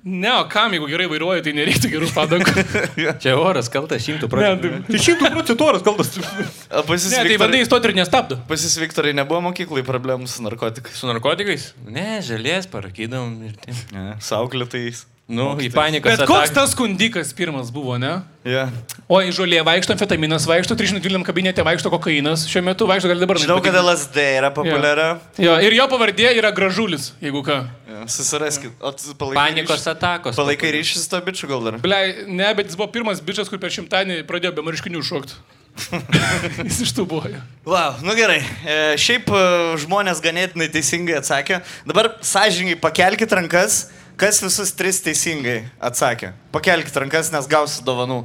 [0.03, 2.65] Ne, o kam, jeigu gerai vairuoja, tai nereiktų gerų padangų.
[3.23, 4.70] Čia oras kaltas, šimtų procentų.
[4.89, 6.11] Tai šimtų procentų oras kaltas.
[6.19, 8.41] O pas jus Ne, tai Viktorai- vadai įstoti ir nestabdo.
[8.51, 10.99] Pas jis Viktorai nebuvo mokyklai problemų su narkotikais.
[10.99, 11.69] Su narkotikais?
[11.87, 13.95] Ne, žalės parakydam ir taip.
[14.27, 15.05] Sauklėtais.
[15.31, 16.11] Nu, į paniką.
[16.11, 18.11] Bet koks tas skundikas pirmas buvo, ne?
[18.44, 18.65] Ja.
[19.07, 23.39] O į žolė vaikšto amfetaminas, vaikšto 312 kabinete, vaikšto kokainas, šiuo metu vaikšto gali dabar.
[23.40, 25.15] Žinau, kad LSD yra populiaria.
[25.40, 27.61] Jo, ir jo pavardė yra gražulis, jeigu ką.
[27.86, 28.74] Ja, susiraskit.
[28.82, 30.36] O palaikai Panikos ryšį- atakos.
[30.43, 31.78] Palaikai ryšį su to bičiu gal dar?
[31.86, 35.39] Blei, ne, bet jis buvo pirmas bičias, kur per šimtadienį pradėjo be marškinių šokti.
[36.66, 37.31] jis iš tų buvo.
[37.31, 37.40] jo.
[37.65, 38.43] Wow, nu gerai.
[38.66, 39.43] E, šiaip e,
[39.81, 41.62] žmonės ganėtinai teisingai atsakė.
[41.89, 43.86] Dabar sąžininkai pakelkite rankas,
[44.20, 46.32] kas visus tris teisingai atsakė.
[46.55, 48.22] Pakelkite rankas, nes gausit dovanų.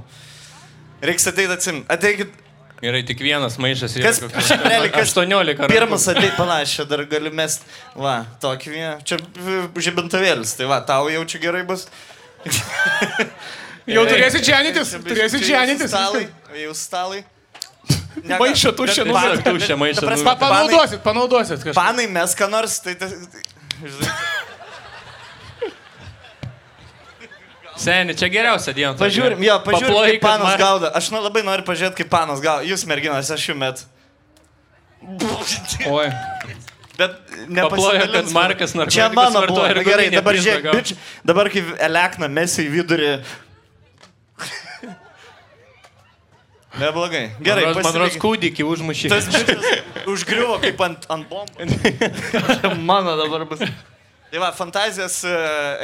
[1.05, 1.83] Reiks ateiti atsim.
[1.93, 2.33] Ateikit.
[2.77, 4.19] Gerai, tik vienas maišas ir Kas,
[4.61, 5.69] realiai, kas 18 rankų.
[5.71, 7.65] Pirmas ateit panašiai, dar gali mest.
[7.97, 8.91] Va, tokį vieną.
[9.07, 9.17] Čia
[9.87, 11.87] žibintavėlis, tai va, tau jau čia gerai bus.
[13.87, 15.87] Jau turėsi džianytis, turėsi džianytis.
[15.93, 16.25] Stalai,
[16.59, 17.21] jūsų stalai.
[18.17, 21.75] Ne, Maišą tuščią pan- Tuščią maišą panaudosit, panaudosit kažką.
[21.77, 22.97] Panai mes ką nors, tai...
[22.99, 24.11] tai žinai,
[27.77, 28.95] Seni, čia geriausia diena.
[28.97, 30.89] Pažiūrim, jo, pažiūrim, Paploji, kaip panas Mar- gaudo.
[30.97, 32.65] Aš nu, labai noriu pažiūrėti, kaip panas gaudo.
[32.65, 33.83] Jūs merginos, aš jų met.
[35.85, 36.07] Oi.
[36.97, 37.19] Bet
[37.53, 38.31] Paplojo, kad.
[38.33, 39.61] Markas narkotikus Čia mano buvo.
[39.61, 40.95] Na, Gerai, guminę dabar žiūrėk, bič,
[41.29, 43.11] dabar kai Elekna mesi į vidurį.
[46.77, 47.23] Neblogai.
[47.41, 49.09] Gerai, Man rodos- kūdikį užmušė.
[49.09, 49.29] Tas
[50.09, 51.69] užgriuvo kaip ant, ant bombų.
[52.89, 53.63] Mano dabar bus.
[54.27, 55.31] Tai va, fantazijas e,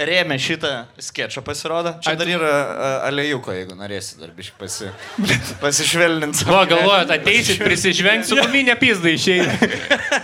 [0.10, 1.94] rėmė šitą sketšą pasirodo.
[2.04, 4.90] Čia dar yra e, alėjuko, jeigu norėsi dar biškai pasi,
[5.64, 6.44] pasišvelninti.
[6.50, 9.48] Va, galvojat, ateisit prisižvengti su guminė pizda išėjai.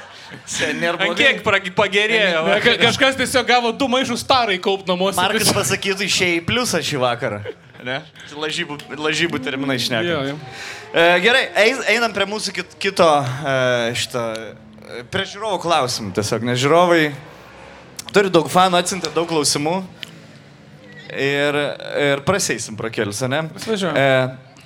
[0.29, 1.39] Ant kiek
[1.77, 2.43] pagerėjo.
[2.49, 5.17] Ne, ka- Kažkas tiesiog gavo du maišus tarai kaup namuose.
[5.17, 7.39] Markas pasakytų išėjai pliusą šį vakarą.
[7.87, 8.01] Ne?
[8.35, 9.77] Lažybų, lažybų terminai
[10.27, 10.35] jo.
[10.91, 11.45] E, gerai,
[11.95, 13.55] einam prie mūsų kit, kito e,
[13.95, 14.25] šito.
[14.99, 17.03] e, Prie žiūrovų klausimų tiesiog, nes žiūrovai
[18.15, 19.77] turi daug fanų, atsintė daug klausimų.
[21.09, 21.55] Ir,
[21.97, 23.41] ir praseisim pro kelius, ne?
[23.49, 23.97] Prasivažiuojam.
[23.97, 24.61] E,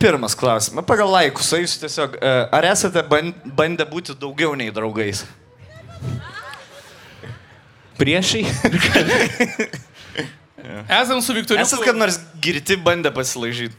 [0.00, 0.86] pirmas klausimas.
[0.88, 5.24] Pagal laikus, jūs tiesiog, e, ar esate ban- bandę būti daugiau nei draugais?
[8.00, 8.44] Priešai.
[10.88, 11.62] Esam su Viktoriju.
[11.62, 13.76] Esat kad nors girti bandę pasilaižyti?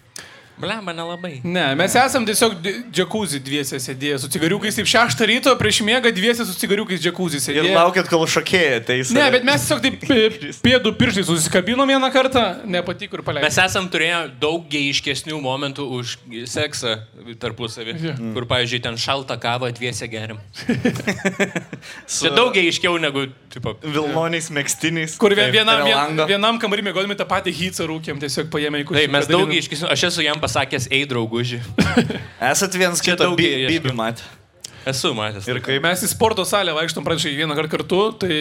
[0.57, 1.35] Blemba, nelabai.
[1.45, 2.55] Ne, mes esam tiesiog
[2.89, 4.73] džekuzį dviese sėdėję su cigariukais.
[4.79, 7.73] Taip šeštą ryto prieš miegą dviese su cigariukais džekuzį Ir sėdėję.
[7.75, 9.11] laukit, kol šokėjai ateis.
[9.13, 13.45] Ne, bet mes tiesiog taip pė- pėdų pirštai susikabinom vieną kartą, nepatiko ir paleidome.
[13.51, 16.15] Mes esam turėję daug geiškesnių momentų už
[16.49, 16.95] seksą
[17.37, 17.95] tarpusavį.
[18.07, 18.15] Jo.
[18.33, 20.41] Kur, pavyzdžiui, ten šaltą kavą dviese gerim.
[22.17, 25.19] Čia daug geiškiau negu, tipo, Vilmoniais, mėgstiniais.
[25.21, 29.03] Kur vien, vienam, vien, vienam kambarį mėgodami tą patį hycą rūkėm, tiesiog paėmė į kurį.
[29.05, 29.93] Taip, mes daug geiškesnių.
[29.93, 30.46] Aš esu jam pasakęs,
[30.91, 31.61] ei drauguži.
[32.51, 34.23] Esat vienas kito bibi matę.
[34.87, 35.47] Esu matęs.
[35.51, 38.35] Ir kaip Mes į sporto salę vaikštom pradžiai vieną kartą kartu, tai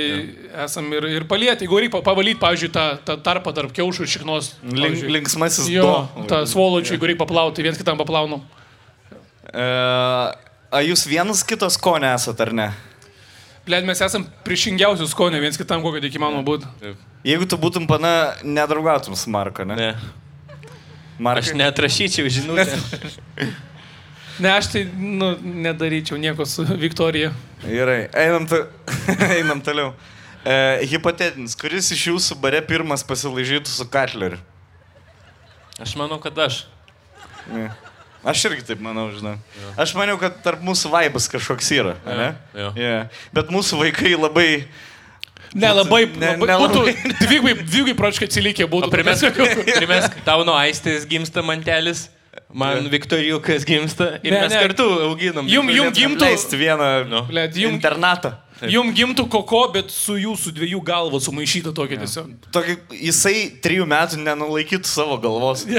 [0.62, 1.66] esam ir, ir palieti.
[1.66, 4.50] Jeigu reikia pavalyti, pavyzdžiui, tą, tą tarpą tarp kiaušų ir šiknos.
[4.62, 6.26] link, linksmasis Jo, do.
[6.30, 8.44] tą svoločių, jeigu reikia paplauti, tai viens kitam paplaunam.
[9.50, 9.66] E,
[10.70, 12.68] a jūs vienas kitos skonio esat ar ne?
[13.66, 16.94] Bled, mes esam priešingiausių skonių viens kitam, kokio tik įmanoma būtų.
[17.26, 19.74] Jeigu tu būtum pana, nedraugautum su Marko, ne?
[19.80, 19.90] Ne.
[21.18, 21.50] Markai.
[21.50, 22.76] Aš netrašyčiau žinutę.
[24.36, 27.30] Ne, aš tai nu, nedaryčiau nieko su Viktorija.
[27.64, 28.66] Gerai, einam, ta...
[29.38, 29.94] einam toliau.
[30.44, 34.36] E, hipotetinis, kuris iš jūsų bare pirmas pasilaižytų su Katleriu?
[35.80, 36.66] Aš manau, kad aš.
[37.48, 37.70] Ne.
[38.26, 39.38] Aš irgi taip manau, žinai.
[39.80, 42.28] Aš maniau, kad tarp mūsų vaibas kažkoks yra, Jo, ne?
[42.60, 42.70] jo.
[42.76, 43.08] Yeah.
[43.32, 44.48] Bet mūsų vaikai labai...
[45.54, 46.66] Ne, labai, Ne- labai nelabai.
[46.66, 46.80] būtų,
[47.22, 48.90] dvigubai, dvigubai praškai atsilikę būtų.
[48.90, 49.24] Primesk,
[49.76, 52.08] primesk tau nuo aistės gimsta mantelis,
[52.52, 54.58] man Viktorijukas gimsta ir Ne, mes ne.
[54.66, 55.46] kartu auginam.
[55.48, 57.22] Jum, jum gimtų, vieną Nu.
[57.28, 58.32] bled, jum, internatą.
[58.62, 62.26] jum gimtų koko, bet su jūsų dviejų galva sumaišyta tokia tiesiog.
[62.52, 65.66] Tokį, jisai trijų metų nenulaikytų savo galvos.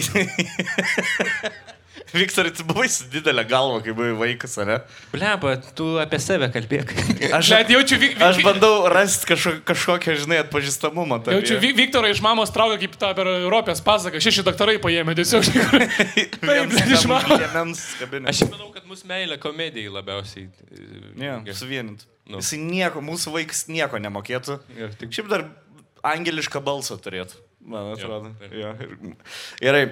[2.12, 4.76] Viktorai, tu buvai su didelė galva, kai buvai vaikas, ar ne?
[5.12, 6.90] Bleba, tu apie save kalbėk.
[7.38, 11.20] Aš, Bled, jaučiu, Vik- Vik- aš bandau rasti kažko, kažkokią, žinai, atpažįstamumą.
[11.22, 11.38] tavyje.
[11.40, 14.18] Jaučiu, Vi- Viktorą iš mamos traukia kaip tą per Europės pasaką.
[14.22, 15.46] Šeši daktarai paėmė tiesiog.
[16.40, 17.84] Taip, iš mamos.
[18.30, 20.48] Aš manau, kad mūsų meilė komedijai labiausiai.
[20.70, 20.84] e,
[21.14, 21.54] Ne, jungia.
[21.54, 22.06] suvienint.
[22.30, 22.38] Nu.
[22.42, 24.58] Jisai nieko, mūsų vaikas nieko nemokėtų.
[24.78, 25.46] Jo, tik- Šiaip dar
[26.06, 28.32] angelišką balsą turėtų, man atrodo.
[28.40, 28.52] taip.
[28.56, 28.96] Jo, ir-
[29.60, 29.84] Gerai,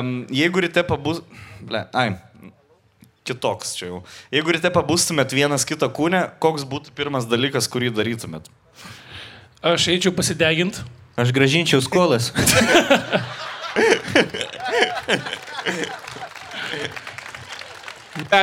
[0.00, 1.20] um, jeigu ryte pabus...
[1.60, 2.12] Ble, ai,
[3.28, 4.02] kitoks čia jau.
[4.32, 8.48] Jeigu ryte pabustumėt vienas kito kūne, koks būtų pirmas dalykas, kurį darytumėt?
[9.60, 10.80] Aš eičiau pasideginti.
[11.18, 12.30] Aš gražinčiau skolas.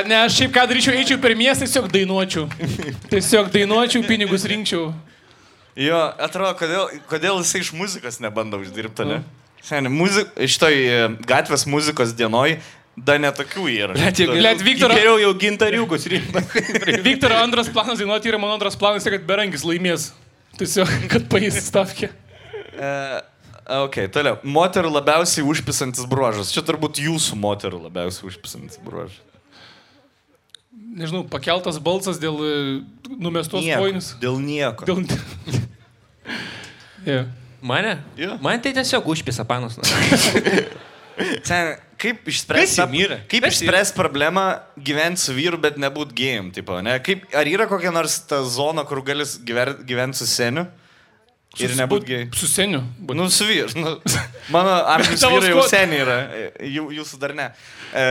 [0.05, 2.45] Ne, aš šiaip ką daryčiau, eičiau per miestą, tiesiog dainuočiau.
[3.11, 4.93] Tiesiog dainuočiau, pinigus rinkčiau.
[5.75, 9.17] Jo, atrodo, kodėl, kodėl jisai iš muzikos nebando uždirbti, ne?
[9.65, 10.97] Seniai, muzik, šitoj e,
[11.27, 12.53] gatvės muzikos dienoj,
[12.95, 13.95] da netokių yra.
[13.97, 16.43] Blet, jeigu- Blet, Viktoro- Geriau jau gintariukus rinkti.
[17.07, 20.11] Viktoro antras planas dainuoti yra mano antras planas, kad Berankis laimės.
[20.55, 22.07] Tiesiog, kad paės stavkė.
[22.77, 22.91] E,
[23.81, 24.37] ok, toliau.
[24.47, 26.53] Moterų labiausiai užpisantis bruožas.
[26.55, 29.19] Čia turbūt jūsų moterų labiausiai užpisantis bruožas.
[30.95, 32.51] Nežinau, pakeltas balsas dėl e,
[33.19, 33.81] numestos Nieko.
[33.83, 34.13] kojinės.
[34.21, 34.87] Dėl nieko.
[34.87, 35.01] Dėl...
[37.09, 37.27] yeah.
[37.65, 37.97] Mane?
[38.19, 38.37] Jo.
[38.43, 39.75] Man tai tiesiog užpisa panas.
[41.47, 42.85] Sen, kaip išspręsti?
[43.31, 44.45] Kaip Kas išspręsti problemą
[44.77, 46.97] gyventi su vyru, bet nebūt gėjim, tipo, ne?
[47.03, 50.67] Kaip, ar yra kokia nors ta zona, kur gali gyventi su seniu?
[51.55, 52.31] Ir Su- nebūt būt- gėjim.
[52.35, 52.81] Su seniu.
[53.15, 53.69] Nu, su vyru.
[53.79, 53.93] Nu,
[54.55, 57.45] mano amžiaus Tavo vyrai jau seniai yra, e, jų, jūsų dar ne.
[57.95, 58.03] E,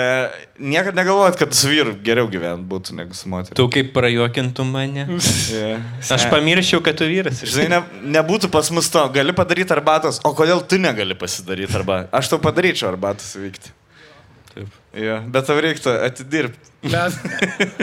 [0.72, 3.58] niekad negalvojat, kad su vyru geriau gyventi būtų negu su moteriu.
[3.58, 5.04] Tu kaip prajuokintum mane?
[5.52, 5.84] Yeah.
[6.16, 7.44] Aš pamirščiau, kad tu vyras.
[7.44, 12.08] Žinai, ne, nebūtų pas mus to, gali padaryti arbatos, o kodėl tu negali pasidaryti arbatos?
[12.16, 13.76] Aš tau padaryčiau arbatos vykti.
[14.54, 14.80] Taip.
[14.94, 16.72] Jo, bet tau reiktų atidirbti.
[16.84, 17.14] Blet,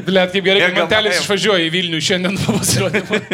[0.06, 3.22] blet kaip gerai, kad mantelis išvažiuoja į Vilnių šiandien po pasirodymą.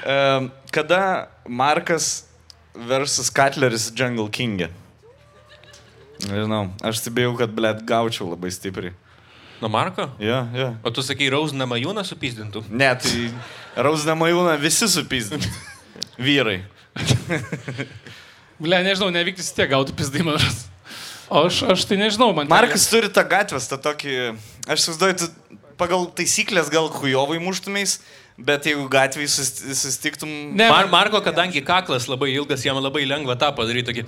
[0.00, 2.26] Um, kada Markas
[2.74, 4.70] versus Cutleris Jungle King'e?
[6.26, 8.92] Nežinau, aš stebėjau, kad, blėt, gaučiau labai stipriai.
[9.60, 10.08] Nuo Marko?
[10.20, 10.70] Jo, jo.
[10.84, 12.64] O tu sakai, Rausna Majūną supizdintų?
[12.72, 13.28] Ne, tai
[13.76, 15.48] Rausna Majūna visi supizdinti.
[16.26, 16.62] Vyrai.
[18.60, 20.66] Ble, nežinau, nevyktis tiek gautų rodos.
[21.30, 22.48] O aš, aš tai nežinau, man.
[22.50, 24.14] Markas turi tą gatvės, tą tokį,
[24.66, 28.00] aš įsivaizduoju, tu pagal taisyklės gal hujovai muštumės,
[28.46, 30.30] bet jeigu gatvėje sus- susitiktum...
[30.56, 34.06] Ne, Mar Marko, kadangi kaklas labai ilgas, jam labai lengva tą padaryti tokį.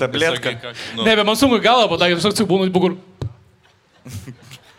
[0.00, 0.54] Tabletką.
[0.96, 1.04] Nu.
[1.06, 2.96] Ne, bet man sunku galą pataikyti, tiesiog cibūnų bugur.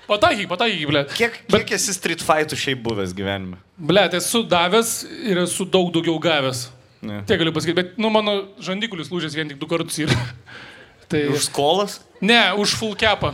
[0.07, 1.03] Pataikyk, pataikyk, ble.
[1.17, 3.59] Kiek, kiek esi street fightų šiaip buvęs gyvenime?
[3.75, 6.69] Ble, tai esu davęs ir esu daug daugiau gavęs.
[7.03, 7.19] Ne.
[7.27, 10.15] Tiek galiu pasakyti, bet, nu, mano žandikulis lūžęs vien tik du kartus yra.
[11.11, 11.21] Tai...
[11.31, 11.99] Už skolas?
[12.21, 13.33] Ne, už full capą.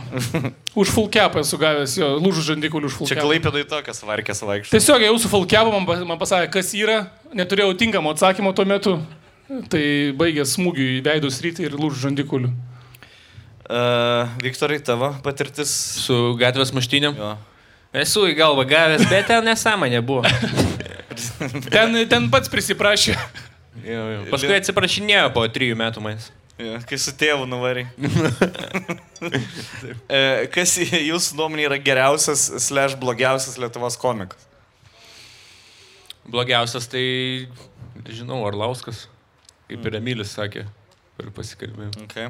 [0.74, 3.28] už full capą esu gavęs, jo, lūžų žandikulį už full Čia capą.
[3.30, 4.74] klaipėdai tokias varkės vaikščios.
[4.74, 6.98] Tiesiog jau su full capą man, man pasakė, kas yra,
[7.32, 8.98] neturėjau tinkamo atsakymo tuo metu.
[9.70, 9.82] Tai
[10.16, 12.52] baigė smūgių į veidų sritį ir lūžų žandikulių.
[13.64, 15.70] Uh, Viktorai, tavo patirtis?
[16.04, 17.16] Su gatvės muštinėm?
[17.16, 17.34] Jo.
[17.96, 20.24] Esu į galvą gavęs, bet ten nesąmonė buvo.
[21.70, 23.14] Ten, ten pats prisiprašė.
[23.84, 24.20] Jo, jo.
[24.32, 26.30] Paskui atsiprašinėjo po trijų metų manęs.
[26.60, 27.86] Ja, kai su tėvu nuvarai.
[29.24, 30.18] E,
[30.52, 34.42] Kas jūsų nuomonė yra geriausias, slash blogiausias Lietuvos komikas?
[36.28, 37.04] Blogiausias tai,
[38.12, 39.06] žinau, Orlauskas,
[39.70, 40.66] kaip ir Emilis sakė
[41.16, 42.04] per pasikalbėjimą.
[42.04, 42.28] Okay.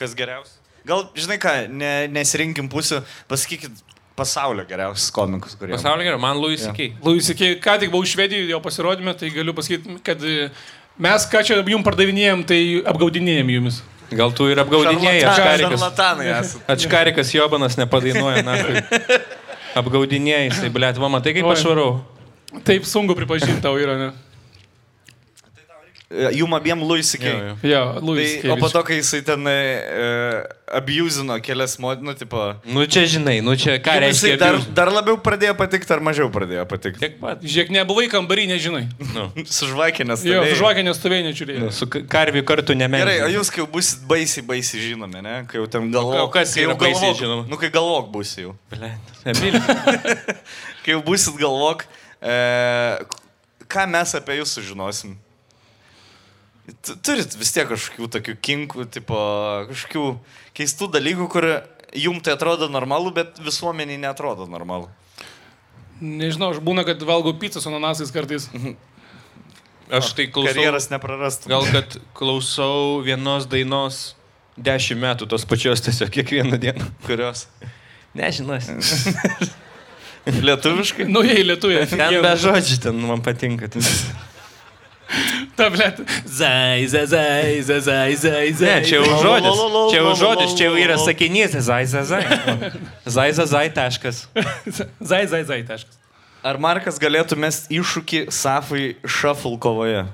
[0.00, 0.56] Kas geriausias?
[0.88, 3.84] Gal, žinai ką, ne, nesirinkim pusių, pasakykit
[4.16, 5.76] pasaulio geriausius komikus, kurie.
[5.76, 6.72] Pasaulio gerai, man Louis Jo.
[6.72, 6.90] C.K.
[7.04, 7.54] Louis C.K.
[7.64, 10.24] ką tik buvau švedijoje jo pasirodymė, tai galiu pasakyti, kad
[11.00, 12.60] mes ką čia jums pardavinėjom, tai
[12.92, 13.80] apgaudinėjom jumis.
[14.10, 16.56] Gal tu ir apgaudinėjai, Ačkarikas.
[16.74, 18.56] Ačkarikas Jobanas nepadainuoja, na.
[19.78, 21.54] Apgaudinėjai, tai blėt, va, matai kaip Oi.
[21.54, 21.92] aš varau.
[22.66, 24.08] Taip sunku pripažinti tau yra, ne?
[26.10, 27.56] E, Jum abiem C.K.
[27.62, 32.56] Jo, Louis Tai, o po to, kai jisai ten uh, abusino kelias mod, nu, tipo...
[32.66, 34.34] Nu čia žinai, nu čia ką reiškia.
[34.34, 36.98] jisai dar, dar labiau pradėjo patikti ar mažiau pradėjo patikti?
[36.98, 37.38] Tiek pat.
[37.46, 38.82] Žiūrėk, nebuvai kambarį, nežinai.
[39.14, 39.28] Nu.
[39.46, 40.26] Su žvakėnės.
[40.26, 41.62] Jo, žvakę nestovėjai, nežiūrėjai.
[41.62, 43.06] Nu, su ka- karviu kartu nemenkai.
[43.06, 45.38] Gerai, o jūs kai busit baisiai, baisiai žinomi, ne?
[45.46, 46.26] Kai jau ten galvok.
[46.26, 47.46] O kas kai jau baisiai žinoma?
[47.46, 48.58] Nu, kai galvok busi jau.
[49.30, 49.62] Emilis.
[50.82, 51.86] Kai jau busit galvok,
[52.18, 52.36] e,
[53.70, 55.14] ką mes apie jūs sužinosim.
[56.86, 59.18] Tu- Turit vis tiek kažkokių tokių kinkų, tipo,
[59.70, 60.04] kažkokių
[60.56, 61.46] keistų dalykų, kur
[61.96, 64.88] jum tai atrodo normalu, bet visuomeniai netrodo normalu.
[66.00, 68.48] Nežinau, aš būna, kad valgau pizzą su ananasais kartais.
[69.90, 70.54] Aš tai klausau.
[70.54, 71.48] Karjeras neprarastų.
[71.50, 73.96] Gal kad klausau vienos dainos
[74.54, 76.86] dešimt metų tos pačios tiesiog kiekvieną dieną.
[77.08, 77.48] Kurios?
[78.14, 78.76] Nežinosi.
[80.46, 81.08] Lietuviškai?
[81.10, 81.88] Nu, jei lietuvė.
[81.90, 83.66] Ten be žodžių, ten man patinka.
[83.72, 83.82] Ten.
[85.58, 85.98] Tablet.
[86.24, 88.68] Zai, zai, zai, zai, zai, zai, zai.
[88.80, 89.58] Ne, čia jau žodis.
[89.90, 91.56] Čia jau žodis, čia jau yra sakinys.
[91.66, 92.22] Zai, zai, zai.
[93.04, 94.22] Zai, zai, zai, taškas.
[95.10, 95.98] Zai, zai, zai, taškas.
[96.46, 100.06] Ar Markas galėtų mesti iššūkį Safui Šaful kovoje?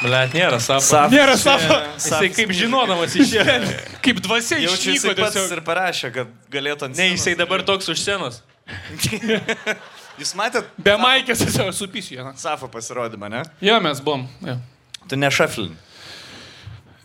[0.00, 0.80] Blet, nėra savo.
[0.80, 1.76] Saf- Nėra savo.
[2.00, 3.56] Jisai kaip žinodamas išėjo.
[4.04, 7.18] Kaip dvasia Jaučiu, išnyko jisai pats ir parašė, kad galėtų ant Ne, scenos.
[7.20, 8.40] jisai dabar toks už scenos.
[10.20, 10.66] Jūs matėt?
[10.76, 12.24] Be maikės tiesiog supysiu.
[12.40, 13.44] Safo pasirodymą, ne?
[13.64, 14.26] Jo, mes buvom.
[14.44, 14.58] Jo.
[15.08, 15.72] Tu ne šeflin.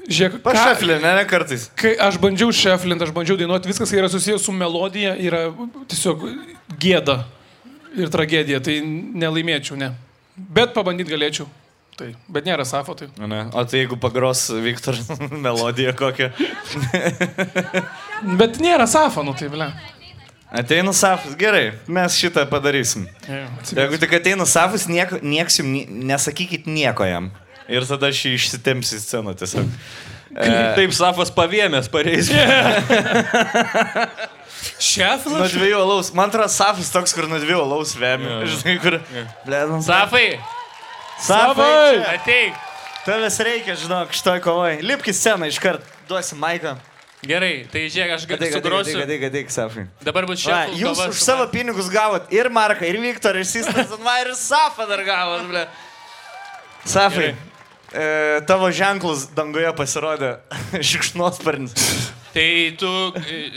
[0.06, 1.64] Žiūrėk, Pašeflin, ne, ne kartais.
[1.80, 5.48] Kai aš bandžiau šeflint, aš bandžiau dainuoti, viskas yra susijęs su melodija, yra
[5.90, 6.28] tiesiog
[6.78, 7.24] gėda
[7.98, 9.90] ir tragedija, tai nelaimėčiau, ne.
[10.36, 11.50] Bet pabandyti galėčiau.
[11.96, 13.08] Tai, bet nėra safo, tai.
[13.24, 13.46] Ne.
[13.56, 15.00] O tai jeigu pagros Viktor
[15.48, 16.28] melodiją kokią.
[18.36, 19.72] Bet nėra safo, nu tai, ble.
[20.52, 23.08] Ateina Safas, gerai, mes šitą padarysim.
[23.72, 27.32] Jeigu tik ateina Safas, nieko, nieks jums, nesakykit nieko jam.
[27.72, 29.72] Ir tada aš jį išsitempsiu į sceną tiesiog.
[30.36, 32.30] E, Taip, Safas pavėmės pareis.
[34.92, 35.34] Šeflas?
[35.34, 36.12] Nuo dviejų alaus.
[36.16, 38.42] Man atrodo, Safas toks, kur nuo dviejų alaus vemia.
[38.46, 39.00] Žinai, kur...
[39.48, 39.82] Ble, nu...
[39.86, 40.28] Safai,
[41.26, 42.04] Safai!
[42.16, 42.62] ateik.
[43.06, 44.80] Tavęs reikia, žinok, šitoj kovoj.
[44.86, 46.74] Lipk į sceną iškart, duosi Maiką.
[47.26, 48.94] Gerai, tai žiūrėk, aš ateik, sugrosiu.
[49.00, 49.86] ateik, ateik, ateik, Safai.
[50.06, 54.20] Dabar bus šefų jūs už su savo pinigus gavot ir Marką, ir Viktorą, ir Anva,
[54.22, 55.64] ir Safą dar gavot, ble.
[56.86, 57.32] Safai,
[57.90, 58.06] e,
[58.46, 60.36] tavo ženklus danguje pasirodė
[60.92, 61.74] šikšnosparnis.
[62.36, 62.46] Tai
[62.78, 62.92] tu,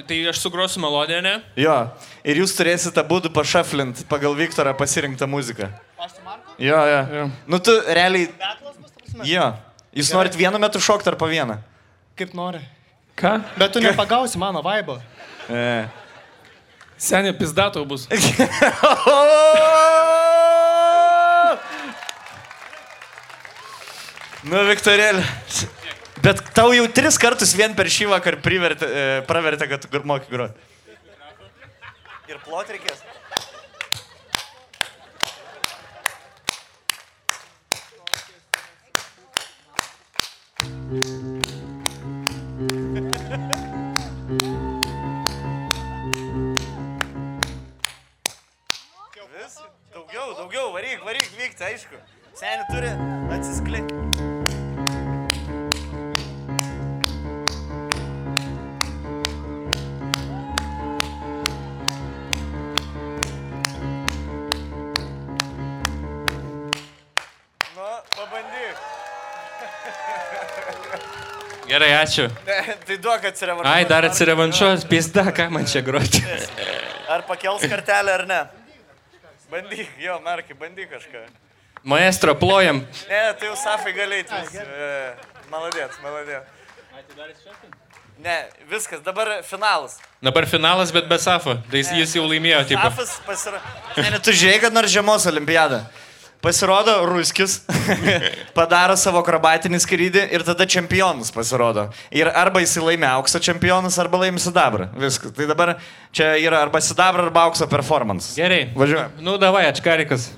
[0.09, 1.35] tai aš sugrosiu melodiją, ne?
[1.59, 1.77] Jo,
[2.23, 5.69] ir jūs turėsite būdų pašaflint pagal Viktorą pasirinktą muziką.
[6.63, 7.01] Jo, jo.
[7.19, 7.29] jo.
[7.51, 8.31] Nu tu realiai...
[9.27, 9.51] Jo.
[9.99, 11.59] Jūs norit vienu metu šokti ar po vieną?
[12.19, 12.63] Kaip nori.
[13.19, 13.41] Ką?
[13.59, 15.01] Bet tu nepagausi mano vaibą.
[15.51, 15.89] E.
[16.99, 18.07] Senė pizdato bus.
[24.49, 25.25] Nu, Viktorėlė.
[26.25, 30.31] Bet tau jau tris kartus vien per šį vakarą privertė, e, pravertė, kad tu moki
[30.31, 30.57] groti.
[32.31, 33.03] Ir plot reikės.
[71.79, 72.25] Gerai, ačiū.
[72.43, 73.71] Ne, tai duok atsirevanšuoti.
[73.71, 76.25] Ai, dar atsirevanšuos, pizda, ką man čia groti.
[77.07, 78.39] Ar pakels kartelę ar ne?
[79.53, 81.23] Bandyk, jo, Markai, bandyk kažką.
[81.87, 82.83] Maestro, plojam.
[83.07, 84.41] Ne, tai jau Safai galėtų.
[85.53, 86.51] Maladėt, maladėt.
[88.27, 88.37] Ne,
[88.67, 90.01] viskas, dabar finalas.
[90.19, 91.61] Dabar finalas, bet be Safo.
[91.71, 92.91] Tai jis, jis jau laimėjo, tipo.
[92.91, 93.63] Safas pasirodo.
[94.03, 95.85] Ne, ne, tu žiūrėjai, kad nors žiemos olimpiada.
[96.41, 97.59] Pasirodo, Ruskis
[98.59, 101.89] padaro savo akrobatinį skrydį ir tada čempionus pasirodo.
[102.15, 104.87] Ir arba jis laimė aukso čempionus, arba laimė sidabrą.
[105.03, 105.35] Viskas.
[105.35, 105.75] Tai dabar
[106.15, 108.37] čia yra arba sidabra, arba aukso performance.
[108.39, 108.69] Gerai.
[108.79, 109.19] Važiuojam.
[109.19, 110.31] Nu, davai, atškarikas.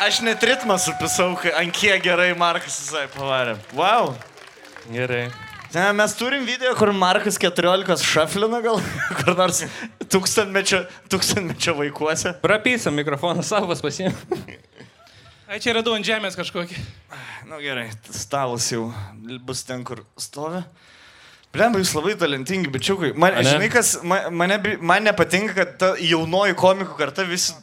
[0.00, 3.58] Aš net ritmą supisau, ant kiek gerai Markas visai pavarė.
[3.76, 4.14] Wow.
[4.90, 5.28] Gerai.
[5.70, 8.80] Ne, mes turim video, kur Markas 14 šaflina gal,
[9.20, 9.62] kur nors
[10.10, 10.82] tūkstantmečio,
[11.12, 12.34] tūkstantmečio vaikuose.
[12.42, 14.16] Prapysam mikrofoną savas pasiim.
[15.50, 16.78] Ai, čia radau ant žemės kažkokį.
[17.50, 18.88] Na nu, gerai, stalas jau
[19.46, 20.62] bus ten, kur stovi.
[21.50, 23.10] Blemba, jūs labai talentingi bičiukai.
[23.18, 27.56] Man, žinai, kas man, mane, man nepatinka, kad ta jaunoji komikų karta visi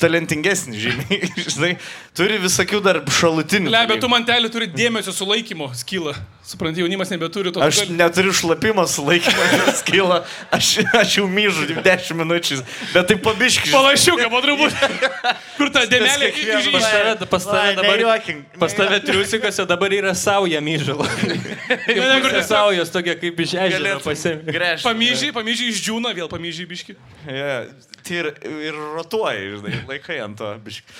[0.00, 1.30] talentingesni, žymiai.
[1.54, 1.72] Žinai,
[2.16, 3.72] turi visokių dar šalutinių.
[3.72, 6.16] Le, bet tu mantelį turi dėmesio sulaikymo skylą.
[6.48, 7.60] Supranti, jaunimas nebeturi to.
[7.60, 12.56] Aš neturiu šlapimo sulaikymo skylą, aš, aš jau myžu 10 minučių,
[12.94, 13.68] bet tai pabiški.
[13.68, 14.88] Palašiuką, po truputį.
[15.58, 16.30] Kur ta dėmelė?
[16.72, 18.24] Pas tave, pas tave dabar...
[18.64, 21.04] Pas tave triusikose dabar yra sauja myžalo.
[21.68, 24.56] ne, kur Kur saujos tokia kaip iš ežero pasiemi.
[24.86, 26.96] Pamyžiai, pamyžiai išdžiūna, vėl pamyžiai biški.
[27.28, 27.68] Yeah,
[28.00, 28.32] tai ir,
[28.70, 30.56] ir rotuoji, žinai, laikai ant to.
[30.64, 30.96] Biški.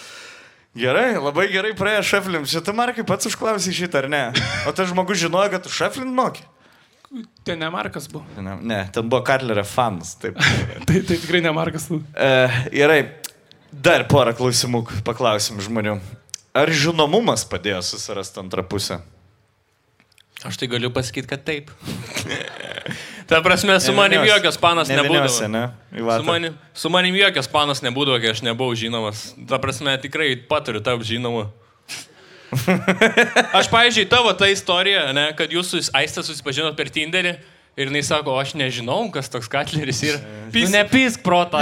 [0.76, 2.44] Gerai, labai gerai praėjo šeflim.
[2.48, 4.22] Šitą markai pats užklausai šitą, ar ne?
[4.68, 6.44] O tas žmogus žinojo, kad tu šeflin moki?
[7.44, 8.26] Ten ne Markas buvo.
[8.36, 10.12] Ne, ne, ten buvo Katlerio fanas.
[10.20, 10.36] Taip.
[10.86, 11.88] Tai, tai tikrai ne Markas.
[11.88, 12.32] E,
[12.74, 12.98] gerai,
[13.72, 15.96] dar porą klausimų paklausim žmonių.
[16.58, 19.00] Ar žinomumas padėjo susirasti antrą pusę?
[20.46, 21.72] Aš tai galiu pasakyti, kad taip.
[23.28, 25.48] Ta prasme, su manim jokios panas nebūdavo.
[25.52, 25.64] ne?
[25.92, 29.34] Su manim, su manim jokios panas nebūdavo, kai aš nebuvau žinomas.
[29.48, 31.50] Ta prasme, tikrai paturiu tapti žinomu.
[33.59, 37.34] Aš, pavyzdžiui, tavo ta istorija, ne, kad jūs su Aistė susipažinot per Tinderį
[37.78, 40.18] Ir jinai sako, aš nežinau, kas toks Katleris yra.
[40.50, 40.64] Pis...
[40.66, 41.60] Nu, nepisk protą.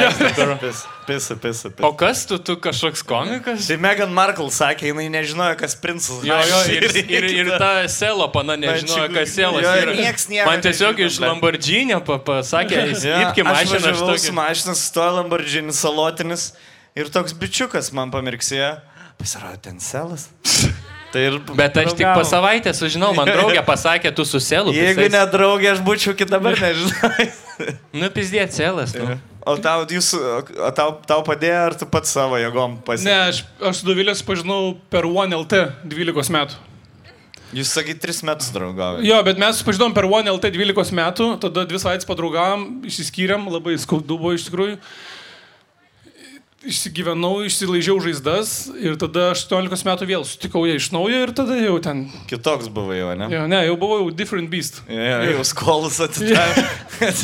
[1.04, 1.68] Pisa, pisa, pisa.
[1.84, 3.66] O kas tu, tu kažkoks komikas?
[3.68, 6.22] Tai Megan Markle sakė, jinai nežinojo, kas princas.
[6.24, 9.94] Jo, jo, ir, ir, ir ta selo pana nežinojo, kas selas Jo, yra.
[9.98, 11.20] nieks nieko Man tiesiog iš.
[11.26, 13.04] Lamborghini pa- pasakė, aš
[13.44, 14.34] mašiną, aš su tokį.
[14.40, 16.48] mašinas, stoja Lamborghini salotinis
[16.96, 18.78] ir toks bičiukas man pamirksėjo.
[19.20, 20.30] Pasirodė ten selas.
[21.16, 22.18] Tai ir Bet aš tik draugavom.
[22.20, 24.74] po savaitę sužinau, man draugė pasakė, tu su selu.
[24.76, 27.10] Jeigu visais- ne draugė, aš būčiau iki dabar nežinau.
[27.96, 28.92] Nu, pizdėt selas.
[28.92, 29.14] Nu.
[29.48, 33.08] O tau, jūs, o tau, tau padėjo, ar tu pats savo jėgom pasiekė?
[33.08, 33.38] Ne, aš,
[33.70, 35.54] aš su Dovilės pažinau per OneLT
[35.88, 36.58] 12 metų.
[37.56, 39.06] Jūs sakai, tris metus draugavai.
[39.06, 44.18] Jo, bet mes pažinome per OneLT 12 metų, tada dvi savaitės padraugavom, išsiskyrėm, labai skaudu
[44.18, 44.76] buvo iš tikrųjų.
[46.66, 48.52] Išsigyvenau, išsilaižiau žaizdas
[48.82, 52.00] ir tada 18 metų vėl sutikau ją iš naujo ir tada jau ten...
[52.26, 53.28] Kitoks buvai jau, ne?
[53.30, 54.80] Jo, ne, jau buvau jau different beast.
[54.90, 56.64] Ja, jau skolas atidavė.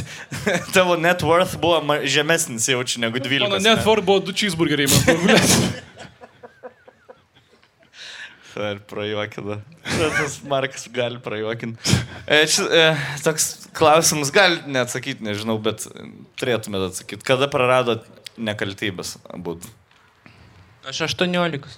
[0.77, 3.48] Tavo net worth buvo žemesnis jaučiu negu 12.
[3.48, 5.40] Mano net for buvo du cheeseburgeriai, man buvo.
[8.62, 9.59] Ar prajuokina.
[9.98, 12.01] Tas Markas gali prajuokinti.
[12.28, 12.89] E, e,
[13.24, 15.89] toks klausimas, gali neatsakyti, nežinau, bet
[16.39, 17.24] turėtumėte atsakyti.
[17.27, 18.05] Kada praradot
[18.36, 19.59] nekaltybės abu?
[20.88, 21.68] Aš 18.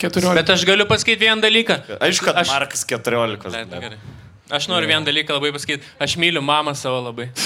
[0.00, 0.34] 14.
[0.34, 1.76] Bet aš galiu pasakyti vieną dalyką.
[2.00, 2.50] Aišku, kad aš...
[2.54, 3.52] Markas 14.
[3.52, 4.00] Ne, tai gerai.
[4.50, 5.86] Aš noriu vieną dalyką labai pasakyti.
[6.00, 7.30] Aš myliu mamą savo labai.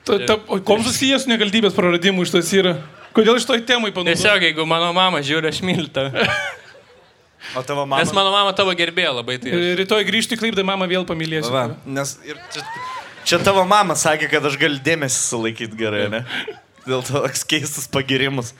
[0.00, 0.34] Ta, ta,
[0.64, 2.70] kom susijęs su negaldybės praradimu iš tos yra?
[3.14, 4.16] Kodėl iš to temai panaudojai?
[4.16, 6.24] Tiesiog, jeigu mano mama žiūri, aš myliu tave.
[7.56, 8.02] O tavo mama.
[8.02, 9.38] Nes mano mama tavo gerbėjo labai.
[9.42, 9.62] Tai aš...
[9.80, 11.50] Rytoj grįžti klaipdą, mama vėl pamylėsiu.
[11.54, 12.36] Va, nes ir
[13.24, 16.24] čia, tavo mama sakė, kad aš galiu dėmesį sulaikyti gerai, ne?
[16.86, 18.54] Dėl to toks keistas pagirimas.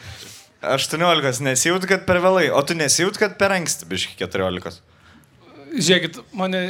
[0.61, 4.83] 18 nesijūt, kad per vėlai, o tu nesijūt, kad per anksti, biški 14.
[5.71, 6.61] Žiūrėkit, mane,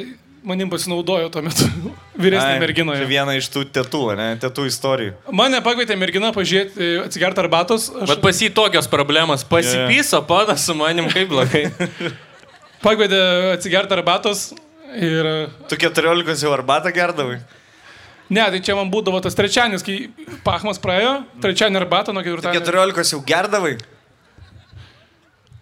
[0.46, 1.66] manim pasinaudojo tuo metu.
[2.22, 2.94] Vyresnė Ai, mergina.
[3.00, 3.08] Jo.
[3.10, 4.28] viena iš tų tėtų, ne?
[4.42, 5.16] Tėtų istorijų.
[5.34, 7.90] Mane pakvietė mergina pažiūrėti, atsigerti arbatos.
[7.90, 9.42] Aš Bet pas jį tokios problemos.
[9.48, 11.66] Pasipyso, panas su manim kaip blogai.
[12.86, 13.22] pakvietė
[13.56, 14.50] atsigerti arbatos
[14.94, 15.32] ir...
[15.70, 17.40] Tu 14 jau arbatą gerdavai?
[18.30, 19.96] Ne, tai čia man būdavo tas trečianis, kai
[20.46, 22.62] pachmas praėjo, trečianį arbatą nuo ketvirtadienio.
[22.62, 23.74] 14 jau gerdavai?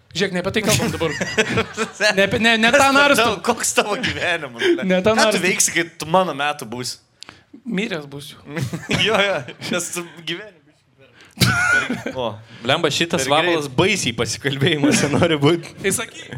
[0.09, 1.13] Žiūrėk, ne apie tai kalbam dabar.
[2.17, 3.35] Ne, ne, ne tą narstum.
[3.45, 4.63] Koks tavo gyvenimas?
[4.85, 6.97] Ne tą Ką tu veiksi, kai tu mano metų būsi?
[7.65, 8.37] Miręs būsiu.
[9.07, 9.37] jo, jo,
[9.69, 10.57] nes tu gyveni.
[12.19, 12.33] O,
[12.63, 15.73] Blemba, šitas vabalas baisiai pasikalbėjimuose nori būti.
[15.79, 16.33] Tai sakyk.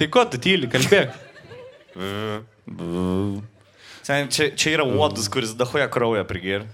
[0.00, 1.14] Tai ko tu tyli, kalbėk.
[4.04, 6.66] Sen, čia, čia yra uodus, kuris dahoja kraują prigėrė.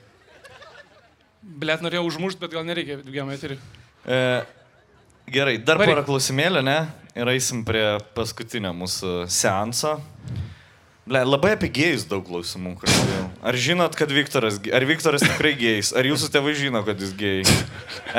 [1.61, 3.57] Blet norėjau užmušti, bet gal nereikia dviem eterį.
[4.03, 4.19] E,
[5.31, 5.93] gerai, dar Varyk.
[5.95, 6.79] porą klausimėlį, ne?
[7.15, 7.85] Ir eisim prie
[8.17, 9.97] paskutinio mūsų seanso.
[11.09, 12.75] Ble, labai apie gėjus daug klausimų.
[12.79, 13.23] kalbėjau.
[13.43, 15.95] Ar žinot, kad Viktoras, ar Viktoras tikrai gėjus?
[15.97, 17.55] Ar jūsų tėvai žino, kad jis gėjai?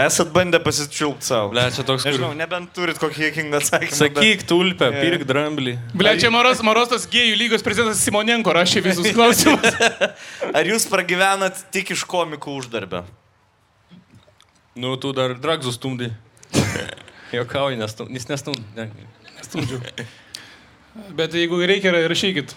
[0.02, 1.52] Esat bandę pasičiulpti savo?
[1.54, 3.96] Ble, čia toks, kur- Nežinau, nebent turit kokį jėkingą atsakymą.
[4.00, 5.04] Sakyk, tulpę, Jo.
[5.06, 5.76] pirk dramblį.
[5.94, 9.78] Ble, čia Maros, Marostas gėjų lygos prezidentas Simonenko rašė visus klausimus.
[10.52, 13.06] Ar jūs pragyvenat tik iš komikų uždarbę?
[14.76, 16.10] Nu, tu dar dragzus stumdai.
[17.32, 18.90] Jokauji, nestum, jis nestumdai.
[19.38, 19.80] Nestumdžiu.
[21.16, 22.52] Bet jeigu reikia, rašykit.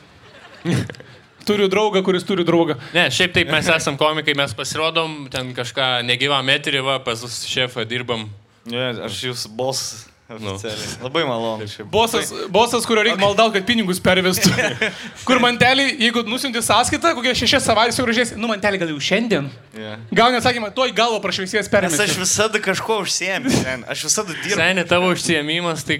[1.49, 2.79] Turiu draugą, kuris turi draugą.
[2.97, 7.85] Ne, šiaip taip mes esam komikai, mes pasirodom, ten kažką negyvam eterį, va, pas šefą
[7.89, 8.31] dirbam.
[8.71, 10.07] Ne, aš jūs bosas.
[10.25, 10.55] Nu.
[10.55, 11.03] oficialiai.
[11.05, 11.67] Labai malonu.
[11.93, 14.49] Bosas, bosas kurio reikia maldauti, kad pinigus pervestų.
[15.29, 19.51] Kur mantelį, jeigu nusinti sąskaitą, kokie šešias savaitės jau gražiai, nu mantelį gal jau šiandien.
[19.77, 20.01] Yeah.
[20.17, 22.07] Gauni atsakymą, tuoj galvo prašviesies Nes pervesti.
[22.07, 23.53] aš visada kažko užsiemi.
[23.53, 23.85] sen.
[23.91, 24.57] Aš visada dirbu.
[24.57, 25.99] Seniai tavo užsiemimas, tai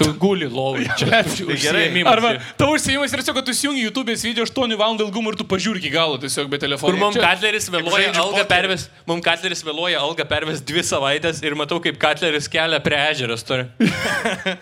[0.00, 0.88] tu guli lovai.
[1.02, 1.84] Čia Tai gerai.
[2.08, 5.44] Arba tavo užsijimas yra tiesiog, kad tu įsijungi YouTube'ės video 8 valandų ilgumo ir tu
[5.50, 6.94] pažiūrėk iki galo tiesiog be telefono.
[6.94, 8.48] Kur mums Čia- Katleris vėluoja algą pokerį.
[8.54, 12.96] perves, mums Katleris vėluoja algą perves dvi savaitės ir matau, kaip Katleris kelia prie
[13.42, 14.56] ežero turi.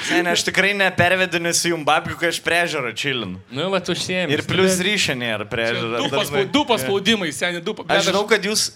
[0.00, 3.40] Sen, aš tikrai nepervedinėsiu jums babkių, kai aš priežiūrą čilinu.
[3.52, 4.32] Nu, va, tu užsiemi.
[4.32, 6.00] Ir plus ryšio nėra priežiūra.
[6.00, 7.74] Du, paspau, du paspaudimai, seniai, du.
[7.76, 8.70] bet Aš žinau, kad jūs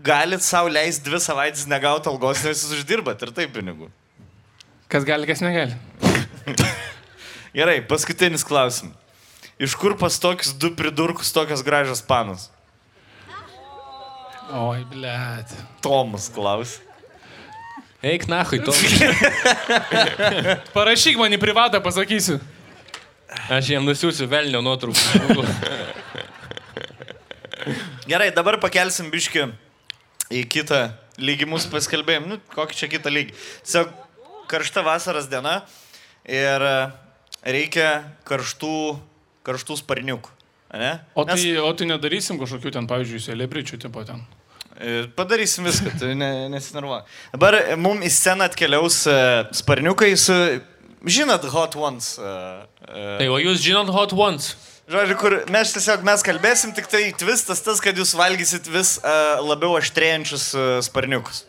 [0.00, 3.90] galit savo leisti dvi savaitės negauti algos, nes jūs uždirbat ir taip pinigų.
[4.90, 5.76] Kas gali, kas negali.
[7.58, 8.96] Gerai, paskutinis klausimas.
[9.60, 12.48] Iš kur pas tokius du pridurkus tokios gražios panos?
[14.50, 15.52] Oi, blėt.
[15.84, 16.78] Tomas klaus.
[18.00, 18.72] Eik, nahui, tu.
[20.76, 22.38] Parašyk man į privatą, pasakysiu.
[23.52, 25.44] Aš jam nusiųsiu velnio nuotrauką.
[28.10, 29.44] Gerai, dabar pakelsim biški
[30.32, 30.80] į kitą
[31.20, 32.24] lygį mūsų paskelbėjim.
[32.30, 33.36] Nu, kokį čia kitą lygį.
[33.68, 33.92] Tiesiog
[34.48, 35.60] karšta vasaros diena
[36.24, 36.74] ir e,
[37.44, 37.90] reikia
[38.24, 38.74] karštų
[39.44, 40.32] karštų sparniukų.
[40.80, 40.96] Ne?
[41.18, 44.24] O tai, o tai nedarysim kažkokių ten, pavyzdžiui, celebričių tipo ten.
[44.80, 47.04] E, Padarysim viską, tu ne, nesinervuoji.
[47.34, 49.16] Dabar mums į sceną atkeliaus e,
[49.60, 50.36] sparniukai su,
[51.04, 52.14] žinot, Hot Ones.
[52.16, 52.32] e,
[52.88, 54.54] e, Tai o jūs žinot Hot Ones?
[54.90, 59.38] Žodžiu, kur mes tiesiog mes kalbėsim, tik tai tvistas tas, kad jūs valgysit vis uh,
[59.38, 61.44] labiau aštrėjančius uh, sparniukus.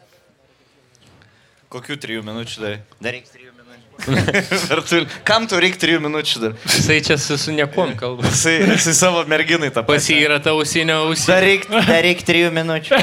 [1.74, 2.76] Kokių trijų minučių dar?
[3.02, 3.41] Dar reikia trijų
[4.90, 6.56] tu, kam tau reikia trijų minučių dar?
[6.68, 8.28] Jisai čia su, su niekom kalba.
[8.30, 11.28] Jisai, jisai savo merginai tą Pas jį yra ta ausinio ausinė.
[11.32, 13.02] Dar reikia dar reik trijų minučių.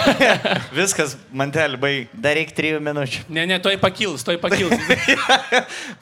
[0.78, 2.14] Viskas, mantelį baig.
[2.14, 3.24] Dar reikia trijų minučių.
[3.32, 4.74] Ne, ne, toj pakils, toj pakils.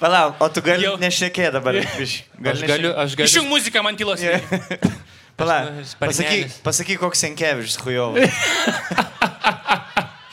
[0.02, 1.80] Palauk, o tu gali nešnekėti dabar.
[1.96, 2.46] biškį.
[2.52, 3.30] Aš galiu, aš galiu.
[3.30, 4.22] Išjung muziką man tylos.
[5.36, 8.24] Palauk, pasakyk, pasakyk koks Senkevičius, hujovas.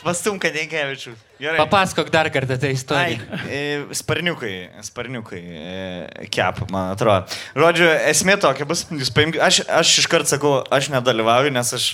[0.03, 1.19] Pastum, kad Senkevičius.
[1.39, 1.57] Gerai.
[1.59, 3.19] Papasakok dar kartą tą Ai, istoriją.
[3.49, 7.25] e, sparniukai, sparniukai e, kep, man atrodo.
[7.57, 11.89] Žodžiu, esmė tokia bus, jūs paimkite, aš, aš iškart sakau, aš nedalyvauju, nes aš,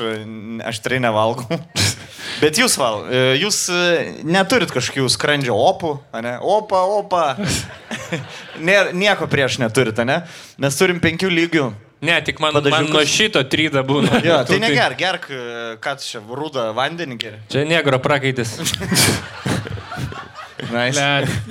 [0.70, 1.60] aš tikrai nevalgau.
[2.44, 3.62] Bet jūs val, e, jūs
[4.28, 5.96] neturit kažkokių skrandžio opų,
[6.26, 6.38] ne?
[6.42, 7.26] Opa, opa.
[9.04, 10.24] Nieko prieš neturit, ne?
[10.62, 11.70] Mes turim penkių lygių.
[12.02, 12.86] Ne, tik man, Padažiukus.
[12.88, 14.22] man nuo šito tryda būna.
[14.24, 17.40] Jo, Tu tai negerk, gerk, e, ką čia, rūdą vandenį geri.
[17.52, 18.56] Čia negro prakaitis.
[20.70, 21.02] Nice.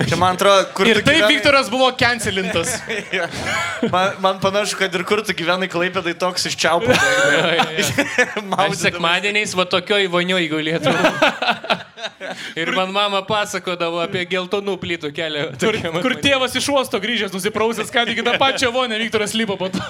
[0.07, 2.75] Čia man atrodo, kur Ir tu taip gyvenai- Viktoras buvo cancelintas.
[3.17, 3.25] Jo.
[3.91, 6.93] man, man panašu, kad ir kur tu gyvenai klaipėdai toks iš čiaupų.
[8.53, 10.93] Aš sekmadieniais va tokioj vonioj gulėtų.
[12.61, 15.43] Ir man mama pasakodavo apie geltonų plytų kelią.
[15.57, 19.67] Kur, kur tėvas iš uosto grįžęs, nusiprausęs, ką tik tą pačią vonę Viktoras lypo po
[19.73, 19.83] to.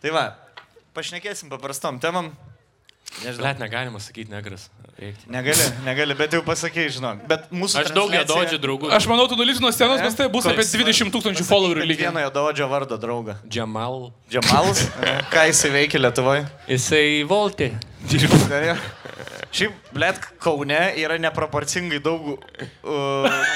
[0.00, 0.24] Tai va,
[0.96, 2.32] pašnekėsim paprastom temam.
[3.24, 3.42] Nežinau.
[3.48, 4.68] Net negalima sakyti negras.
[5.00, 5.26] Reikia.
[5.32, 7.22] Negali, negali, bet jau pasakėjai, žinok.
[7.28, 8.90] Bet mūsų Aš daug transliacija- jododžių draugų.
[8.94, 12.06] Aš manau, tu nulysi nuo scenos, nes tai bus apie 20 tūkstančių followerių lygiai.
[12.06, 13.34] Vieno jododžio vardą draugą.
[13.48, 14.12] Džamal.
[14.30, 14.84] Džamalas?
[15.32, 16.46] Ką jisai veikia Lietuvoje?
[16.68, 17.72] Jisai volti.
[19.50, 22.36] Šiaip, blėt, Kaune yra neproporcingai daug uh,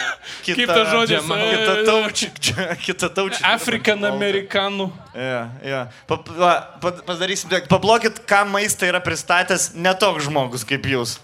[0.47, 1.29] kita, Kaip tas žodis?
[1.29, 2.31] Kita taučių.
[2.89, 3.39] Kita taučių.
[3.47, 4.89] Afrikan Amerikanų.
[5.15, 5.83] Ja, ja.
[6.11, 7.53] Pa, pa, pa, padarysim.
[7.71, 11.21] Pablokit, kam maistą yra pristatęs netoks žmogus kaip jūs.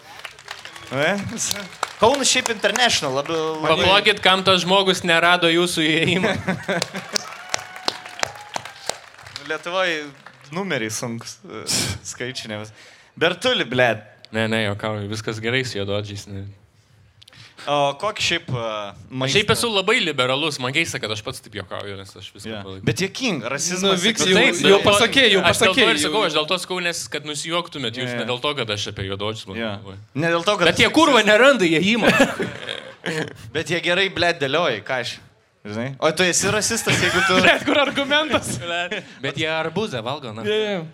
[1.99, 3.59] Kaunas šiaip international labiau.
[3.67, 6.37] Pablokit, kam tas žmogus nerado jūsų įėjimą.
[9.51, 10.07] Lietuvoje
[10.55, 11.41] numeriai sunkus.
[12.07, 12.75] Skaičiai ne vis.
[13.19, 14.10] Bertuli, blėt.
[14.33, 16.27] Ne, ne, jokauju, viskas gerai su jododžiais.
[16.31, 16.45] Ne.
[17.69, 18.47] O kokį šiaip...
[18.57, 22.31] Uh, Aš šiaip esu labai liberalus, man keista, kad aš pats taip jokauju, nes aš
[22.33, 22.63] viską Yeah.
[22.65, 22.87] palaikau.
[22.89, 24.01] Bet jokinga, rasizmas.
[24.01, 26.59] Nu, tai- jau- taip, jau pasakei, jau Aš dėl to ir sakau, aš dėl to
[26.63, 28.19] sakau, nes kad nusijuoktumėt jūs, Jo.
[28.23, 29.53] ne dėl to, kad aš apie jododžius Jo.
[29.85, 29.97] manau.
[30.15, 30.71] Ne dėl to, kad...
[30.73, 32.09] Bet jie kurva neranda įėjimą.
[33.57, 35.19] Bet jie gerai, blėt, dėlioja, ką aš.
[35.61, 35.91] Žinai?
[36.01, 37.43] O tu esi rasistas, jeigu tu...
[37.45, 38.55] Bet kur argumentas?
[39.25, 40.43] Bet jie arbuzą valgo, na.
[40.49, 40.87] Ne,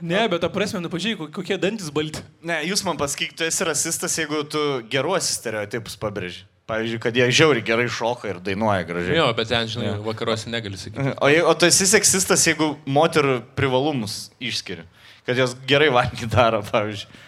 [0.00, 2.22] ne, bet ta prasme, nu pažiūrėk, kokie dantis balti.
[2.46, 4.62] Ne, jūs man pasakyk, tu esi rasistas, jeigu tu
[4.92, 6.44] geruosius stereotipus pabrėži.
[6.66, 9.20] Pavyzdžiui, kad jie žiauri gerai šoka ir dainuoja gražiai.
[9.20, 11.12] Jo, bet ten, žinai, vakaruose negali sakyti.
[11.22, 14.82] O, o tu esi seksistas, jeigu moterų privalumus išskiri.
[15.28, 17.22] Kad jos gerai valgyti daro, pavyzdžiui.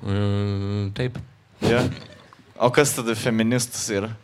[0.00, 1.20] Mm, taip.
[1.60, 1.84] Ja.
[2.56, 4.14] O kas tada feministas yra?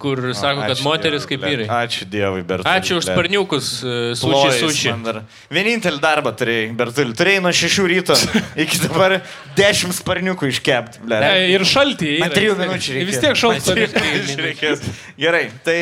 [0.00, 1.66] Kur sako, kad moteris Dievui, kaip vyrai.
[1.84, 2.70] Ačiū Dievui, Bertulį.
[2.72, 4.94] Ačiū už sparniukus, e, suši, suši.
[5.04, 5.18] dar.
[5.52, 7.12] Vienintelį darbą turėjai, Bertulį.
[7.18, 8.16] Turėjai nuo 6 ryto
[8.64, 9.18] iki dabar
[9.58, 11.02] 10 sparniukų iškepti.
[11.04, 11.20] ble.
[11.20, 12.14] Ne, ir šaltį.
[12.24, 13.10] Man 3 minučių reikia.
[13.10, 14.40] Vis tiek šaltas.
[14.46, 14.88] reikės.
[15.20, 15.78] Gerai, tai...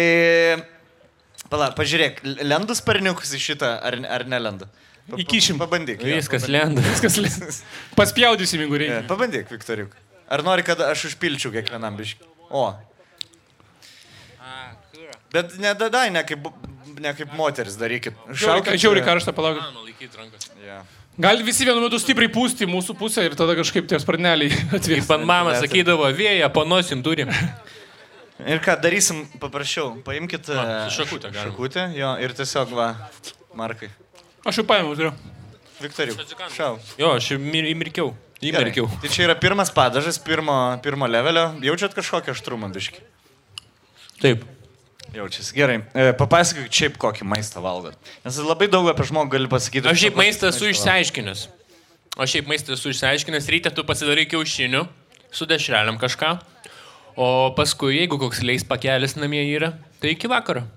[1.48, 4.66] Pala, pažiūrėk, lenda sparniukus į šitą ar, ar nelenda?
[5.08, 5.56] Pa- Įkišim.
[5.62, 6.02] Pabandyk.
[6.04, 6.52] Viskas pabandyk.
[6.52, 6.82] lenda.
[6.84, 7.62] Viskas lės.
[7.98, 9.00] Paspjaudysim, jeigu reikia.
[9.08, 9.94] Pabandyk, Viktoriuk.
[10.28, 12.28] Ar nori, kad aš užpilčiau kiekvienam biškį?
[12.52, 12.66] O.
[15.32, 16.46] Bet nedadai, ne kaip,
[16.98, 18.16] ne kaip moteris darykit.
[18.32, 19.60] Žiauriai žiauriai karštą palauk.
[20.64, 20.86] Yeah.
[21.18, 25.02] Gal visi vienu metu stipriai pūsti mūsų pusę ir tada kažkaip tie sparneliai atvės.
[25.02, 27.32] Kaip man mama sakydavo, vėją panosim turim.
[28.46, 29.96] Ir ką darysim paprasčiau?
[30.06, 31.48] Paimkit Va, e, su šakute galima.
[31.48, 32.92] Šakutę, jo, ir tiesiog va,
[33.58, 33.88] Markai.
[34.46, 35.10] Aš jau paėmiau, turiu.
[35.82, 36.20] Viktoriuk,
[36.54, 36.76] šau.
[37.00, 38.12] Jo, aš įmir- įmirkiau.
[38.38, 38.52] Gerai.
[38.52, 38.86] Įmirkiau.
[39.02, 40.54] Tai čia yra pirmas padažas, pirmo,
[40.86, 41.48] pirmo levelio.
[41.66, 43.02] Jaučiat kažkokią aštrumą biškį?
[44.22, 44.46] Taip.
[45.14, 45.54] Jaučiasi.
[45.56, 45.78] Gerai.
[45.96, 47.96] E, papasakok, šiaip kokį maistą valgot.
[48.26, 49.88] Nes labai daug apie žmogų gali pasakyti.
[49.88, 51.46] Aš šiaip maistą esu išsiaiškinęs.
[52.18, 54.84] Aš šiaip maistą esu išsiaiškinęs, ryte tu pasidarai kiaušinių,
[55.32, 56.34] su dešreliam kažką,
[57.18, 59.72] o paskui, jeigu koks leis pakelis namie yra,
[60.02, 60.66] tai iki vakaro.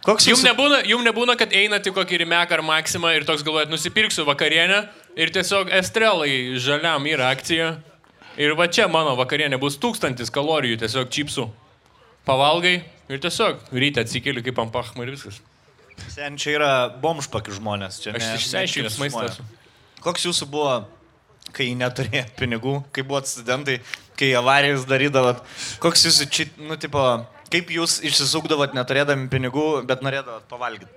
[0.00, 0.46] Koks Jums jūsų...
[0.48, 4.78] nebūna, jum nebūna, kad einate kokį rimeką ar maksimą ir toks galvojat, nusipirksiu vakarienę
[5.20, 7.74] ir tiesiog estrelai žaliam yra akcija.
[8.40, 11.44] Ir va čia mano vakarienė bus tūkstantis kalorijų tiesiog čipsų.
[12.30, 12.76] Pavalgai
[13.10, 15.40] ir tiesiog ryte atsikeli kaip ant pachmų ir viskas.
[16.08, 16.70] Sen čia yra
[17.02, 17.98] bomžpakių žmonės.
[18.04, 19.40] Čia Aš išsiaiškinęs maistas.
[20.00, 20.76] Koks jūsų buvo,
[21.56, 23.80] kai neturėjo pinigų, kai buvot studentai,
[24.18, 25.42] kai avarijas darydavot,
[25.82, 27.02] koks jūsų, či, nu, tipo,
[27.52, 30.88] kaip jūs išsisukdavot neturėdami pinigų, bet norėdavot pavalgyti?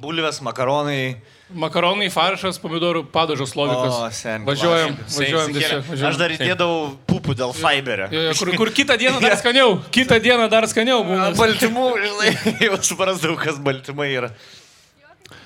[0.00, 1.20] Bulvės, makaronai.
[1.54, 3.94] Makaronai, faršas, pomidorų padažas, logikas.
[3.94, 5.20] O, sen, Važiuojam, klasika.
[5.20, 5.84] važiuojam Sen- tiesiog.
[5.90, 6.08] važiuojam.
[6.10, 8.08] Aš dar įdėdavau pupų dėl fiberio.
[8.40, 11.28] Kur, kur kitą dieną dar skaniau, kitą dieną dar skaniau būna.
[11.38, 12.32] Baltymų, žinai,
[12.66, 14.32] jau suprasdavau, kas baltymai yra.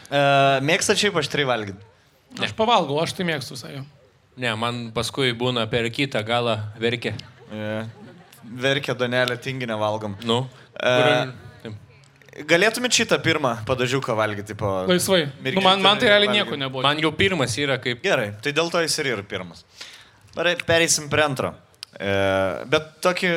[0.08, 1.84] Uh, Mėgsta šiaip aštriai valgyti.
[2.44, 3.82] Aš pavalgau, aš tai mėgstu visai.
[4.38, 7.12] Ne, man paskui būna per kitą galą verkia.
[7.52, 7.88] Yeah.
[8.48, 10.14] Verkia donelė, tinginę valgom.
[10.24, 10.46] Nu.
[10.78, 11.28] Uh,
[12.48, 14.70] galėtumėt šitą pirmą padažiuką valgyti po...
[14.88, 15.26] Laisvai.
[15.42, 16.84] Nu, man, man tai realiai nieko nebuvo.
[16.86, 18.02] Man jau pirmas yra kaip...
[18.04, 19.64] Gerai, tai dėl to jis ir yra pirmas.
[20.36, 21.54] Gerai, pereisim prie antro.
[21.98, 22.10] E,
[22.70, 23.32] bet tokį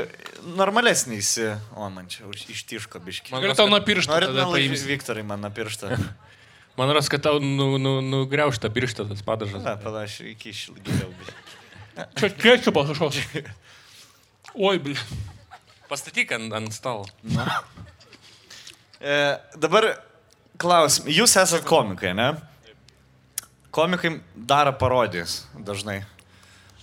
[0.58, 1.48] normalesnį įsi...
[1.78, 3.34] O, man čia ištiško biški.
[3.34, 4.86] Man Galiu tau nuo piršto Norit paimsi.
[4.90, 5.96] Viktorai man nuo pirštą.
[6.80, 9.60] Man ras, kad tau nu, nu, nugriaužta pirštą tas padažas.
[9.60, 11.12] Na, panašiai, iki išilgiau.
[12.18, 13.20] Čia ketčiupas kažkoks.
[14.68, 14.96] Oi, bl.
[15.92, 17.04] Pastatyk ant, ant stalo.
[19.02, 19.18] E,
[19.58, 19.88] dabar
[20.62, 22.36] klausim, jūs esate komikai, ne?
[23.74, 26.04] Komikai daro parodijas dažnai.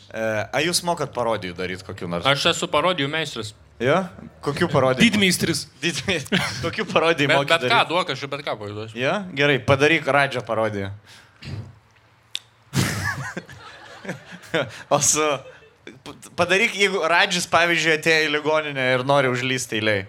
[0.09, 2.27] E, ar jūs mokat parodijų daryti kokiu nors?
[2.27, 3.53] Aš esu parodijų meistras.
[3.79, 4.01] Jo?
[4.43, 5.07] Kokių parodijų?
[5.07, 5.69] Didmeistris.
[5.83, 6.55] Didmeistris.
[6.65, 8.99] Kokių parodijų Bet, bet ką, duok, aš bet ką pavaizduosiu.
[8.99, 9.15] Jo?
[9.39, 10.91] Gerai, padaryk radžio parodiją.
[14.97, 15.29] o su...
[16.37, 20.03] Padaryk, jeigu Radžis, pavyzdžiui, atėjo į ligoninę ir nori užlysti eiliai.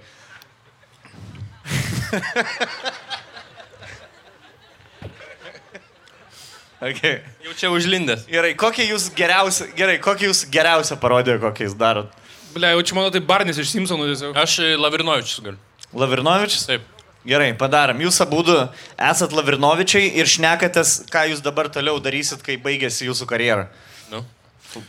[6.89, 7.15] okay.
[7.45, 8.21] Jau čia užlindęs.
[8.31, 12.09] Gerai, kokią jūs geriausią, gerai, kokią jūs geriausią parodiją, kokią jūs darot?
[12.55, 14.31] Ble, jau čia mano tai Barnis iš Simpsonų tiesiog.
[14.39, 15.59] Aš e, Lavrinovičius galiu.
[15.93, 16.65] Lavrinovičius?
[16.69, 16.83] Taip.
[17.27, 17.99] Gerai, padarom.
[18.01, 23.65] Jūs abu esat Lavrinovičiai ir šnekatės, ką jūs dabar toliau darysit, kai baigėsi jūsų karjera.
[24.09, 24.23] Nu.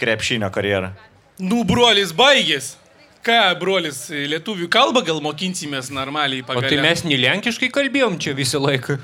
[0.01, 0.95] Krepšinio karjera.
[1.41, 2.80] Nu, brolis baigės.
[3.27, 6.71] Ką, brolis, lietuvių kalbą gal mokinsimės normaliai O pagal.
[6.73, 8.97] tai mes ne lenkiškai kalbėjom čia visą laiką.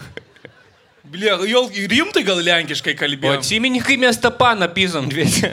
[1.14, 3.38] Jau rimtai gal lenkiškai O kalbėjom.
[3.38, 5.46] atsimeni, kai mes tą paną pysom dviesi.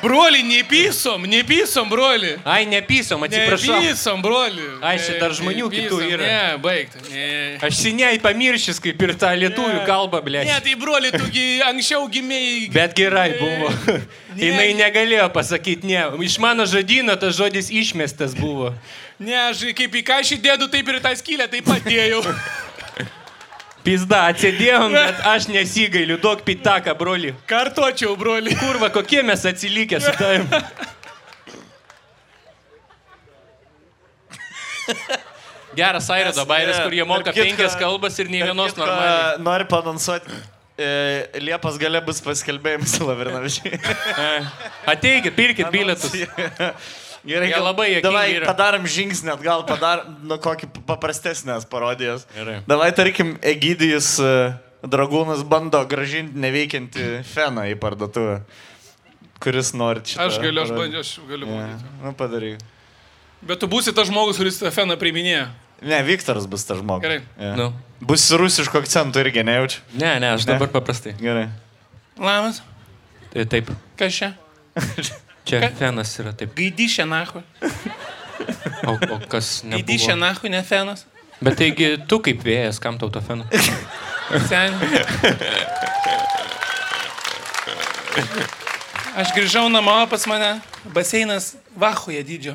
[0.00, 2.36] Broli, nepysom, nepysom, broli.
[2.46, 3.80] Ai, nepysom, atsiprašau.
[3.82, 4.62] Nepysom, broli.
[4.80, 6.28] Ai, čia dar žmonių kitų Nepysom, yra.
[6.30, 7.02] Ne, baigta.
[7.10, 7.26] Ne.
[7.66, 10.44] Aš seniai pamiršęs, kaip ir tą lietuvių kalbą, ble.
[10.46, 12.70] Ne, tai broli, tugi anksčiau gimėjai.
[12.74, 13.72] Bet gerai buvo.
[14.38, 16.04] Jinai negalėjo pasakyti ne.
[16.26, 18.72] Iš mano žodino tas žodis išmestas buvo.
[19.18, 22.22] Ne, aš kaip į ką šį dėdu, taip ir tą skylę taip padėjau.
[23.84, 27.34] Pizda, atsėdėjom, bet aš nesigailiu, duok pitaką, broli.
[27.50, 28.54] Kartočiau, broli.
[28.56, 30.46] Kurva, kokie mes atsilikę su tavim.
[35.74, 39.38] Geras Airido bairis, kur jie moka kitko- penkias kalbas ir nei vienos normaliai.
[39.42, 40.36] Noriu panonsuoti.
[40.78, 40.86] E,
[41.42, 43.78] Liepos gale bus paskelbėjimas Lavrinovičiai.
[44.90, 46.14] Ateikit, pirkit bilietus.
[47.24, 48.46] Gerai, Jie gal- labai juokingi Davai, yra.
[48.50, 52.26] padarom žingsnį atgal, padarom nu, kokį paprastesnės parodijas.
[52.36, 52.58] Gerai.
[52.68, 54.52] Davai, tarkim, Egidijus e,
[54.84, 58.42] Dragūnas bando gražinti neveikiantį feną į parduotuvę.
[59.40, 60.20] Kuris nori čia.
[60.26, 61.48] Aš galiu, aš bandžiau, aš galiu.
[61.48, 61.88] bandyti.
[62.04, 62.60] Nu, padaryk.
[63.44, 65.48] Bet tu būsi tas žmogus, kuris tą feną priiminėja.
[65.84, 67.02] Ne, Viktoras bus tas žmogus.
[67.04, 67.22] Gerai.
[67.40, 67.54] Ja.
[67.56, 67.70] Nu.
[68.04, 69.80] Bus rusiško akcentų irgi nejaučiu.
[69.96, 70.52] Ne, ne, aš Ne?
[70.58, 71.16] dabar paprastai.
[71.20, 71.48] Gerai.
[72.20, 72.60] Labas.
[73.32, 73.72] Tai Taip.
[73.96, 74.34] Kas čia?
[75.44, 76.54] Čia Ka- fenas yra taip.
[76.56, 77.42] Gaidyšė nahu.
[78.88, 79.76] O, o kas ne?
[79.78, 81.04] Gaidyšė nahu, ne fenas.
[81.44, 83.44] Bet taigi tu kaip vėjas, kam tau to feno?
[84.48, 84.76] Sen.
[89.14, 90.56] Aš grįžau namo pas mane,
[90.94, 92.54] baseinas Vahoje dydžio.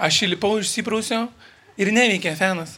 [0.00, 1.28] Aš įlipau, išsiprausiau
[1.80, 2.76] ir neveikia fenas.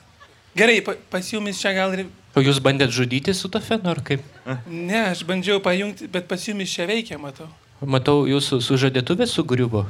[0.56, 2.06] Gerai, pa, pas jumis čia gal ir...
[2.36, 4.24] O jūs bandėt žudyti su to fenu ar kaip?
[4.68, 7.48] Ne, aš bandžiau pajungti, bet pas jumis čia veikia, matau.
[7.82, 9.86] Matau, jūsų sužadėtuvė sugriuvo.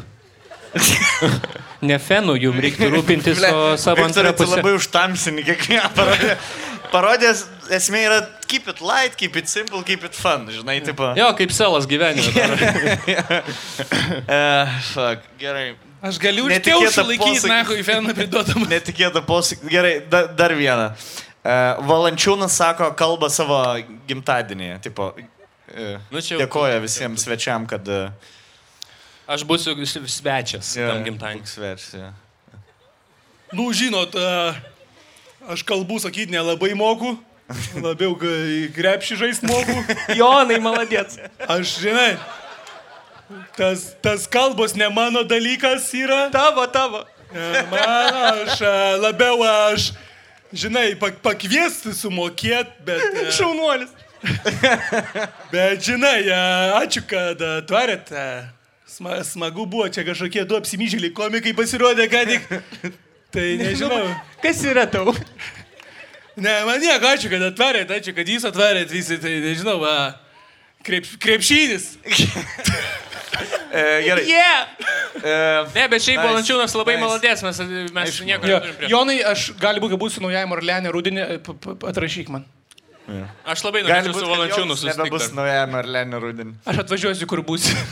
[1.84, 4.56] ne fenu, jums reiktų rūpintis Ble, o savo antrą pusę.
[4.56, 6.36] labai užtamsini kiekvieną parodiją.
[6.92, 11.12] Parodės esmė yra keep it light, keep it simple, keep it fun, žinai, tipo.
[11.16, 12.28] Jo, kaip selas gyvenime.
[14.28, 15.72] uh, fuck, gerai.
[16.02, 18.64] Aš galiu Netikėtą užkiaušą laikyti, nahu, į feną pridodam.
[18.72, 19.70] Netikėta posakį.
[19.72, 20.88] Gerai, da, dar vieną.
[21.42, 23.60] Uh, Valančiūnas sako kalbą savo
[24.08, 24.74] gimtadienį.
[24.82, 25.12] Tipo,
[26.12, 27.88] Nu, čia jau- dėkoja visiems svečiam, kad...
[27.88, 28.10] Uh,
[29.32, 29.72] Aš būsiu
[30.10, 31.46] svečias tam gimtadienį.
[31.46, 32.10] Svečias, ja.
[33.54, 34.52] Nu, žinot, a,
[35.52, 37.14] aš kalbų sakyti nelabai moku.
[37.76, 39.76] Labiau kai krepšį žaisti moku.
[40.20, 41.20] Jonai, maladėts.
[41.46, 42.16] Aš, žinai,
[43.56, 46.26] tas, tas kalbos ne mano dalykas yra.
[46.34, 47.04] Tavo, tavo.
[47.72, 48.60] Mano, aš
[49.00, 49.92] labiau aš
[50.52, 53.04] žinai, pak pakviesti, sumokėti, bet...
[53.16, 53.92] e, Šaunuolis.
[55.52, 56.40] Bet žinai, e,
[56.82, 58.12] ačiū, kad e, tvarėt.
[58.12, 58.26] e,
[58.92, 62.42] Sma, smagu buvo, čia kažkokie du apsimyžėliai komikai pasirodė, ką tik.
[63.32, 64.02] Tai nežinau.
[64.42, 65.14] Kas yra tau?
[66.36, 69.94] Ne, man nieko, ačiū, kad atvarėt, ačiū, kad jūs atvarėt visi, tai nežinau, va,
[70.84, 71.94] krep, krepšynis.
[73.72, 74.26] E, gerai.
[74.28, 74.66] Yeah!
[75.16, 75.34] E,
[75.72, 77.04] Ne, bet šiaip Nice, Valančiūnas labai nice.
[77.06, 77.60] maladės, mes,
[77.96, 78.90] mes nieko Jo, neturim prie.
[78.92, 81.24] Jonai, aš gali būti, būsiu naujajame Orleane rudenį,
[81.88, 82.44] atrašyk man.
[83.52, 85.38] Aš labai norėčiau su Valančiūnu Jonas Nebebus susitikti.
[85.38, 86.58] naujame Arlenė rudenį.
[86.70, 87.76] Aš atvažiuosiu, kur būsi.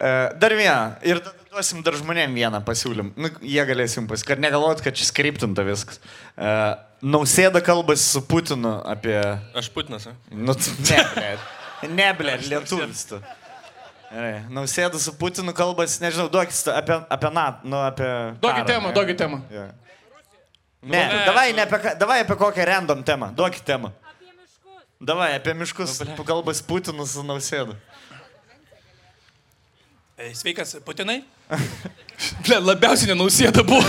[0.00, 0.10] E,
[0.40, 0.94] dar vieną.
[1.04, 3.10] Ir tada duosim dar žmonėm vieną pasiūlymą.
[3.20, 5.98] Nu, jie galės jums pasakyti, kad negalvot, kad čia skriptinta viskas.
[6.40, 6.52] E,
[7.04, 9.18] nausėda kalbasi su Putinu apie...
[9.58, 10.14] Aš Putinas, a?
[10.32, 11.44] Nu, ne, blėt.
[11.90, 13.20] Ne, blėt, lietuvis tu.
[14.10, 14.32] Gerai.
[14.56, 18.10] Nausėda su Putinu kalbasi, nežinau, duokit apie, apie NATO, nu, apie...
[18.40, 18.96] Duokit temą, ne?
[18.96, 19.42] duokit temą.
[19.52, 19.68] Jo.
[20.80, 23.34] Ne, davai, ne apie, davai apie kokią random temą.
[23.36, 23.92] Duokit temą.
[25.00, 26.02] Davai, apie miškus.
[26.28, 27.72] Kalbasi Putinu su Nausėda.
[30.20, 31.22] E, Sveikas, Putinai.
[32.44, 33.80] Ble, labiausiai nenausėda buvo.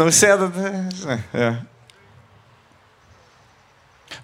[0.00, 1.48] Nausėda, tai, žinai, jo.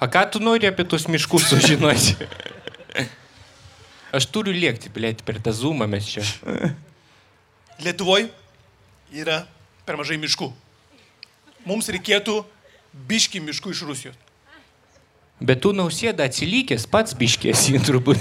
[0.01, 2.29] A ką tu nori apie tuos miškus sužinoti?
[4.13, 6.25] Aš turiu liekti, blėti, per tą zoomą mes čia.
[7.81, 8.29] Lietuvoje
[9.17, 9.47] yra
[9.89, 10.53] per mažai miškų.
[11.65, 12.43] Mums reikėtų
[13.09, 14.27] biški miškų iš Rusijos.
[15.41, 18.21] Bet tu nausėda atsilikęs, pats biškėsi turbūt.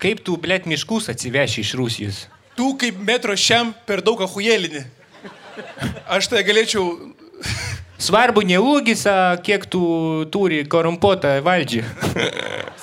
[0.00, 2.24] Kaip tu, blėt, miškus atsiveši iš Rusijos?
[2.56, 4.84] Tu kaip metro šiam per daug ahujėlinį.
[6.16, 7.12] Aš tai galėčiau...
[7.96, 9.06] Svarbu ne ūgis,
[9.44, 9.80] kiek tu
[10.32, 11.80] turi korumpuotą valdžią.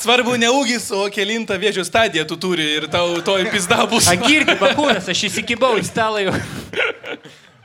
[0.01, 4.09] Svarbu ne ūgis, o kelintą vėžio stadiją tu turi ir tau to įpizda bus.
[4.09, 6.33] A girdi, bakūnas, aš įsikibau į stalą jau.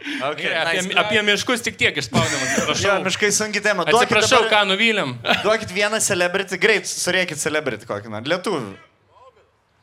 [0.08, 0.94] Okay, Apie, nice.
[0.98, 2.48] apie miškus tik tiek išspaudimas.
[2.58, 3.04] Jo, Atsiprašau.
[3.04, 3.84] miškai sunki tema.
[3.84, 5.12] Duokit Atsiprašau, dabar- ką nuvylėm.
[5.44, 8.26] Duokit vieną celebrity, greit, surėkit celebrity kokį nors.
[8.28, 8.72] Lietuvių.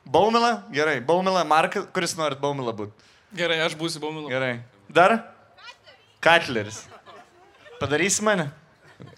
[0.06, 0.64] Baumila?
[0.74, 1.00] Gerai.
[1.02, 2.94] Baumila, Marka, kuris norit Baumila būti?
[3.36, 4.30] Gerai, aš būsiu baumilu.
[4.32, 4.60] Gerai.
[4.90, 5.16] Dar?
[6.24, 6.84] Katleris.
[7.82, 8.50] Padarysi mane?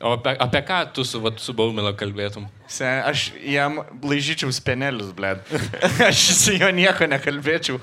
[0.02, 2.48] O apie, apie ką tu su, vat, su Baumila kalbėtum?
[2.68, 5.40] Sen, aš jam laižyčiau spenelius, blėd.
[6.10, 7.80] aš su juo nieko nekalbėčiau.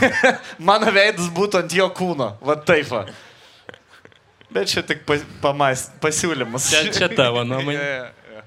[0.70, 2.30] Mano veidas būtų ant jo kūno.
[2.40, 2.88] Va taip.
[2.88, 3.04] Va.
[4.54, 6.72] Bet čia tik pas, pamas, pasiūlymas.
[6.72, 7.76] Čia, čia tavo nuomonė.
[7.84, 8.42] Jo, jo.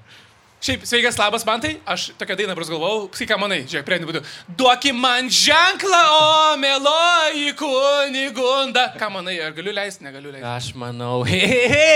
[0.58, 4.22] Šiaip, sveikas, labas, man tai, aš tokią dainą prasgalvojau, sakai, ką manai, žiūrėk, prie būtų.
[4.58, 8.88] Duoki man ženklą, o meloji kunigunda.
[8.98, 10.48] Ką manai, ar galiu leisti, negaliu leisti.
[10.50, 11.20] Aš manau.
[11.28, 11.92] He, he, he.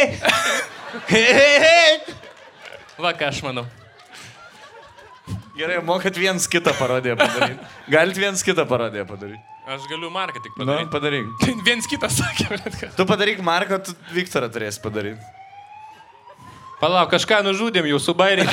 [1.11, 2.31] He, he, he.
[3.01, 3.65] Va, ką aš manau.
[5.57, 7.61] Gerai, mokat viens kitą parodiją padaryti.
[7.93, 9.41] Galit viens kitą parodiją padaryti.
[9.69, 10.91] Aš galiu marką tik Nu, padaryti.
[10.91, 11.27] padaryk.
[11.69, 12.89] Viens kitas sakė, bet ką.
[12.99, 15.23] Tu padaryk Marką, tu Viktorą turėsi padaryti.
[16.81, 18.49] Palauk, kažką nužudėm jau su bairiai.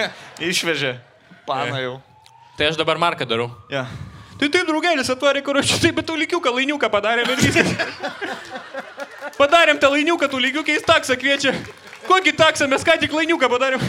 [0.50, 0.94] Išvežė.
[1.44, 1.98] Pana jau.
[2.56, 3.50] Tai aš dabar marką darau.
[3.68, 3.84] Ja.
[4.40, 7.68] Tai taip, draugelis atvarė, kur aš taip, bet tu lygiuką, lainiuką padarėm ir viskas.
[9.40, 11.52] Padarėm tą lainiuką, tu lygiukiais taksą kviečia.
[12.08, 13.82] Kokį taksą mes ką tik lainiuką padarėm?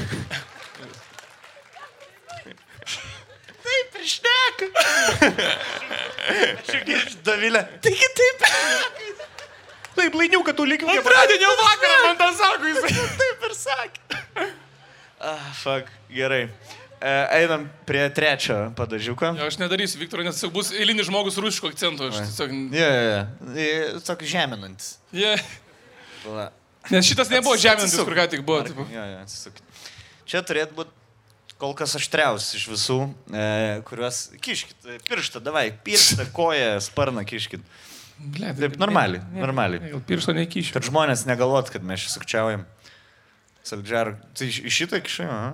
[3.66, 4.70] Taip ir šneka.
[6.70, 7.66] Šiek Davilė.
[7.84, 8.48] Taigi taip.
[9.96, 10.98] Taip, lainiuką, tu lygiuką.
[11.00, 13.06] Antradienio vakarą man tą sako, jis.
[13.22, 14.50] Taip ir sakė.
[15.26, 15.88] Ah, fuck.
[16.12, 16.50] Gerai.
[17.00, 19.34] E, einam prie trečio padažiuko.
[19.40, 22.10] Jo, aš nedarysiu, Viktor, nes tiesiog bus eilinis žmogus rusiško akcentu.
[22.12, 22.54] Aš tiesiog...
[22.76, 23.16] Jo, jo,
[23.56, 24.04] jo.
[24.06, 24.96] Toks žeminantis.
[25.16, 25.44] Yeah.
[26.28, 26.50] Va.
[26.94, 27.56] Nes šitas nebuvo
[27.88, 28.06] atsisuk.
[28.10, 28.62] kur ką tik buvo.
[28.68, 28.86] Tipo.
[28.94, 29.54] Jo, jo.
[30.26, 30.94] Čia turėtų būti
[31.62, 33.00] kol kas aštriausias iš visų,
[33.32, 33.46] e,
[33.88, 34.78] kuriuos kiškit.
[34.92, 37.64] e, Pirštą, davai, pirštą, koją, sparną kiškit.
[38.16, 39.92] Ble, Taip, normaliai, normaliai.
[39.92, 40.72] Gal piršto nekyšiu.
[40.78, 42.64] Kad žmonės negalvot, kad mes čia sukčiaujam.
[43.66, 44.14] Saldžiar.
[44.38, 44.82] Tai iš
[45.26, 45.52] aha,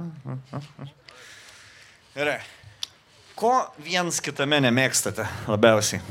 [0.52, 0.90] aha.
[2.14, 2.40] Gerai.
[3.40, 6.04] Ko viens kitame nemėgstate labiausiai?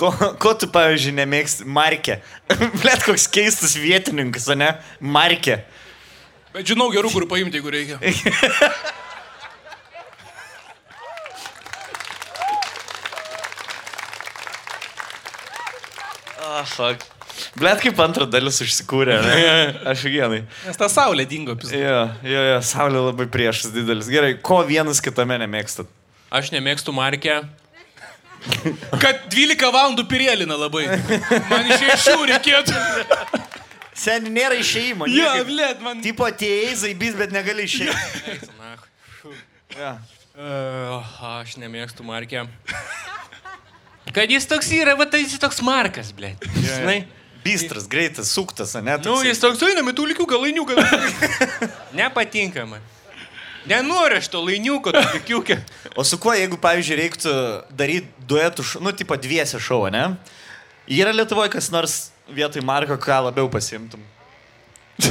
[0.00, 0.08] Ko,
[0.40, 1.66] ko tu, pavyzdžiui, nemėgsti?
[1.68, 2.20] Markė.
[2.80, 4.72] Blet koks keistas vietininkas, ne?
[5.00, 5.60] Markė.
[6.54, 8.00] Bet žinau gerų, kur paimti, jeigu reikia.
[16.50, 17.04] Ah, fuck.
[17.56, 19.36] Blet kaip antra dalis užsikūrė, ne?
[19.92, 20.40] Aš vienai.
[20.66, 21.70] Nes ta saulė dingo, pis.
[21.72, 24.10] Jo, jo, jo, saulė labai priešas didelis.
[24.12, 25.88] Gerai, ko vienas kitame nemėgstat?
[26.34, 27.38] Aš nemėgstu markę.
[29.02, 30.86] Kad 12 valandų pirėlina labai.
[31.50, 32.76] Man iš šešių reikėtų.
[34.00, 35.08] Sen nėra išeimo.
[35.10, 35.48] Jo, niekaip.
[35.50, 36.00] blėt, man.
[36.04, 38.40] Tipo atėjai, zaibys, bet negali išeiti.
[39.76, 39.98] Ja.
[40.40, 41.04] Uh,
[41.40, 42.46] aš nemėgstu markę.
[44.10, 46.32] Kad jis toks yra, va tai jis toks Markas, ble.
[46.56, 47.02] Žinai?
[47.44, 48.96] Bistras, greitas, suktas, ne?
[49.04, 50.76] Nu, jis toks, einam į tų likiuką, lainiuką.
[51.98, 52.82] Nepatinka man.
[53.68, 55.58] Nenoriu aš to lainiuko, to likiukę.
[55.98, 57.32] O su kuo, jeigu, pavyzdžiui, reiktų
[57.76, 60.04] daryti duetų, š- nu, tipo dviese šou, ne?
[60.90, 61.96] Yra Lietuvoje kas nors
[62.30, 64.00] vietoj Marko, ką labiau pasimtum.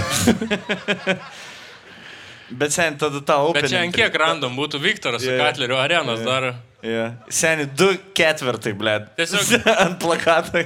[2.49, 5.43] Bet sen, tada tau Bet čia ant kiek random būtų Viktoras su Jo, jo.
[5.43, 6.25] Katleriu arenos Jo.
[6.25, 6.47] dar.
[6.81, 7.11] Yeah.
[7.29, 8.95] Seniai, du ketvirtai, ble.
[9.19, 10.63] Tiesiog- ant plakato.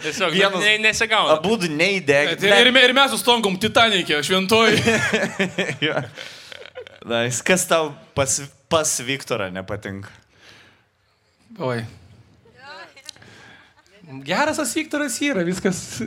[0.00, 1.36] Tiesiog Vienas- ne, nesigauna.
[1.36, 2.38] Abu du neįdegė.
[2.40, 4.80] Ir, ir, me- ir mes sustonkom Titanikė, šventoji.
[7.06, 7.42] Nice.
[7.46, 10.10] Kas tau pas, pas Viktorą nepatinka?
[11.62, 11.84] Oi.
[14.26, 16.02] Geras tas Viktoras yra, viskas.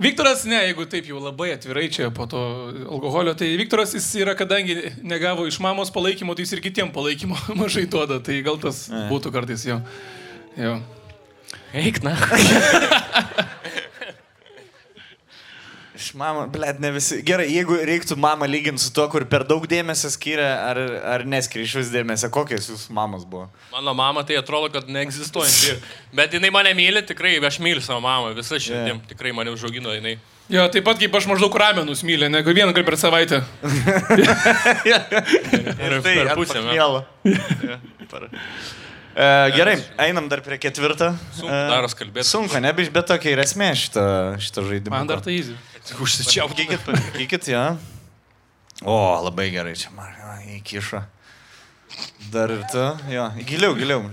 [0.00, 2.40] Viktoras, ne, jeigu taip jau labai atvirai čia po to
[2.84, 7.36] alkoholio, tai Viktoras jis yra, kadangi negavo iš mamos palaikymo, tai jis ir kitiem palaikymo
[7.60, 9.80] mažai duoda, tai gal tas būtų kartais jo.
[10.56, 10.76] jo.
[11.76, 12.16] Eik, na.
[16.00, 17.18] Iš mama, blėt, ne visi.
[17.26, 20.78] Gerai, jeigu reiktų mamą lyginti su tuo, kur per daug dėmesio skiria, ar,
[21.16, 23.50] ar neskiria iš vis dėmesio, kokios jūsų mamos buvo?
[23.74, 25.76] Mano mama tai atrodo, kad neegzistuojanti.
[26.16, 28.96] Bet jinai mane myli, tikrai, aš myliu savo mamą, visą širdim.
[28.96, 29.08] Yeah.
[29.12, 30.16] Tikrai mane užaugino jinai.
[30.50, 33.42] Jo, taip pat kaip aš maždaug ramenus mylė, negu vieną kartą per savaitę.
[34.90, 37.04] Ir tai per pusę, pakmielo.
[37.28, 37.76] Jo,
[38.10, 38.30] par-
[39.10, 41.10] E, gerai, einam dar prie ketvirto.
[41.34, 42.28] Sunku daros kalbėti.
[42.28, 44.02] Sunku, ne, bet tokia ir esmė šito,
[44.38, 44.94] šito žaidimo.
[44.94, 45.56] Man dar tai easy.
[45.98, 47.64] Užsičiaupkite, pakykit, jo.
[48.86, 48.96] O,
[49.26, 50.12] labai gerai, čia man
[50.56, 51.02] įkišo.
[52.32, 54.04] Dar ir tu, jo, giliau, giliau.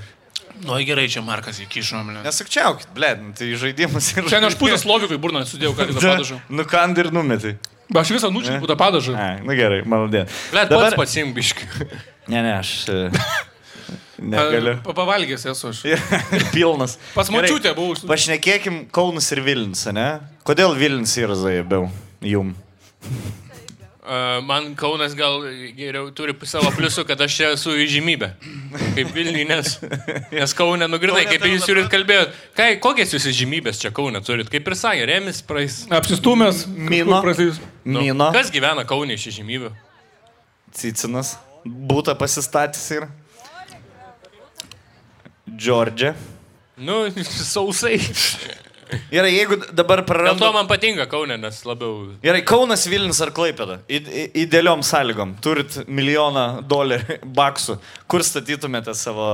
[0.66, 2.22] Nu, gerai, čia Markas įkišo, blė.
[2.26, 4.26] Nesukčiaukit, blė, nu, tai žaidimas ir...
[4.26, 6.40] Šiandien aš pusę slovikui burną sudėjau, ką tik padažau.
[6.50, 7.54] Nukand ir numetai.
[7.88, 9.14] Ba, aš visą nučiau, būtų padažą.
[9.16, 10.28] Na nu gerai, malodien.
[10.52, 11.70] Blet, pats pasimbiški.
[12.28, 12.74] Ne, ne, aš...
[14.18, 14.78] Negaliu.
[14.86, 15.84] Pa- Pavalgęs esu aš.
[16.56, 16.98] Pilnas.
[17.14, 17.98] Pas Gerai, močiutę buvau.
[18.10, 20.08] Pašnekėkim Kaunas ir Vilnius, ne?
[20.48, 21.90] Kodėl Vilnius yra zajabiau
[22.26, 22.56] jum?
[24.48, 25.42] Man Kaunas gal
[25.76, 28.30] geriau turi savo pliusų, kad aš čia esu įžymybė.
[28.96, 29.74] Kaip Vilniui, nes,
[30.32, 32.32] nes Kaune nugrinai, kaip jūs turit kalbėti.
[32.56, 34.48] Kai, kokias jūs įžymybės čia Kaune turit?
[34.54, 35.82] Kaip ir sakė, Remis praeis.
[35.92, 36.64] Apsistumęs.
[36.72, 37.20] Mino.
[37.26, 37.60] Prasidės.
[37.84, 38.30] Mino.
[38.36, 39.74] Kas gyvena Kaune iš įžymybių?
[40.80, 41.36] Cicinas.
[41.68, 43.10] Būta pasistatys ir.
[45.56, 46.14] Džordžia.
[46.78, 47.06] Nu,
[47.54, 47.98] sausai.
[49.12, 50.50] Gerai, jeigu dabar Dėl to prarandu.
[50.56, 52.14] man patinka Kaune, nes labiau...
[52.24, 53.80] Gerai, Kaunas, Vilnius ar Klaipėda?
[53.92, 55.34] I- i- Idealiom sąlygom.
[55.44, 57.76] Turit milijoną dolerių, baksų.
[58.08, 59.28] Kur statytumėte savo,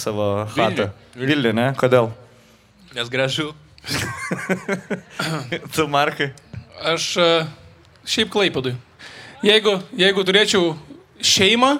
[0.00, 0.88] savo chatą?
[1.20, 1.66] Vilnių, ne?
[1.76, 2.08] Kodėl?
[2.96, 3.50] Nes gražu.
[5.74, 6.30] tu, Markai.
[6.94, 7.28] Aš e,
[8.08, 8.72] šiaip klaipėdui.
[9.44, 10.72] Jeigu, jeigu turėčiau
[11.24, 11.74] šeimą,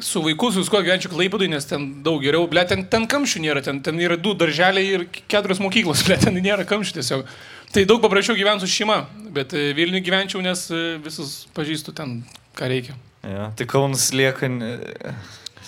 [0.00, 3.62] su vaiku, su viskuo gyvenčiau klaipėdui, nes ten daug geriau, ble, ten, ten kamščių nėra,
[3.64, 7.26] ten, ten yra du darželiai ir keturios mokyklos, ble, ten nėra kamščių tiesiog.
[7.72, 8.98] Tai daug paprasčiau gyventi su šeima,
[9.32, 12.18] bet e, Vilniui gyvenčiau, nes e, visus pažįstu ten,
[12.58, 12.96] ką reikia.
[13.24, 14.48] Ja, tai Kaunas lieka.
[14.50, 14.74] ne-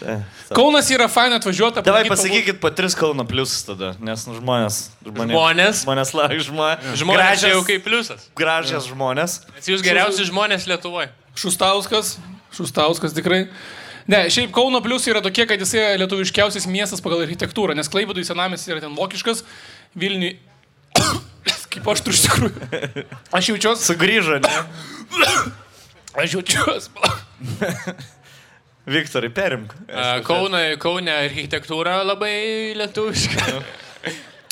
[0.02, 0.18] e,
[0.52, 1.84] Kaunas yra faina atvažiuoti.
[1.86, 4.80] Davai pasakykit po tris Kauno pliusus tada, nes nu, žmonės.
[5.06, 5.84] Žmonės?
[5.86, 6.12] Žmonės
[6.50, 6.98] žmonės.
[7.00, 8.26] Žmonės čia jau kaip pliusas.
[8.36, 9.38] Gražias žmonės.
[9.54, 11.08] Nes jūs geriausi žmonės Lietuvoje.
[11.38, 12.18] Šustauskas,
[12.54, 13.46] Šustauskas tikrai.
[14.10, 18.26] Ne, šiaip Kauno pliusai yra tokie, kad jisai yra lietuviškiausias miestas pagal architektūrą, nes Klaipėdui
[18.28, 19.44] senamis yra ten vokiškas,
[19.96, 20.34] Vilniui...
[21.74, 23.04] Kaip aš turiu iš tikrųjų.
[23.34, 23.86] Aš jaučiuosi.
[23.88, 24.52] Sugrįžo, ne?
[26.22, 26.92] Aš jaučiuosi.
[28.94, 29.72] Viktorai, perimk.
[29.88, 32.36] A, Kaune, Kaune architektūra labai
[32.76, 33.62] lietuviška.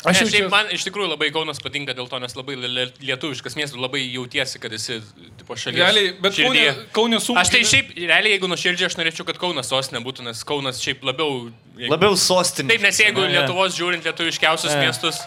[0.05, 2.91] Aš jaučiu- šiaip man iš tikrųjų labai Kaunas patinka dėl to, nes labai lie- lie-
[3.07, 4.97] lietuviškas miestas, labai jautiesi, kad esi
[5.37, 5.79] tipo, šalies.
[5.79, 6.33] Realiai, bet.
[6.33, 7.39] Kaune- Kaune sunku.
[7.39, 11.03] Aš tai šiaip, realiai, jeigu nuoširdžiai, aš norėčiau, kad Kaunas sostinė būtų, nes Kaunas šiaip
[11.07, 11.51] labiau...
[11.77, 11.89] Jeigu...
[11.95, 12.67] Labiau sostinė.
[12.75, 13.21] Taip, nes jeigu.
[13.31, 14.85] Lietuvos žiūrint lietuviškiausius Ne.
[14.85, 15.17] miestus,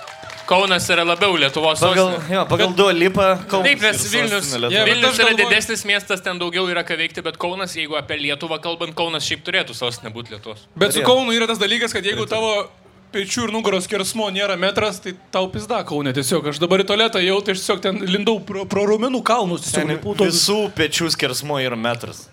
[0.47, 2.35] Kaunas yra labiau Lietuvos Pagal, sostinė.
[2.37, 3.67] jo, pagal du lipą Kaunas.
[3.67, 7.23] Taip, nes Vilnius, yeah, bet Vilnius yra galvoju- didesnis miestas, ten daugiau yra ką veikti,
[7.25, 10.69] bet Kaunas, jeigu apie Lietuvą kalbant, Kaunas šiaip turėtų sostinė būti Lietuvos.
[10.77, 12.69] Bet su Kaunu yra tas dalykas, kad jeigu tavo
[13.17, 16.53] pečių ir nugaros kersmo nėra metras, tai tau pizda Kaune tiesiog.
[16.53, 19.65] Aš dabar į tualetą jau, tai tiesiog ten lindau pro, pro rumenų kalnus.
[19.67, 22.27] Tiesiog, Ten Visų pečių skersmo yra metras.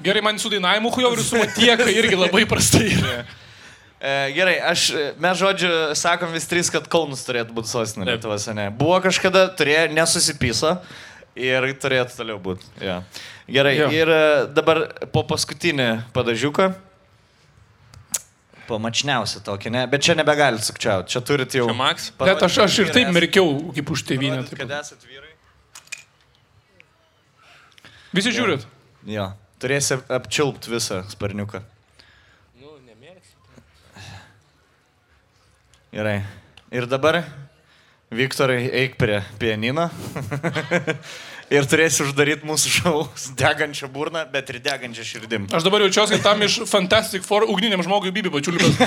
[0.00, 2.88] Gerai, man su dainavimu hujo ir su matieka irgi labai prastai.
[2.96, 3.20] yra.
[4.00, 8.46] E, gerai, aš, e, mes žodžiu, sakom vis trys, kad Kaunas turėtų būti sostinė Lietuvos,
[8.56, 8.70] ne?
[8.72, 10.70] Buvo kažkada, turėjo, nesusipyso
[11.36, 12.64] ir turėtų toliau būti.
[12.80, 13.02] Ja.
[13.44, 13.90] Gerai, Jo.
[13.92, 14.22] ir e,
[14.56, 14.80] dabar
[15.12, 16.70] po paskutinį padažiuką.
[18.70, 19.82] Pamačniausia tokia, ne?
[19.90, 21.66] Bet čia nebegalit sukčiauti, čia turit jau.
[21.66, 22.10] Čia Max?
[22.20, 24.44] Bet aš, aš ir taip merkiau kaip už tėvynę.
[24.54, 25.34] Kad esat vyrai.
[28.14, 28.66] Visi žiūrit.
[29.10, 29.28] Jo,
[29.62, 31.62] turėsi apčiulpti visą sparniuką.
[32.62, 33.36] Nu, nemėgsiu.
[35.94, 36.20] Gerai.
[36.74, 37.24] Ir dabar,
[38.14, 39.90] Viktorai, eik prie pianino.
[41.50, 45.48] ir turėsi uždaryti mūsų šau su degančia burna, bet ir degančia širdim.
[45.52, 48.78] Aš dabar jaučiuosi, kad tam iš Fantastic Four ugniniam žmogui bibi pačiuliukas.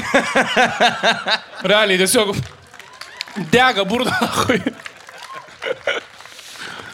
[1.72, 2.34] Realiai, tiesiog
[3.52, 4.16] dega burna.
[4.44, 4.62] hui.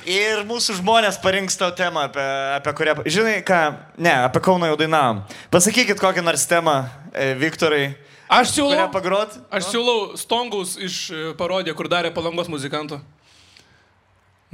[0.10, 2.24] Ir mūsų žmonės parinks tau temą, apie,
[2.56, 2.96] apie kurią...
[3.06, 3.60] Žinai ką,
[4.02, 5.20] ne, apie Kauną jau dainavom.
[5.54, 6.80] Pasakykit kokią nors temą,
[7.14, 7.92] e, Viktorai.
[8.30, 8.88] Aš siūlau.
[8.94, 9.38] Pagrot?
[9.54, 12.98] Aš siūlau Stongaus iš e, parodiją, kur darė palangos muzikantų.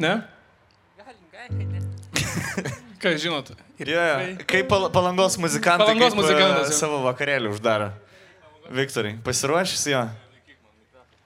[0.04, 0.18] Ne?
[3.02, 3.52] Ką žinot?
[3.78, 4.38] Ir yeah.
[4.50, 7.92] kaip pal palangos muzikantai Palangos e, muzikantas, savo vakarėlį uždaro.
[8.74, 10.02] Viktorai, pasiruošęs jo?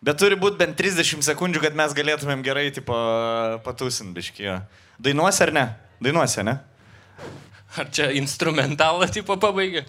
[0.03, 2.95] Bet turi būti bent 30 sekundžių, kad mes galėtumėm gerai tipo,
[3.63, 4.43] patusinti biški.
[4.47, 4.57] jo.
[4.99, 5.65] Dainuosi ar ne?
[6.03, 6.55] Dainuosi, ne?
[7.77, 9.83] Ar čia instrumentalą tipo pabaigia?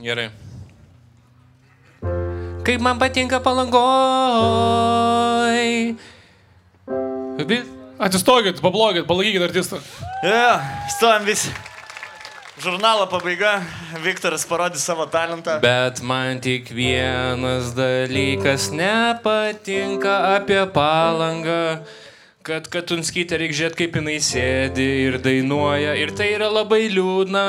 [0.00, 0.30] Gerai.
[2.64, 3.76] Kaip man patinka palangoj.
[7.44, 7.83] Vis...
[7.98, 9.78] Atsistokit, pablogit, palaikykit artistą.
[10.22, 11.50] Ja, stovim visi.
[12.58, 13.62] Žurnalo pabaiga.
[14.02, 15.58] Viktoras parodė savo talentą.
[15.62, 21.78] Bet man tik vienas dalykas nepatinka apie palangą.
[22.44, 25.94] Kad Katunskytė reikia žiūrėti, kaip jinai sėdi ir dainuoja.
[25.98, 27.44] Ir tai yra labai liūdna.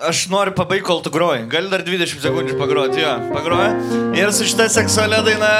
[0.00, 1.46] Aš noriu pabaigti, kol tu groji.
[1.52, 3.10] Gali dar 20 sekundžių pagroti, jo.
[3.32, 3.72] Pagroji.
[4.20, 5.50] Ir su šitą seksualią dainą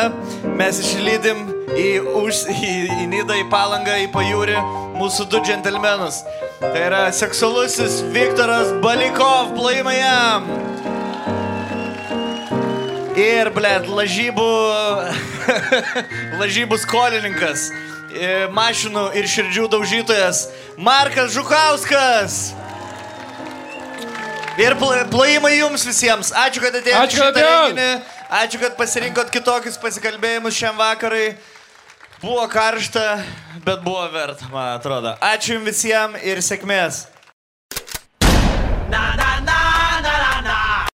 [0.56, 1.42] mes išlydim
[1.78, 1.88] į,
[2.22, 4.56] už, į, į Nidą, į Palangą, į Pajūrį
[5.00, 6.22] mūsų du džentelmenus.
[6.60, 10.48] Tai yra seksualusis Viktoras Balikov, plojimai jam.
[13.20, 14.48] Ir, blėt, lažybų,
[16.40, 17.66] lažybų skolininkas,
[18.14, 20.46] e, mašinų ir širdžių daužytojas
[20.80, 22.38] Markas Žukauskas.
[24.60, 26.32] Ir pl- plojimai jums visiems.
[26.36, 27.60] Ačiū, kad atėjote Ačiū, kad šitą atėjot.
[27.60, 28.18] renginį.
[28.40, 31.32] Ačiū, kad pasirinkot kitokius pasikalbėjimus šiam vakarai.
[32.22, 33.22] Buvo karšta,
[33.64, 35.14] bet buvo verta, man atrodo.
[35.24, 37.06] Ačiū jums visiems ir sėkmės.